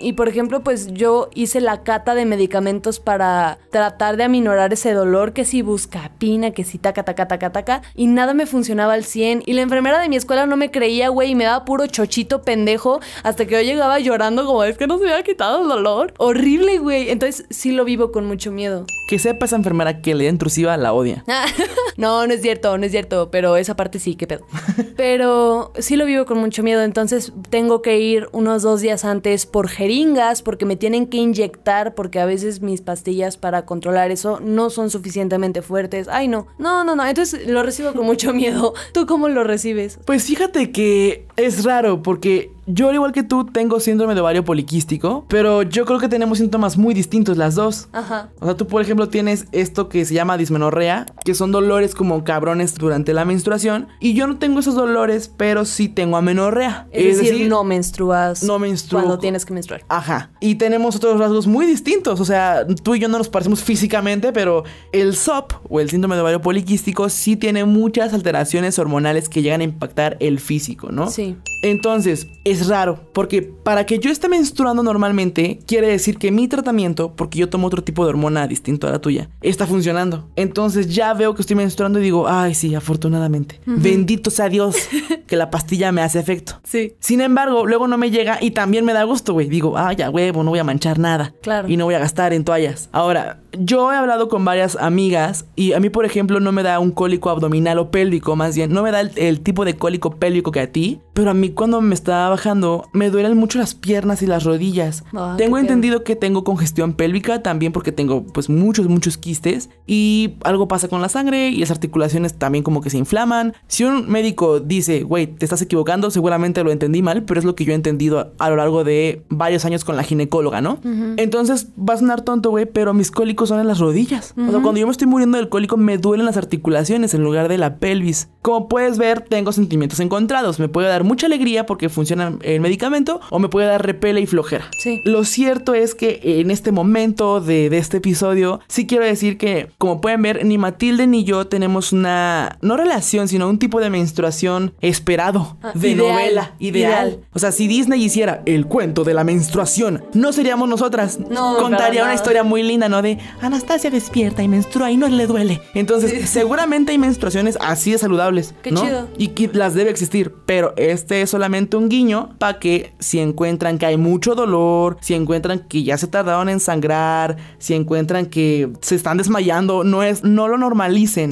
Y 0.00 0.12
por 0.12 0.28
ejemplo, 0.28 0.62
pues 0.62 0.88
yo 0.92 1.28
hice 1.34 1.60
la 1.60 1.82
cata 1.82 2.14
de 2.14 2.24
medicamentos 2.24 3.00
para 3.00 3.58
tratar 3.70 4.16
de 4.16 4.24
aminorar 4.24 4.72
ese 4.72 4.92
dolor, 4.92 5.32
que 5.32 5.44
si 5.44 5.62
buscapina, 5.62 6.50
que 6.52 6.64
si 6.64 6.78
taca, 6.78 7.04
taca, 7.04 7.28
taca, 7.28 7.52
taca, 7.52 7.82
y 7.94 8.06
nada 8.06 8.34
me 8.34 8.46
funcionaba 8.46 8.94
al 8.94 9.04
100. 9.04 9.42
Y 9.46 9.54
la 9.54 9.62
enfermera 9.62 10.00
de 10.00 10.08
mi 10.08 10.16
escuela 10.16 10.46
no 10.46 10.56
me 10.56 10.70
creía, 10.70 11.08
güey, 11.08 11.30
y 11.30 11.34
me 11.34 11.44
daba 11.44 11.64
puro 11.64 11.86
chochito 11.86 12.42
pendejo, 12.42 13.00
hasta 13.22 13.46
que 13.46 13.54
yo 13.54 13.60
llegaba 13.62 13.98
llorando 13.98 14.44
como, 14.44 14.64
es 14.64 14.76
que 14.76 14.86
no 14.86 14.98
se 14.98 15.04
me 15.04 15.12
había 15.12 15.24
quitado 15.24 15.62
el 15.62 15.68
dolor. 15.68 16.14
Horrible, 16.18 16.78
güey. 16.78 17.10
Entonces 17.10 17.46
sí 17.50 17.72
lo 17.72 17.84
vivo 17.84 18.12
con 18.12 18.26
mucho 18.26 18.52
miedo. 18.52 18.86
Que 19.08 19.18
sepa 19.18 19.46
esa 19.46 19.56
enfermera 19.56 20.00
que 20.00 20.14
le 20.14 20.24
da 20.24 20.30
intrusiva 20.30 20.76
la 20.76 20.92
odia. 20.92 21.24
no, 21.96 22.26
no 22.26 22.32
es 22.32 22.42
cierto, 22.42 22.76
no 22.78 22.84
es 22.84 22.90
cierto, 22.92 23.30
pero 23.30 23.56
esa 23.56 23.76
parte 23.76 23.98
sí, 23.98 24.16
qué 24.16 24.26
pedo. 24.26 24.46
Pero 24.96 25.72
sí 25.78 25.96
lo 25.96 26.06
vivo 26.06 26.24
con 26.24 26.38
mucho 26.38 26.62
miedo, 26.62 26.82
entonces 26.82 27.32
tengo 27.50 27.82
que 27.82 27.98
ir 27.98 28.28
unos 28.32 28.62
dos 28.62 28.80
días 28.80 29.04
antes 29.04 29.45
por 29.46 29.68
jeringas, 29.68 30.42
porque 30.42 30.66
me 30.66 30.76
tienen 30.76 31.06
que 31.06 31.18
inyectar, 31.18 31.94
porque 31.94 32.20
a 32.20 32.26
veces 32.26 32.60
mis 32.60 32.80
pastillas 32.80 33.36
para 33.36 33.64
controlar 33.64 34.10
eso 34.10 34.40
no 34.40 34.70
son 34.70 34.90
suficientemente 34.90 35.62
fuertes. 35.62 36.08
Ay, 36.08 36.28
no, 36.28 36.46
no, 36.58 36.84
no, 36.84 36.96
no, 36.96 37.06
entonces 37.06 37.46
lo 37.46 37.62
recibo 37.62 37.92
con 37.92 38.06
mucho 38.06 38.32
miedo. 38.34 38.74
¿Tú 38.92 39.06
cómo 39.06 39.28
lo 39.28 39.44
recibes? 39.44 39.98
Pues 40.04 40.24
fíjate 40.24 40.72
que 40.72 41.26
es 41.36 41.64
raro 41.64 42.02
porque 42.02 42.55
yo, 42.66 42.88
al 42.88 42.94
igual 42.94 43.12
que 43.12 43.22
tú, 43.22 43.46
tengo 43.46 43.80
síndrome 43.80 44.14
de 44.14 44.20
ovario 44.20 44.44
poliquístico, 44.44 45.24
pero 45.28 45.62
yo 45.62 45.84
creo 45.84 45.98
que 45.98 46.08
tenemos 46.08 46.38
síntomas 46.38 46.76
muy 46.76 46.94
distintos 46.94 47.36
las 47.36 47.54
dos. 47.54 47.88
Ajá. 47.92 48.30
O 48.40 48.44
sea, 48.44 48.56
tú, 48.56 48.66
por 48.66 48.82
ejemplo, 48.82 49.08
tienes 49.08 49.46
esto 49.52 49.88
que 49.88 50.04
se 50.04 50.14
llama 50.14 50.36
dismenorrea, 50.36 51.06
que 51.24 51.34
son 51.34 51.52
dolores 51.52 51.94
como 51.94 52.24
cabrones 52.24 52.74
durante 52.74 53.14
la 53.14 53.24
menstruación, 53.24 53.88
y 54.00 54.14
yo 54.14 54.26
no 54.26 54.38
tengo 54.38 54.60
esos 54.60 54.74
dolores, 54.74 55.30
pero 55.36 55.64
sí 55.64 55.88
tengo 55.88 56.16
amenorrea. 56.16 56.88
Es, 56.90 57.18
decir, 57.18 57.48
no 57.48 57.64
menstruas 57.64 58.42
no 58.42 58.58
menstruo. 58.58 59.00
cuando 59.00 59.18
tienes 59.18 59.44
que 59.44 59.54
menstruar. 59.54 59.84
Ajá. 59.88 60.30
Y 60.40 60.56
tenemos 60.56 60.96
otros 60.96 61.18
rasgos 61.18 61.46
muy 61.46 61.66
distintos. 61.66 62.20
O 62.20 62.24
sea, 62.24 62.66
tú 62.66 62.94
y 62.94 63.00
yo 63.00 63.08
no 63.08 63.18
nos 63.18 63.28
parecemos 63.28 63.62
físicamente, 63.62 64.32
pero 64.32 64.64
el 64.92 65.14
SOP 65.14 65.52
o 65.68 65.80
el 65.80 65.90
síndrome 65.90 66.16
de 66.16 66.22
ovario 66.22 66.40
poliquístico 66.40 67.08
sí 67.08 67.36
tiene 67.36 67.64
muchas 67.64 68.12
alteraciones 68.12 68.78
hormonales 68.78 69.28
que 69.28 69.42
llegan 69.42 69.60
a 69.60 69.64
impactar 69.64 70.16
el 70.20 70.40
físico, 70.40 70.90
¿no? 70.90 71.10
Sí. 71.10 71.36
Entonces, 71.62 72.28
es 72.44 72.55
raro, 72.66 73.00
porque 73.12 73.42
para 73.42 73.86
que 73.86 73.98
yo 73.98 74.10
esté 74.10 74.28
menstruando 74.28 74.82
normalmente, 74.82 75.58
quiere 75.66 75.88
decir 75.88 76.18
que 76.18 76.30
mi 76.30 76.48
tratamiento, 76.48 77.14
porque 77.14 77.38
yo 77.38 77.48
tomo 77.48 77.66
otro 77.66 77.82
tipo 77.82 78.04
de 78.04 78.10
hormona 78.10 78.46
distinto 78.46 78.86
a 78.86 78.90
la 78.90 79.00
tuya, 79.00 79.28
está 79.42 79.66
funcionando. 79.66 80.28
Entonces 80.36 80.94
ya 80.94 81.12
veo 81.14 81.34
que 81.34 81.42
estoy 81.42 81.56
menstruando 81.56 81.98
y 81.98 82.02
digo, 82.02 82.28
ay, 82.28 82.54
sí, 82.54 82.74
afortunadamente. 82.74 83.60
Bendito 83.66 84.30
sea 84.30 84.48
Dios 84.48 84.76
que 85.26 85.36
la 85.36 85.50
pastilla 85.50 85.92
me 85.92 86.02
hace 86.02 86.18
efecto. 86.18 86.60
Sí. 86.64 86.94
Sin 87.00 87.20
embargo, 87.20 87.66
luego 87.66 87.88
no 87.88 87.98
me 87.98 88.10
llega 88.10 88.38
y 88.40 88.52
también 88.52 88.84
me 88.84 88.92
da 88.92 89.04
gusto, 89.04 89.32
güey. 89.32 89.48
Digo, 89.48 89.76
ah, 89.76 89.92
ya 89.92 90.10
huevo, 90.10 90.42
no 90.42 90.50
voy 90.50 90.58
a 90.58 90.64
manchar 90.64 90.98
nada. 90.98 91.34
Claro. 91.42 91.68
Y 91.68 91.76
no 91.76 91.84
voy 91.84 91.94
a 91.94 91.98
gastar 91.98 92.32
en 92.32 92.44
toallas. 92.44 92.88
Ahora, 92.92 93.40
yo 93.58 93.92
he 93.92 93.96
hablado 93.96 94.28
con 94.28 94.44
varias 94.44 94.76
amigas 94.76 95.46
y 95.56 95.72
a 95.72 95.80
mí, 95.80 95.90
por 95.90 96.04
ejemplo, 96.04 96.40
no 96.40 96.52
me 96.52 96.62
da 96.62 96.78
un 96.78 96.90
cólico 96.90 97.30
abdominal 97.30 97.78
o 97.78 97.90
pélvico, 97.90 98.36
más 98.36 98.56
bien, 98.56 98.72
no 98.72 98.82
me 98.82 98.90
da 98.90 99.00
el, 99.00 99.12
el 99.16 99.40
tipo 99.40 99.64
de 99.64 99.76
cólico 99.76 100.16
pélvico 100.16 100.52
que 100.52 100.60
a 100.60 100.72
ti, 100.72 101.00
pero 101.12 101.30
a 101.30 101.34
mí 101.34 101.50
cuando 101.50 101.80
me 101.80 101.94
está 101.94 102.28
bajando 102.28 102.88
me 102.92 103.10
duelen 103.10 103.36
mucho 103.36 103.58
las 103.58 103.74
piernas 103.74 104.22
y 104.22 104.26
las 104.26 104.44
rodillas. 104.44 105.04
Ah, 105.14 105.34
tengo 105.38 105.58
entendido 105.58 106.04
que 106.04 106.14
tengo 106.14 106.44
congestión 106.44 106.92
pélvica 106.92 107.42
también 107.42 107.72
porque 107.72 107.90
tengo 107.90 108.24
pues 108.24 108.50
muchos, 108.50 108.88
muchos 108.88 109.16
quistes 109.16 109.70
y 109.86 110.34
algo 110.44 110.68
pasa 110.68 110.88
con 110.88 111.00
la 111.00 111.08
sangre 111.08 111.48
y 111.48 111.56
las 111.56 111.70
articulaciones 111.70 112.34
también 112.34 112.62
como 112.62 112.80
que 112.80 112.90
se 112.90 112.98
inflaman. 112.98 113.54
Si 113.66 113.84
un 113.84 114.08
médico 114.10 114.60
dice, 114.60 115.02
güey, 115.04 115.26
te 115.26 115.46
estás 115.46 115.62
equivocando, 115.62 116.10
seguramente 116.10 116.62
lo 116.62 116.70
entendí 116.70 117.02
mal, 117.02 117.22
pero 117.22 117.40
es 117.40 117.46
lo 117.46 117.54
que 117.54 117.64
yo 117.64 117.72
he 117.72 117.76
entendido 117.76 118.18
a, 118.18 118.32
a 118.38 118.50
lo 118.50 118.56
largo 118.56 118.84
de 118.84 119.24
varios 119.30 119.64
años 119.64 119.84
con 119.84 119.96
la 119.96 120.02
ginecóloga, 120.02 120.60
¿no? 120.60 120.80
Entonces 121.16 121.68
va 121.78 121.94
a 121.94 121.96
sonar 121.96 122.22
tonto, 122.22 122.50
güey, 122.50 122.66
pero 122.66 122.92
mis 122.92 123.10
cólicos 123.10 123.45
son 123.46 123.60
en 123.60 123.66
las 123.68 123.78
rodillas. 123.78 124.34
O 124.36 124.50
sea, 124.50 124.60
cuando 124.60 124.76
yo 124.78 124.86
me 124.86 124.90
estoy 124.92 125.06
muriendo 125.06 125.38
del 125.38 125.48
cólico, 125.48 125.76
me 125.76 125.98
duelen 125.98 126.26
las 126.26 126.36
articulaciones 126.36 127.14
en 127.14 127.22
lugar 127.24 127.48
de 127.48 127.58
la 127.58 127.76
pelvis. 127.76 128.28
Como 128.42 128.68
puedes 128.68 128.98
ver, 128.98 129.22
tengo 129.22 129.52
sentimientos 129.52 130.00
encontrados. 130.00 130.58
Me 130.58 130.68
puede 130.68 130.88
dar 130.88 131.04
mucha 131.04 131.26
alegría 131.26 131.66
porque 131.66 131.88
funciona 131.88 132.36
el 132.42 132.60
medicamento 132.60 133.20
o 133.30 133.38
me 133.38 133.48
puede 133.48 133.66
dar 133.66 133.84
repele 133.84 134.20
y 134.20 134.26
flojera. 134.26 134.66
Sí. 134.82 135.00
Lo 135.04 135.24
cierto 135.24 135.74
es 135.74 135.94
que 135.94 136.20
en 136.22 136.50
este 136.50 136.72
momento 136.72 137.40
de, 137.40 137.70
de 137.70 137.78
este 137.78 137.98
episodio, 137.98 138.60
sí 138.68 138.86
quiero 138.86 139.04
decir 139.04 139.38
que, 139.38 139.70
como 139.78 140.00
pueden 140.00 140.22
ver, 140.22 140.44
ni 140.44 140.58
Matilde 140.58 141.06
ni 141.06 141.24
yo 141.24 141.46
tenemos 141.46 141.92
una, 141.92 142.58
no 142.62 142.76
relación, 142.76 143.28
sino 143.28 143.48
un 143.48 143.58
tipo 143.58 143.80
de 143.80 143.90
menstruación 143.90 144.74
esperado, 144.80 145.56
Ah, 145.62 145.72
de 145.74 145.88
ideal, 145.90 145.98
novela, 146.12 146.54
ideal. 146.58 147.08
ideal. 147.08 147.20
O 147.32 147.38
sea, 147.38 147.52
si 147.52 147.66
Disney 147.68 148.02
hiciera 148.02 148.42
el 148.46 148.66
cuento 148.66 149.04
de 149.04 149.14
la 149.14 149.24
menstruación, 149.24 150.04
no 150.14 150.32
seríamos 150.32 150.68
nosotras. 150.68 151.18
No, 151.18 151.56
Contaría 151.58 152.02
una 152.04 152.14
historia 152.14 152.42
muy 152.42 152.62
linda, 152.62 152.88
¿no? 152.88 153.02
De 153.02 153.18
Anastasia 153.40 153.90
despierta 153.90 154.42
y 154.42 154.48
menstrua 154.48 154.90
y 154.90 154.96
no 154.96 155.08
le 155.08 155.26
duele. 155.26 155.60
Entonces, 155.74 156.28
seguramente 156.28 156.92
hay 156.92 156.98
menstruaciones 156.98 157.58
así 157.60 157.92
de 157.92 157.98
saludables. 157.98 158.54
Qué 158.62 158.70
¿no? 158.70 158.82
chido. 158.82 159.08
Y 159.18 159.28
que 159.28 159.48
las 159.52 159.74
debe 159.74 159.90
existir. 159.90 160.34
Pero 160.46 160.74
este 160.76 161.22
es 161.22 161.30
solamente 161.30 161.76
un 161.76 161.88
guiño 161.88 162.34
para 162.38 162.58
que 162.58 162.94
si 162.98 163.18
encuentran 163.18 163.78
que 163.78 163.86
hay 163.86 163.96
mucho 163.96 164.34
dolor, 164.34 164.98
si 165.00 165.14
encuentran 165.14 165.60
que 165.60 165.82
ya 165.82 165.98
se 165.98 166.06
tardaron 166.06 166.48
en 166.48 166.60
sangrar, 166.60 167.36
si 167.58 167.74
encuentran 167.74 168.26
que 168.26 168.70
se 168.80 168.94
están 168.94 169.18
desmayando, 169.18 169.84
no 169.84 170.02
es, 170.02 170.24
no 170.24 170.48
lo 170.48 170.58
normalicen. 170.58 171.30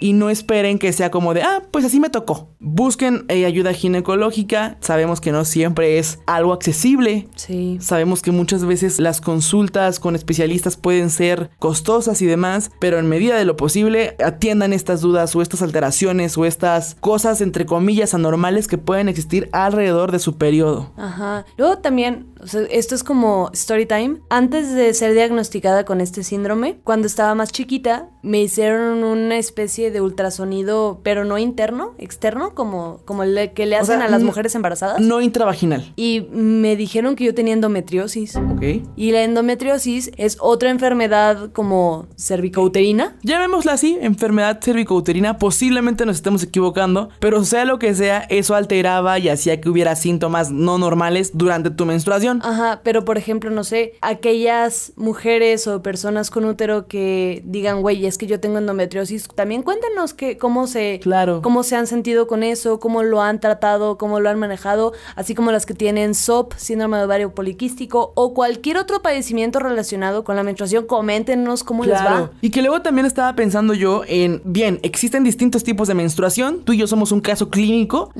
Y 0.00 0.12
no 0.12 0.30
esperen 0.30 0.78
que 0.78 0.92
sea 0.92 1.10
como 1.10 1.34
de, 1.34 1.42
ah, 1.42 1.62
pues 1.70 1.84
así 1.84 2.00
me 2.00 2.10
tocó. 2.10 2.48
Busquen 2.58 3.24
eh, 3.28 3.44
ayuda 3.46 3.72
ginecológica. 3.72 4.76
Sabemos 4.80 5.20
que 5.20 5.32
no 5.32 5.44
siempre 5.44 5.98
es 5.98 6.18
algo 6.26 6.52
accesible. 6.52 7.28
Sí. 7.36 7.78
Sabemos 7.80 8.22
que 8.22 8.30
muchas 8.30 8.64
veces 8.64 8.98
las 8.98 9.20
consultas 9.20 10.00
con 10.00 10.14
especialistas 10.14 10.76
pueden 10.76 11.10
ser 11.10 11.31
costosas 11.58 12.20
y 12.22 12.26
demás, 12.26 12.70
pero 12.78 12.98
en 12.98 13.08
medida 13.08 13.36
de 13.36 13.44
lo 13.44 13.56
posible 13.56 14.16
atiendan 14.24 14.72
estas 14.72 15.00
dudas 15.00 15.34
o 15.34 15.42
estas 15.42 15.62
alteraciones 15.62 16.36
o 16.38 16.44
estas 16.44 16.96
cosas 17.00 17.40
entre 17.40 17.66
comillas 17.66 18.14
anormales 18.14 18.68
que 18.68 18.78
pueden 18.78 19.08
existir 19.08 19.48
alrededor 19.52 20.12
de 20.12 20.18
su 20.18 20.36
periodo. 20.36 20.92
Ajá. 20.96 21.44
Luego 21.56 21.78
también, 21.78 22.26
o 22.40 22.46
sea, 22.46 22.62
esto 22.70 22.94
es 22.94 23.04
como 23.04 23.50
story 23.52 23.86
time. 23.86 24.18
Antes 24.30 24.74
de 24.74 24.92
ser 24.94 25.14
diagnosticada 25.14 25.84
con 25.84 26.00
este 26.00 26.22
síndrome, 26.24 26.80
cuando 26.84 27.06
estaba 27.06 27.34
más 27.34 27.52
chiquita, 27.52 28.08
me 28.22 28.40
hicieron 28.40 29.04
una 29.04 29.36
especie 29.36 29.90
de 29.90 30.00
ultrasonido, 30.00 31.00
pero 31.02 31.24
no 31.24 31.38
interno, 31.38 31.94
externo, 31.98 32.54
como, 32.54 33.00
como 33.04 33.22
el 33.22 33.52
que 33.52 33.66
le 33.66 33.76
O 33.76 33.80
hacen 33.80 33.98
sea, 33.98 34.06
a 34.06 34.10
las 34.10 34.22
mujeres 34.22 34.54
embarazadas. 34.54 35.00
No 35.00 35.20
intravaginal, 35.20 35.92
Y 35.96 36.28
me 36.32 36.76
dijeron 36.76 37.16
que 37.16 37.24
yo 37.24 37.34
tenía 37.34 37.54
endometriosis. 37.54 38.36
¿ok? 38.36 38.62
Y 38.96 39.12
la 39.12 39.22
endometriosis 39.22 40.12
es 40.16 40.36
otra 40.40 40.70
enfermedad 40.70 41.21
como 41.52 42.06
cervicouterina. 42.18 43.16
Llamémosla 43.22 43.72
así, 43.72 43.98
enfermedad 44.00 44.60
cervicouterina, 44.62 45.38
posiblemente 45.38 46.04
nos 46.06 46.16
estemos 46.16 46.42
equivocando, 46.42 47.08
pero 47.20 47.44
sea 47.44 47.64
lo 47.64 47.78
que 47.78 47.94
sea, 47.94 48.20
eso 48.28 48.54
alteraba 48.54 49.18
y 49.18 49.28
hacía 49.28 49.60
que 49.60 49.68
hubiera 49.68 49.96
síntomas 49.96 50.50
no 50.50 50.78
normales 50.78 51.32
durante 51.34 51.70
tu 51.70 51.86
menstruación. 51.86 52.40
Ajá, 52.42 52.80
pero 52.82 53.04
por 53.04 53.18
ejemplo, 53.18 53.50
no 53.50 53.64
sé, 53.64 53.94
aquellas 54.00 54.92
mujeres 54.96 55.66
o 55.66 55.82
personas 55.82 56.30
con 56.30 56.44
útero 56.44 56.86
que 56.86 57.42
digan, 57.44 57.80
güey, 57.82 58.06
es 58.06 58.18
que 58.18 58.26
yo 58.26 58.40
tengo 58.40 58.58
endometriosis, 58.58 59.28
también 59.34 59.62
cuéntanos 59.62 60.14
que, 60.14 60.38
cómo 60.38 60.66
se, 60.66 61.00
Claro. 61.02 61.42
cómo 61.42 61.62
se 61.62 61.76
han 61.76 61.86
sentido 61.86 62.26
con 62.26 62.42
eso, 62.42 62.80
cómo 62.80 63.02
lo 63.02 63.20
han 63.22 63.40
tratado, 63.40 63.98
cómo 63.98 64.20
lo 64.20 64.28
han 64.28 64.38
manejado, 64.38 64.92
así 65.16 65.34
como 65.34 65.52
las 65.52 65.66
que 65.66 65.74
tienen 65.74 66.14
SOP, 66.14 66.54
síndrome 66.56 66.98
de 66.98 67.04
ovario 67.04 67.34
poliquístico 67.34 68.12
o 68.14 68.34
cualquier 68.34 68.76
otro 68.78 69.02
padecimiento 69.02 69.58
relacionado 69.58 70.24
con 70.24 70.36
la 70.36 70.42
menstruación, 70.42 70.86
coméntenos 71.12 71.62
cómo 71.62 71.84
les 71.84 71.94
va. 71.94 72.30
Y 72.40 72.50
que 72.50 72.62
luego 72.62 72.80
también 72.80 73.06
estaba 73.06 73.34
pensando 73.34 73.74
yo 73.74 74.02
en, 74.06 74.40
bien, 74.44 74.80
existen 74.82 75.24
distintos 75.24 75.62
tipos 75.62 75.88
de 75.88 75.94
menstruación, 75.94 76.62
tú 76.64 76.72
y 76.72 76.78
yo 76.78 76.86
somos 76.86 77.12
un 77.12 77.20
caso 77.20 77.50
clínico, 77.50 78.10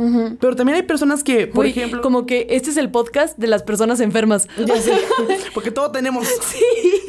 pero 0.41 0.57
también 0.57 0.77
hay 0.77 0.83
personas 0.83 1.25
que, 1.25 1.47
por 1.47 1.65
Uy, 1.65 1.71
ejemplo... 1.71 2.03
como 2.03 2.27
que 2.27 2.47
este 2.51 2.71
es 2.71 2.77
el 2.77 2.91
podcast 2.91 3.39
de 3.39 3.47
las 3.47 3.63
personas 3.63 4.01
enfermas. 4.01 4.47
Ya 4.67 4.77
sé, 4.81 4.93
porque 5.55 5.71
todo 5.71 5.91
tenemos. 5.91 6.29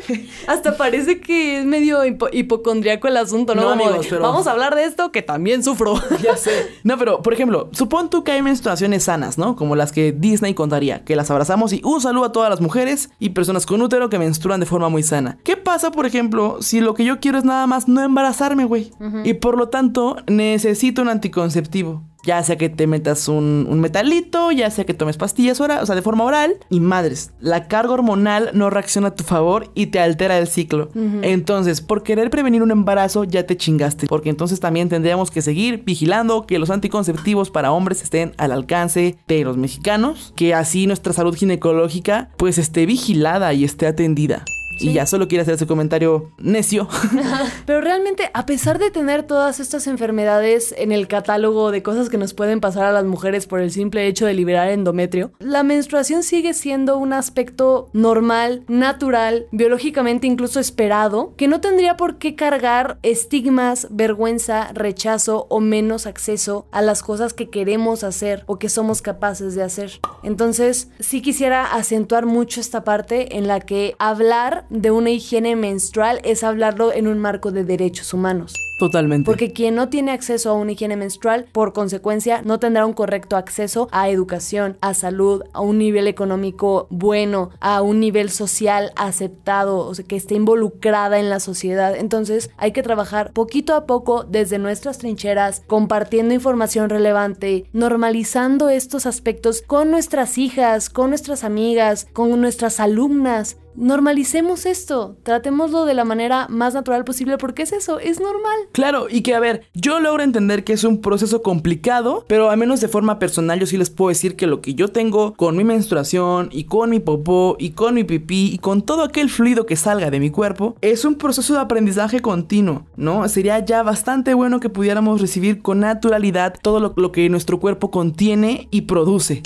Hasta 0.48 0.78
parece 0.78 1.20
que 1.20 1.60
es 1.60 1.66
medio 1.66 2.04
hipo- 2.06 2.30
hipocondriaco 2.32 3.08
el 3.08 3.18
asunto, 3.18 3.56
¿no? 3.56 3.70
Amigos, 3.70 4.08
pero- 4.10 4.22
Vamos 4.22 4.48
a 4.48 4.52
hablar 4.52 4.76
de 4.76 4.86
esto 4.86 5.12
que 5.12 5.22
también 5.22 5.63
sufro. 5.63 5.96
Ya 6.24 6.38
sé. 6.38 6.52
No, 6.84 6.98
pero, 6.98 7.22
por 7.22 7.34
ejemplo, 7.34 7.70
supón 7.74 8.10
tú 8.10 8.24
que 8.24 8.32
hay 8.32 8.42
menstruaciones 8.42 9.04
sanas, 9.06 9.38
¿no? 9.38 9.56
Como 9.56 9.76
las 9.76 9.92
que 9.92 10.12
Disney 10.12 10.54
contaría, 10.54 11.04
que 11.04 11.16
las 11.16 11.30
abrazamos 11.32 11.74
y 11.74 11.82
un 11.84 12.02
saludo 12.02 12.26
a 12.26 12.32
todas 12.32 12.50
las 12.50 12.62
mujeres 12.62 13.10
y 13.20 13.30
personas 13.32 13.66
con 13.66 13.82
útero 13.82 14.10
que 14.10 14.20
menstruan 14.20 14.60
de 14.60 14.66
forma 14.66 14.89
muy 14.89 15.04
sana. 15.04 15.38
¿Qué 15.44 15.58
pasa, 15.58 15.92
por 15.92 16.06
ejemplo, 16.06 16.58
si 16.62 16.80
lo 16.82 16.94
que 16.94 17.04
yo 17.06 17.20
quiero 17.20 17.38
es 17.38 17.44
nada 17.46 17.68
más 17.68 17.88
no 17.88 18.02
embarazarme, 18.02 18.66
güey? 18.66 18.92
Y 19.24 19.34
por 19.36 19.58
lo 19.58 19.70
tanto, 19.70 20.16
necesito 20.28 21.02
un 21.02 21.10
anticonceptivo. 21.10 22.04
Ya 22.24 22.42
sea 22.44 22.58
que 22.58 22.70
te 22.70 22.88
metas 22.88 23.28
un, 23.28 23.68
un 23.70 23.80
metalito, 23.80 24.52
ya 24.52 24.70
sea 24.72 24.86
que 24.86 24.94
tomes 24.94 25.18
pastillas 25.18 25.60
o 25.60 25.86
sea, 25.86 25.96
de 25.96 26.02
forma 26.02 26.24
oral. 26.24 26.56
Y 26.70 26.80
madres, 26.80 27.32
la 27.40 27.68
carga 27.68 27.94
hormonal 27.94 28.52
no 28.54 28.70
reacciona 28.70 29.10
a 29.10 29.16
tu 29.16 29.24
favor 29.24 29.72
y 29.76 29.88
te 29.88 30.00
altera 30.00 30.38
el 30.38 30.48
ciclo. 30.48 30.90
Entonces, 31.22 31.82
por 31.82 32.04
querer 32.04 32.30
prevenir 32.30 32.64
un 32.64 32.72
embarazo, 32.72 33.24
ya 33.24 33.46
te 33.46 33.58
chingaste. 33.58 34.08
Porque 34.08 34.30
entonces 34.30 34.60
también 34.60 34.90
tendríamos 34.90 35.32
que 35.32 35.42
seguir 35.42 35.84
vigilando 35.86 36.46
que 36.46 36.60
los 36.60 36.70
anticonceptivos 36.70 37.50
para 37.50 37.72
hombres 37.72 38.02
estén 38.02 38.34
al 38.38 38.52
alcance 38.52 39.18
de 39.28 39.44
los 39.44 39.58
mexicanos. 39.58 40.34
Que 40.36 40.54
así 40.54 40.88
nuestra 40.88 41.14
salud 41.14 41.36
ginecológica 41.36 42.30
pues 42.38 42.58
esté 42.58 42.86
vigilada 42.86 43.54
y 43.54 43.64
esté 43.64 43.88
atendida. 43.88 44.46
Y 44.80 44.94
ya 44.94 45.06
solo 45.06 45.28
quiero 45.28 45.44
hacer 45.44 45.56
ese 45.56 45.68
comentario 45.68 46.32
necio. 46.38 46.88
Pero 47.66 47.82
realmente, 47.82 48.30
a 48.34 48.46
pesar 48.46 48.80
de 48.80 48.92
tener 48.92 49.24
todas 49.24 49.60
estas 49.60 49.88
enfermedades 49.88 50.74
en 50.78 50.92
el 50.92 51.08
catálogo 51.08 51.72
de 51.72 51.84
cosas 51.84 52.10
que 52.10 52.18
nos 52.18 52.34
pueden 52.34 52.60
pasar 52.60 52.86
a 52.86 52.92
las 52.92 53.06
mujeres 53.06 53.48
por 53.48 53.60
el 53.60 53.72
simple 53.72 54.08
hecho 54.08 54.26
de 54.26 54.34
liberar 54.34 54.70
endometrio, 54.70 55.32
la 55.40 55.64
menstruación 55.64 56.24
sigue 56.24 56.54
siendo 56.54 56.98
un 56.98 57.14
aspecto 57.14 57.90
normal, 57.94 58.64
natural, 58.68 59.48
biológicamente 59.52 60.28
incluso 60.28 60.60
esperado, 60.60 61.34
que 61.38 61.48
no 61.48 61.62
tendría 61.62 61.98
por 61.98 62.18
qué 62.18 62.36
cargar 62.36 62.98
estigmas, 63.04 63.88
vergüenza, 63.92 64.72
rechazo 64.74 65.48
o 65.50 65.60
menos 65.60 66.08
acceso 66.08 66.68
a 66.72 66.82
las 66.82 67.04
cosas 67.04 67.34
que 67.34 67.50
queremos 67.50 68.04
hacer 68.04 68.44
o 68.48 68.60
que 68.60 68.70
somos 68.70 69.02
capaces 69.02 69.56
de 69.56 69.64
hacer. 69.64 70.00
Entonces, 70.24 70.90
sí 71.00 71.22
quisiera 71.22 71.74
acentuar 71.74 72.26
mucho 72.26 72.60
esta 72.60 72.84
parte 72.84 73.38
en 73.38 73.48
la 73.48 73.60
que 73.60 73.96
hablar 74.00 74.66
de 74.74 74.90
una 74.90 75.12
higiene 75.12 75.56
menstrual 75.56 76.20
es 76.24 76.44
hablarlo 76.44 76.92
en 76.92 77.08
un 77.08 77.20
marco 77.20 77.52
de 77.52 77.64
derechos 77.64 78.12
humanos. 78.14 78.56
Totalmente. 78.80 79.30
Porque 79.30 79.54
quien 79.54 79.76
no 79.76 79.90
tiene 79.90 80.12
acceso 80.12 80.50
a 80.50 80.54
una 80.54 80.72
higiene 80.72 80.98
menstrual, 80.98 81.46
por 81.52 81.74
consecuencia, 81.74 82.42
no 82.42 82.60
tendrá 82.60 82.86
un 82.88 82.94
correcto 82.94 83.38
acceso 83.38 83.88
a 83.92 84.10
educación, 84.10 84.78
a 84.82 84.96
salud, 84.96 85.44
a 85.54 85.62
un 85.62 85.78
nivel 85.78 86.08
económico 86.08 86.88
bueno, 86.90 87.52
a 87.60 87.84
un 87.84 88.00
nivel 88.00 88.32
social 88.32 88.92
aceptado, 88.96 89.78
o 89.78 89.94
sea, 89.94 90.06
que 90.06 90.16
esté 90.16 90.34
involucrada 90.34 91.20
en 91.20 91.30
la 91.30 91.40
sociedad. 91.40 91.96
Entonces, 91.96 92.50
hay 92.58 92.72
que 92.72 92.82
trabajar 92.84 93.32
poquito 93.32 93.76
a 93.76 93.86
poco 93.86 94.24
desde 94.24 94.58
nuestras 94.58 94.98
trincheras, 94.98 95.62
compartiendo 95.68 96.34
información 96.34 96.90
relevante, 96.90 97.66
normalizando 97.74 98.70
estos 98.70 99.06
aspectos 99.06 99.62
con 99.62 99.92
nuestras 99.92 100.40
hijas, 100.40 100.90
con 100.90 101.10
nuestras 101.10 101.44
amigas, 101.44 102.08
con 102.12 102.42
nuestras 102.42 102.80
alumnas. 102.80 103.58
Normalicemos 103.76 104.66
esto, 104.66 105.18
tratémoslo 105.24 105.86
de 105.86 105.94
la 105.94 106.06
manera 106.06 106.48
más 106.50 106.74
natural 106.74 107.04
posible 107.04 107.38
porque 107.38 107.64
es 107.64 107.72
eso, 107.72 108.00
es 108.00 108.20
normal. 108.20 108.58
Claro, 108.72 109.08
y 109.10 109.22
que 109.22 109.36
a 109.36 109.40
ver, 109.40 109.64
yo 109.74 110.00
logro 110.00 110.24
entender 110.24 110.64
que 110.64 110.74
es 110.74 110.84
un 110.84 111.02
proceso 111.02 111.42
complicado, 111.42 112.26
pero 112.28 112.50
al 112.50 112.58
menos 112.58 112.82
de 112.82 112.88
forma 112.88 113.20
personal 113.20 113.60
yo 113.60 113.66
sí 113.66 113.78
les 113.78 113.90
puedo 113.90 114.10
decir 114.10 114.36
que 114.36 114.48
lo 114.48 114.62
que 114.62 114.76
yo 114.76 114.90
tengo 114.90 115.34
con 115.34 115.58
mi 115.58 115.64
menstruación 115.64 116.50
y 116.52 116.66
con 116.66 116.90
mi 116.90 117.00
popó 117.00 117.56
y 117.60 117.72
con 117.72 117.96
mi 117.96 118.04
pipí 118.04 118.52
y 118.54 118.58
con 118.60 118.84
todo 118.84 119.04
aquel 119.04 119.30
fluido 119.30 119.66
que 119.66 119.76
salga 119.76 120.12
de 120.12 120.20
mi 120.20 120.30
cuerpo 120.30 120.76
es 120.82 121.06
un 121.06 121.16
proceso 121.16 121.54
de 121.54 121.62
aprendizaje 121.62 122.22
continuo, 122.22 122.86
¿no? 122.96 123.28
Sería 123.28 123.60
ya 123.60 123.82
bastante 123.82 124.34
bueno 124.34 124.60
que 124.60 124.70
pudiéramos 124.70 125.20
recibir 125.20 125.62
con 125.62 125.80
naturalidad 125.80 126.56
todo 126.62 126.80
lo, 126.80 126.94
lo 126.96 127.12
que 127.12 127.30
nuestro 127.30 127.60
cuerpo 127.60 127.90
contiene 127.90 128.68
y 128.72 128.82
produce. 128.82 129.42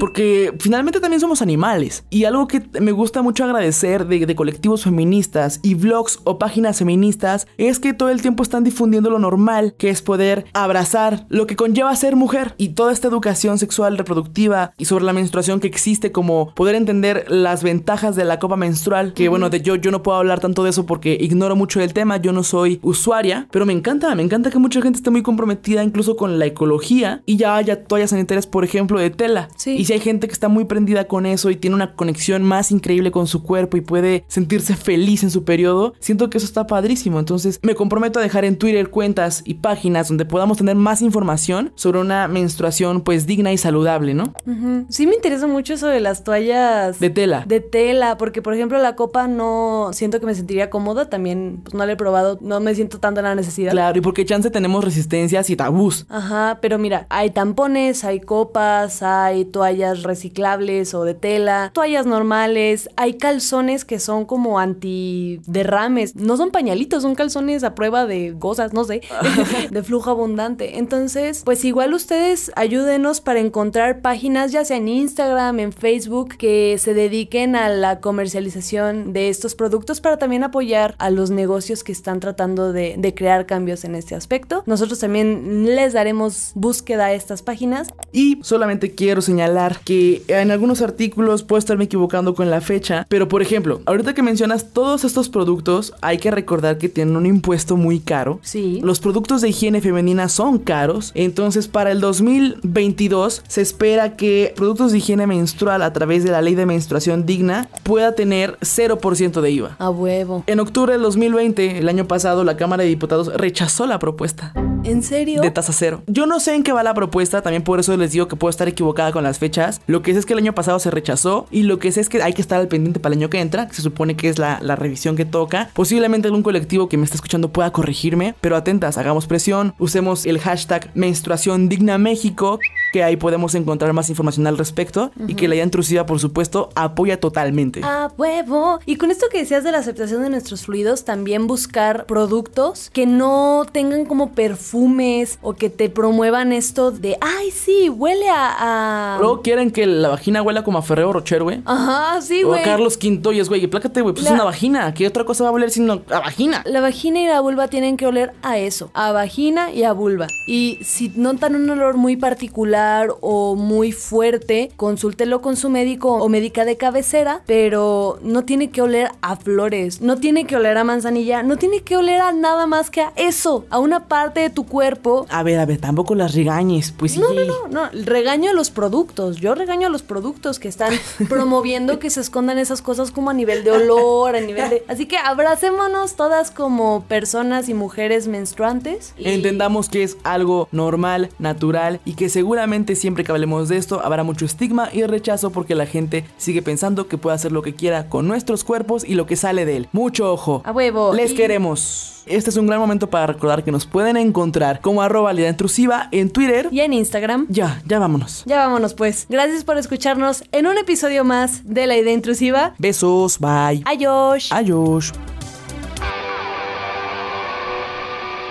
Porque 0.00 0.54
finalmente 0.58 1.00
también 1.00 1.20
somos 1.20 1.42
animales. 1.42 2.04
Y 2.10 2.24
algo 2.24 2.48
que 2.48 2.62
me 2.80 2.92
gusta 2.92 3.22
mucho 3.22 3.44
agradecer 3.44 3.67
de, 3.70 4.26
de 4.26 4.34
colectivos 4.34 4.84
feministas 4.84 5.60
y 5.62 5.74
blogs 5.74 6.20
o 6.24 6.38
páginas 6.38 6.78
feministas 6.78 7.46
es 7.56 7.78
que 7.78 7.92
todo 7.92 8.10
el 8.10 8.22
tiempo 8.22 8.42
están 8.42 8.64
difundiendo 8.64 9.10
lo 9.10 9.18
normal, 9.18 9.74
que 9.78 9.90
es 9.90 10.02
poder 10.02 10.46
abrazar 10.52 11.26
lo 11.28 11.46
que 11.46 11.56
conlleva 11.56 11.94
ser 11.96 12.16
mujer 12.16 12.54
y 12.58 12.70
toda 12.70 12.92
esta 12.92 13.08
educación 13.08 13.58
sexual 13.58 13.98
reproductiva 13.98 14.72
y 14.78 14.84
sobre 14.84 15.04
la 15.04 15.12
menstruación 15.12 15.60
que 15.60 15.66
existe 15.66 16.12
como 16.12 16.54
poder 16.54 16.74
entender 16.74 17.26
las 17.28 17.62
ventajas 17.62 18.16
de 18.16 18.24
la 18.24 18.38
copa 18.38 18.56
menstrual, 18.56 19.12
que 19.14 19.28
bueno, 19.28 19.50
de 19.50 19.60
yo 19.60 19.76
yo 19.76 19.90
no 19.90 20.02
puedo 20.02 20.18
hablar 20.18 20.40
tanto 20.40 20.64
de 20.64 20.70
eso 20.70 20.86
porque 20.86 21.16
ignoro 21.20 21.56
mucho 21.56 21.80
el 21.80 21.92
tema, 21.92 22.16
yo 22.16 22.32
no 22.32 22.42
soy 22.42 22.78
usuaria, 22.82 23.48
pero 23.50 23.66
me 23.66 23.72
encanta, 23.72 24.14
me 24.14 24.22
encanta 24.22 24.50
que 24.50 24.58
mucha 24.58 24.82
gente 24.82 24.98
esté 24.98 25.10
muy 25.10 25.22
comprometida 25.22 25.82
incluso 25.82 26.16
con 26.16 26.38
la 26.38 26.46
ecología 26.46 27.22
y 27.26 27.36
ya 27.36 27.56
haya 27.56 27.84
toallas 27.84 28.10
sanitarias, 28.10 28.46
por 28.46 28.64
ejemplo, 28.64 28.98
de 28.98 29.10
tela. 29.10 29.48
Sí. 29.56 29.76
Y 29.76 29.84
si 29.84 29.92
hay 29.92 30.00
gente 30.00 30.26
que 30.26 30.32
está 30.32 30.48
muy 30.48 30.64
prendida 30.64 31.06
con 31.06 31.26
eso 31.26 31.50
y 31.50 31.56
tiene 31.56 31.76
una 31.76 31.94
conexión 31.94 32.42
más 32.42 32.70
increíble 32.70 33.10
con 33.10 33.26
su 33.26 33.42
cuerpo 33.42 33.57
y 33.72 33.80
puede 33.80 34.24
sentirse 34.28 34.76
feliz 34.76 35.22
en 35.22 35.30
su 35.30 35.44
periodo, 35.44 35.94
siento 35.98 36.30
que 36.30 36.38
eso 36.38 36.46
está 36.46 36.66
padrísimo. 36.66 37.18
Entonces 37.18 37.58
me 37.62 37.74
comprometo 37.74 38.18
a 38.18 38.22
dejar 38.22 38.44
en 38.44 38.56
Twitter 38.56 38.90
cuentas 38.90 39.42
y 39.44 39.54
páginas 39.54 40.08
donde 40.08 40.24
podamos 40.24 40.58
tener 40.58 40.76
más 40.76 41.02
información 41.02 41.72
sobre 41.74 41.98
una 42.00 42.28
menstruación 42.28 43.00
pues 43.02 43.26
digna 43.26 43.52
y 43.52 43.58
saludable, 43.58 44.14
¿no? 44.14 44.32
Ujú. 44.46 44.86
Sí 44.88 45.06
me 45.06 45.14
interesa 45.14 45.46
mucho 45.46 45.74
eso 45.74 45.86
de 45.88 46.00
las 46.00 46.24
toallas 46.24 46.98
De 47.00 47.10
tela. 47.10 47.44
de 47.46 47.60
tela, 47.60 48.16
porque 48.18 48.42
por 48.42 48.54
ejemplo 48.54 48.78
la 48.78 48.94
copa 48.96 49.26
no 49.28 49.90
siento 49.92 50.20
que 50.20 50.26
me 50.26 50.34
sentiría 50.34 50.70
cómoda, 50.70 51.08
también 51.10 51.60
pues 51.64 51.74
no 51.74 51.84
la 51.86 51.92
he 51.92 51.96
probado, 51.96 52.38
no 52.40 52.60
me 52.60 52.74
siento 52.74 52.98
tanto 52.98 53.20
en 53.20 53.24
la 53.26 53.34
necesidad. 53.34 53.72
Claro, 53.72 53.98
y 53.98 54.00
porque 54.00 54.24
chance 54.24 54.50
tenemos 54.50 54.84
resistencias 54.84 55.50
y 55.50 55.56
tabús. 55.56 56.06
Ajá, 56.08 56.58
pero 56.60 56.78
mira, 56.78 57.06
hay 57.10 57.30
tampones, 57.30 58.04
hay 58.04 58.20
copas, 58.20 59.02
hay 59.02 59.44
toallas 59.44 60.02
reciclables 60.02 60.94
o 60.94 61.04
de 61.04 61.14
tela, 61.14 61.70
toallas 61.74 62.06
normales, 62.06 62.88
hay 62.96 63.14
calzones 63.14 63.47
que 63.86 63.98
son 63.98 64.24
como 64.24 64.58
antiderrames, 64.58 66.14
no 66.16 66.36
son 66.36 66.50
pañalitos, 66.50 67.02
son 67.02 67.14
calzones 67.14 67.64
a 67.64 67.74
prueba 67.74 68.06
de 68.06 68.34
cosas, 68.38 68.72
no 68.72 68.84
sé, 68.84 69.00
de 69.70 69.82
flujo 69.82 70.10
abundante. 70.10 70.78
Entonces, 70.78 71.42
pues 71.44 71.64
igual 71.64 71.94
ustedes 71.94 72.52
ayúdenos 72.56 73.20
para 73.20 73.40
encontrar 73.40 74.00
páginas, 74.00 74.52
ya 74.52 74.64
sea 74.64 74.76
en 74.76 74.88
Instagram, 74.88 75.60
en 75.60 75.72
Facebook, 75.72 76.36
que 76.36 76.76
se 76.78 76.94
dediquen 76.94 77.56
a 77.56 77.68
la 77.68 78.00
comercialización 78.00 79.12
de 79.12 79.28
estos 79.28 79.54
productos 79.54 80.00
para 80.00 80.18
también 80.18 80.44
apoyar 80.44 80.94
a 80.98 81.10
los 81.10 81.30
negocios 81.30 81.82
que 81.82 81.92
están 81.92 82.20
tratando 82.20 82.72
de, 82.72 82.96
de 82.98 83.14
crear 83.14 83.46
cambios 83.46 83.84
en 83.84 83.94
este 83.94 84.14
aspecto. 84.14 84.62
Nosotros 84.66 84.98
también 84.98 85.74
les 85.74 85.94
daremos 85.94 86.52
búsqueda 86.54 87.06
a 87.06 87.12
estas 87.12 87.42
páginas. 87.42 87.88
Y 88.12 88.38
solamente 88.42 88.94
quiero 88.94 89.22
señalar 89.22 89.80
que 89.84 90.22
en 90.28 90.50
algunos 90.50 90.82
artículos 90.82 91.42
puedo 91.42 91.58
estarme 91.58 91.84
equivocando 91.84 92.34
con 92.34 92.50
la 92.50 92.60
fecha, 92.60 93.06
pero 93.08 93.28
por 93.28 93.37
ejemplo, 93.42 93.80
ahorita 93.86 94.14
que 94.14 94.22
mencionas 94.22 94.72
todos 94.72 95.04
estos 95.04 95.28
productos, 95.28 95.94
hay 96.00 96.18
que 96.18 96.30
recordar 96.30 96.78
que 96.78 96.88
tienen 96.88 97.16
un 97.16 97.26
impuesto 97.26 97.76
muy 97.76 98.00
caro. 98.00 98.40
Sí. 98.42 98.80
Los 98.82 99.00
productos 99.00 99.40
de 99.40 99.50
higiene 99.50 99.80
femenina 99.80 100.28
son 100.28 100.58
caros, 100.58 101.12
entonces 101.14 101.68
para 101.68 101.90
el 101.90 102.00
2022 102.00 103.42
se 103.46 103.60
espera 103.60 104.16
que 104.16 104.52
productos 104.56 104.92
de 104.92 104.98
higiene 104.98 105.26
menstrual 105.26 105.82
a 105.82 105.92
través 105.92 106.24
de 106.24 106.30
la 106.30 106.42
ley 106.42 106.54
de 106.54 106.66
menstruación 106.66 107.26
digna 107.26 107.68
pueda 107.82 108.14
tener 108.14 108.58
0% 108.60 109.40
de 109.40 109.50
IVA. 109.50 109.76
A 109.78 109.90
huevo. 109.90 110.44
En 110.46 110.60
octubre 110.60 110.92
del 110.92 111.02
2020, 111.02 111.78
el 111.78 111.88
año 111.88 112.06
pasado, 112.06 112.44
la 112.44 112.56
Cámara 112.56 112.82
de 112.82 112.88
Diputados 112.88 113.32
rechazó 113.34 113.86
la 113.86 113.98
propuesta 113.98 114.52
¿En 114.84 115.02
serio? 115.02 115.42
de 115.42 115.50
tasa 115.50 115.72
cero. 115.72 116.02
Yo 116.06 116.26
no 116.26 116.40
sé 116.40 116.54
en 116.54 116.62
qué 116.62 116.72
va 116.72 116.82
la 116.82 116.94
propuesta, 116.94 117.42
también 117.42 117.62
por 117.62 117.80
eso 117.80 117.96
les 117.96 118.12
digo 118.12 118.28
que 118.28 118.36
puedo 118.36 118.50
estar 118.50 118.68
equivocada 118.68 119.12
con 119.12 119.24
las 119.24 119.38
fechas. 119.38 119.80
Lo 119.86 120.02
que 120.02 120.12
sé 120.12 120.20
es 120.20 120.26
que 120.26 120.32
el 120.34 120.38
año 120.38 120.54
pasado 120.54 120.78
se 120.78 120.90
rechazó 120.90 121.46
y 121.50 121.62
lo 121.62 121.78
que 121.78 121.92
sé 121.92 122.00
es 122.00 122.08
que 122.08 122.22
hay 122.22 122.32
que 122.32 122.42
estar 122.42 122.60
al 122.60 122.68
pendiente 122.68 123.00
para 123.00 123.14
el 123.14 123.20
año 123.20 123.27
que 123.30 123.40
entra, 123.40 123.68
que 123.68 123.74
se 123.74 123.82
supone 123.82 124.16
que 124.16 124.28
es 124.28 124.38
la, 124.38 124.58
la 124.62 124.76
revisión 124.76 125.16
que 125.16 125.24
toca. 125.24 125.70
Posiblemente 125.74 126.28
algún 126.28 126.42
colectivo 126.42 126.88
que 126.88 126.96
me 126.96 127.04
está 127.04 127.16
escuchando 127.16 127.50
pueda 127.50 127.70
corregirme, 127.72 128.34
pero 128.40 128.56
atentas, 128.56 128.98
hagamos 128.98 129.26
presión, 129.26 129.74
usemos 129.78 130.26
el 130.26 130.38
hashtag 130.38 130.90
menstruación 130.94 131.68
digna 131.68 131.98
México, 131.98 132.58
que 132.92 133.02
ahí 133.02 133.16
podemos 133.16 133.54
encontrar 133.54 133.92
más 133.92 134.08
información 134.08 134.46
al 134.46 134.58
respecto 134.58 135.10
y 135.26 135.34
que 135.34 135.48
la 135.48 135.56
ya 135.56 135.62
intrusiva, 135.62 136.06
por 136.06 136.20
supuesto, 136.20 136.70
apoya 136.74 137.20
totalmente. 137.20 137.80
A 137.82 138.10
huevo. 138.16 138.80
Y 138.86 138.96
con 138.96 139.10
esto 139.10 139.26
que 139.30 139.38
decías 139.38 139.64
de 139.64 139.72
la 139.72 139.78
aceptación 139.78 140.22
de 140.22 140.30
nuestros 140.30 140.64
fluidos, 140.64 141.04
también 141.04 141.46
buscar 141.46 142.06
productos 142.06 142.90
que 142.90 143.06
no 143.06 143.66
tengan 143.70 144.04
como 144.04 144.32
perfumes 144.32 145.38
o 145.42 145.54
que 145.54 145.70
te 145.70 145.88
promuevan 145.88 146.52
esto 146.52 146.90
de, 146.90 147.16
ay, 147.20 147.50
sí, 147.50 147.88
huele 147.88 148.28
a... 148.28 149.16
a... 149.16 149.18
Luego 149.18 149.42
quieren 149.42 149.70
que 149.70 149.86
la 149.86 150.08
vagina 150.08 150.42
huela 150.42 150.64
como 150.64 150.78
a 150.78 150.82
Ferrero 150.82 151.12
Rocher, 151.12 151.42
güey. 151.42 151.62
Ajá, 151.64 152.20
sí, 152.22 152.42
O 152.44 152.48
a 152.48 152.56
güey. 152.56 152.64
Carlos 152.64 152.96
Quintoyes, 153.18 153.48
güey. 153.48 153.66
Plácate, 153.66 154.00
güey. 154.00 154.14
Pues 154.14 154.24
La- 154.24 154.30
es 154.30 154.34
una 154.34 154.44
vagina. 154.44 154.94
¿Qué 154.94 155.06
otra 155.06 155.24
cosa 155.24 155.44
va 155.44 155.50
a 155.50 155.52
oler 155.52 155.70
sino 155.70 156.02
a 156.10 156.20
vagina? 156.20 156.62
La 156.66 156.80
vagina 156.80 157.20
y 157.20 157.26
la 157.26 157.40
vulva 157.40 157.68
tienen 157.68 157.96
que 157.96 158.06
oler 158.06 158.32
a 158.42 158.58
eso, 158.58 158.90
a 158.94 159.12
vagina 159.12 159.72
y 159.72 159.82
a 159.84 159.92
vulva. 159.92 160.26
Y 160.46 160.78
si 160.82 161.10
notan 161.16 161.54
un 161.56 161.68
olor 161.70 161.96
muy 161.96 162.16
particular 162.16 163.08
o 163.20 163.56
muy 163.56 163.92
fuerte, 163.92 164.70
consúltelo 164.76 165.40
con 165.42 165.56
su 165.56 165.68
médico 165.70 166.12
o 166.14 166.28
médica 166.28 166.64
de 166.64 166.76
cabecera, 166.76 167.42
pero 167.46 168.18
no 168.22 168.44
tiene 168.44 168.70
que 168.70 168.82
oler 168.82 169.10
a 169.20 169.36
flores, 169.36 170.00
no 170.00 170.16
tiene 170.16 170.46
que 170.46 170.56
oler 170.56 170.78
a 170.78 170.84
manzanilla, 170.84 171.42
no 171.42 171.56
tiene 171.56 171.80
que 171.82 171.96
oler 171.96 172.20
a 172.20 172.32
nada 172.32 172.66
más 172.66 172.90
que 172.90 173.00
a 173.02 173.12
eso, 173.16 173.66
a 173.70 173.78
una 173.78 174.06
parte 174.06 174.40
de 174.40 174.50
tu 174.50 174.64
cuerpo. 174.66 175.26
A 175.30 175.42
ver, 175.42 175.58
a 175.58 175.66
ver, 175.66 175.78
tampoco 175.80 176.14
las 176.14 176.34
regañes. 176.34 176.92
Pues 176.96 177.12
sí. 177.12 177.20
No, 177.20 177.32
no, 177.32 177.44
no, 177.44 177.68
no, 177.68 177.90
regaño 178.04 178.50
a 178.50 178.54
los 178.54 178.70
productos, 178.70 179.36
yo 179.38 179.54
regaño 179.54 179.88
a 179.88 179.90
los 179.90 180.02
productos 180.02 180.58
que 180.58 180.68
están 180.68 180.92
promoviendo 181.28 181.98
que 181.98 182.10
se 182.10 182.20
escondan 182.20 182.58
esas 182.58 182.82
cosas 182.82 183.07
como 183.10 183.30
a 183.30 183.34
nivel 183.34 183.64
de 183.64 183.70
olor, 183.72 184.36
a 184.36 184.40
nivel 184.40 184.70
de... 184.70 184.84
Así 184.88 185.06
que 185.06 185.16
abracémonos 185.16 186.14
todas 186.16 186.50
como 186.50 187.04
personas 187.08 187.68
y 187.68 187.74
mujeres 187.74 188.28
menstruantes. 188.28 189.14
y- 189.16 189.28
Entendamos 189.28 189.88
que 189.88 190.02
es 190.02 190.16
algo 190.24 190.68
normal, 190.72 191.30
natural 191.38 192.00
y 192.04 192.14
que 192.14 192.28
seguramente 192.28 192.96
siempre 192.96 193.24
que 193.24 193.32
hablemos 193.32 193.68
de 193.68 193.76
esto 193.76 194.00
habrá 194.04 194.22
mucho 194.24 194.44
estigma 194.44 194.88
y 194.92 195.02
rechazo 195.04 195.50
porque 195.50 195.74
la 195.74 195.86
gente 195.86 196.24
sigue 196.36 196.62
pensando 196.62 197.08
que 197.08 197.18
puede 197.18 197.36
hacer 197.36 197.52
lo 197.52 197.62
que 197.62 197.74
quiera 197.74 198.08
con 198.08 198.28
nuestros 198.28 198.64
cuerpos 198.64 199.04
y 199.04 199.14
lo 199.14 199.26
que 199.26 199.36
sale 199.36 199.64
de 199.64 199.76
él. 199.76 199.88
Mucho 199.92 200.32
ojo. 200.32 200.62
A 200.64 200.72
huevo. 200.72 201.12
Les 201.14 201.32
Y- 201.32 201.34
queremos. 201.34 202.17
Este 202.30 202.50
es 202.50 202.56
un 202.56 202.66
gran 202.66 202.78
momento 202.78 203.08
para 203.08 203.26
recordar 203.26 203.64
que 203.64 203.72
nos 203.72 203.86
pueden 203.86 204.16
encontrar 204.16 204.80
como 204.80 205.02
arroba 205.02 205.32
la 205.32 205.40
idea 205.40 205.50
intrusiva 205.50 206.08
en 206.12 206.30
Twitter. 206.30 206.68
Y 206.70 206.80
en 206.80 206.92
Instagram. 206.92 207.46
Ya, 207.48 207.80
ya 207.86 207.98
vámonos. 207.98 208.42
Ya 208.46 208.58
vámonos 208.58 208.94
pues. 208.94 209.26
Gracias 209.28 209.64
por 209.64 209.78
escucharnos 209.78 210.44
en 210.52 210.66
un 210.66 210.76
episodio 210.76 211.24
más 211.24 211.62
de 211.64 211.86
La 211.86 211.96
Idea 211.96 212.12
Intrusiva. 212.12 212.74
Besos, 212.78 213.38
bye. 213.38 213.82
Adiós. 213.86 214.50
Adiós. 214.52 215.12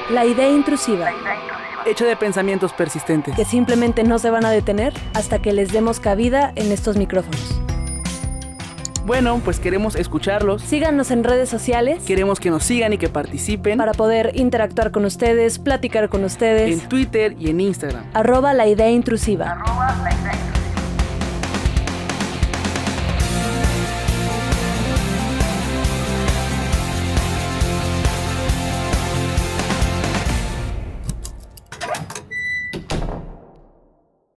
La 0.10 0.26
Idea 0.26 0.49
Intrusiva. 0.49 1.12
Hecho 1.86 2.06
de 2.06 2.16
pensamientos 2.16 2.74
persistentes. 2.74 3.36
Que 3.36 3.45
simplemente 3.45 4.04
no 4.04 4.20
se 4.20 4.30
van 4.30 4.45
a 4.45 4.51
detener 4.51 4.93
hasta 5.14 5.41
que 5.41 5.54
les 5.54 5.72
demos 5.72 5.99
cabida 5.99 6.51
en 6.56 6.72
estos 6.72 6.97
micrófonos. 6.97 7.62
Bueno, 9.08 9.39
pues 9.41 9.62
queremos 9.62 9.95
escucharlos. 9.95 10.62
Síganos 10.62 11.12
en 11.12 11.24
redes 11.24 11.47
sociales 11.47 12.03
Queremos 12.03 12.41
que 12.41 12.49
nos 12.49 12.66
sigan 12.66 12.91
y 12.91 12.97
que 12.97 13.08
participen 13.08 13.78
para 13.78 13.93
poder 13.93 14.34
interactuar 14.36 14.91
con 14.91 15.05
ustedes, 15.05 15.60
platicar 15.60 16.10
con 16.10 16.26
ustedes. 16.26 16.82
en 16.82 16.89
Twitter 16.89 17.34
y 17.39 17.49
en 17.49 17.62
Instagram. 17.62 18.03
Arroba 18.14 18.53
La 18.53 18.68
Idea 18.68 18.89
Intrusiva. 18.89 19.58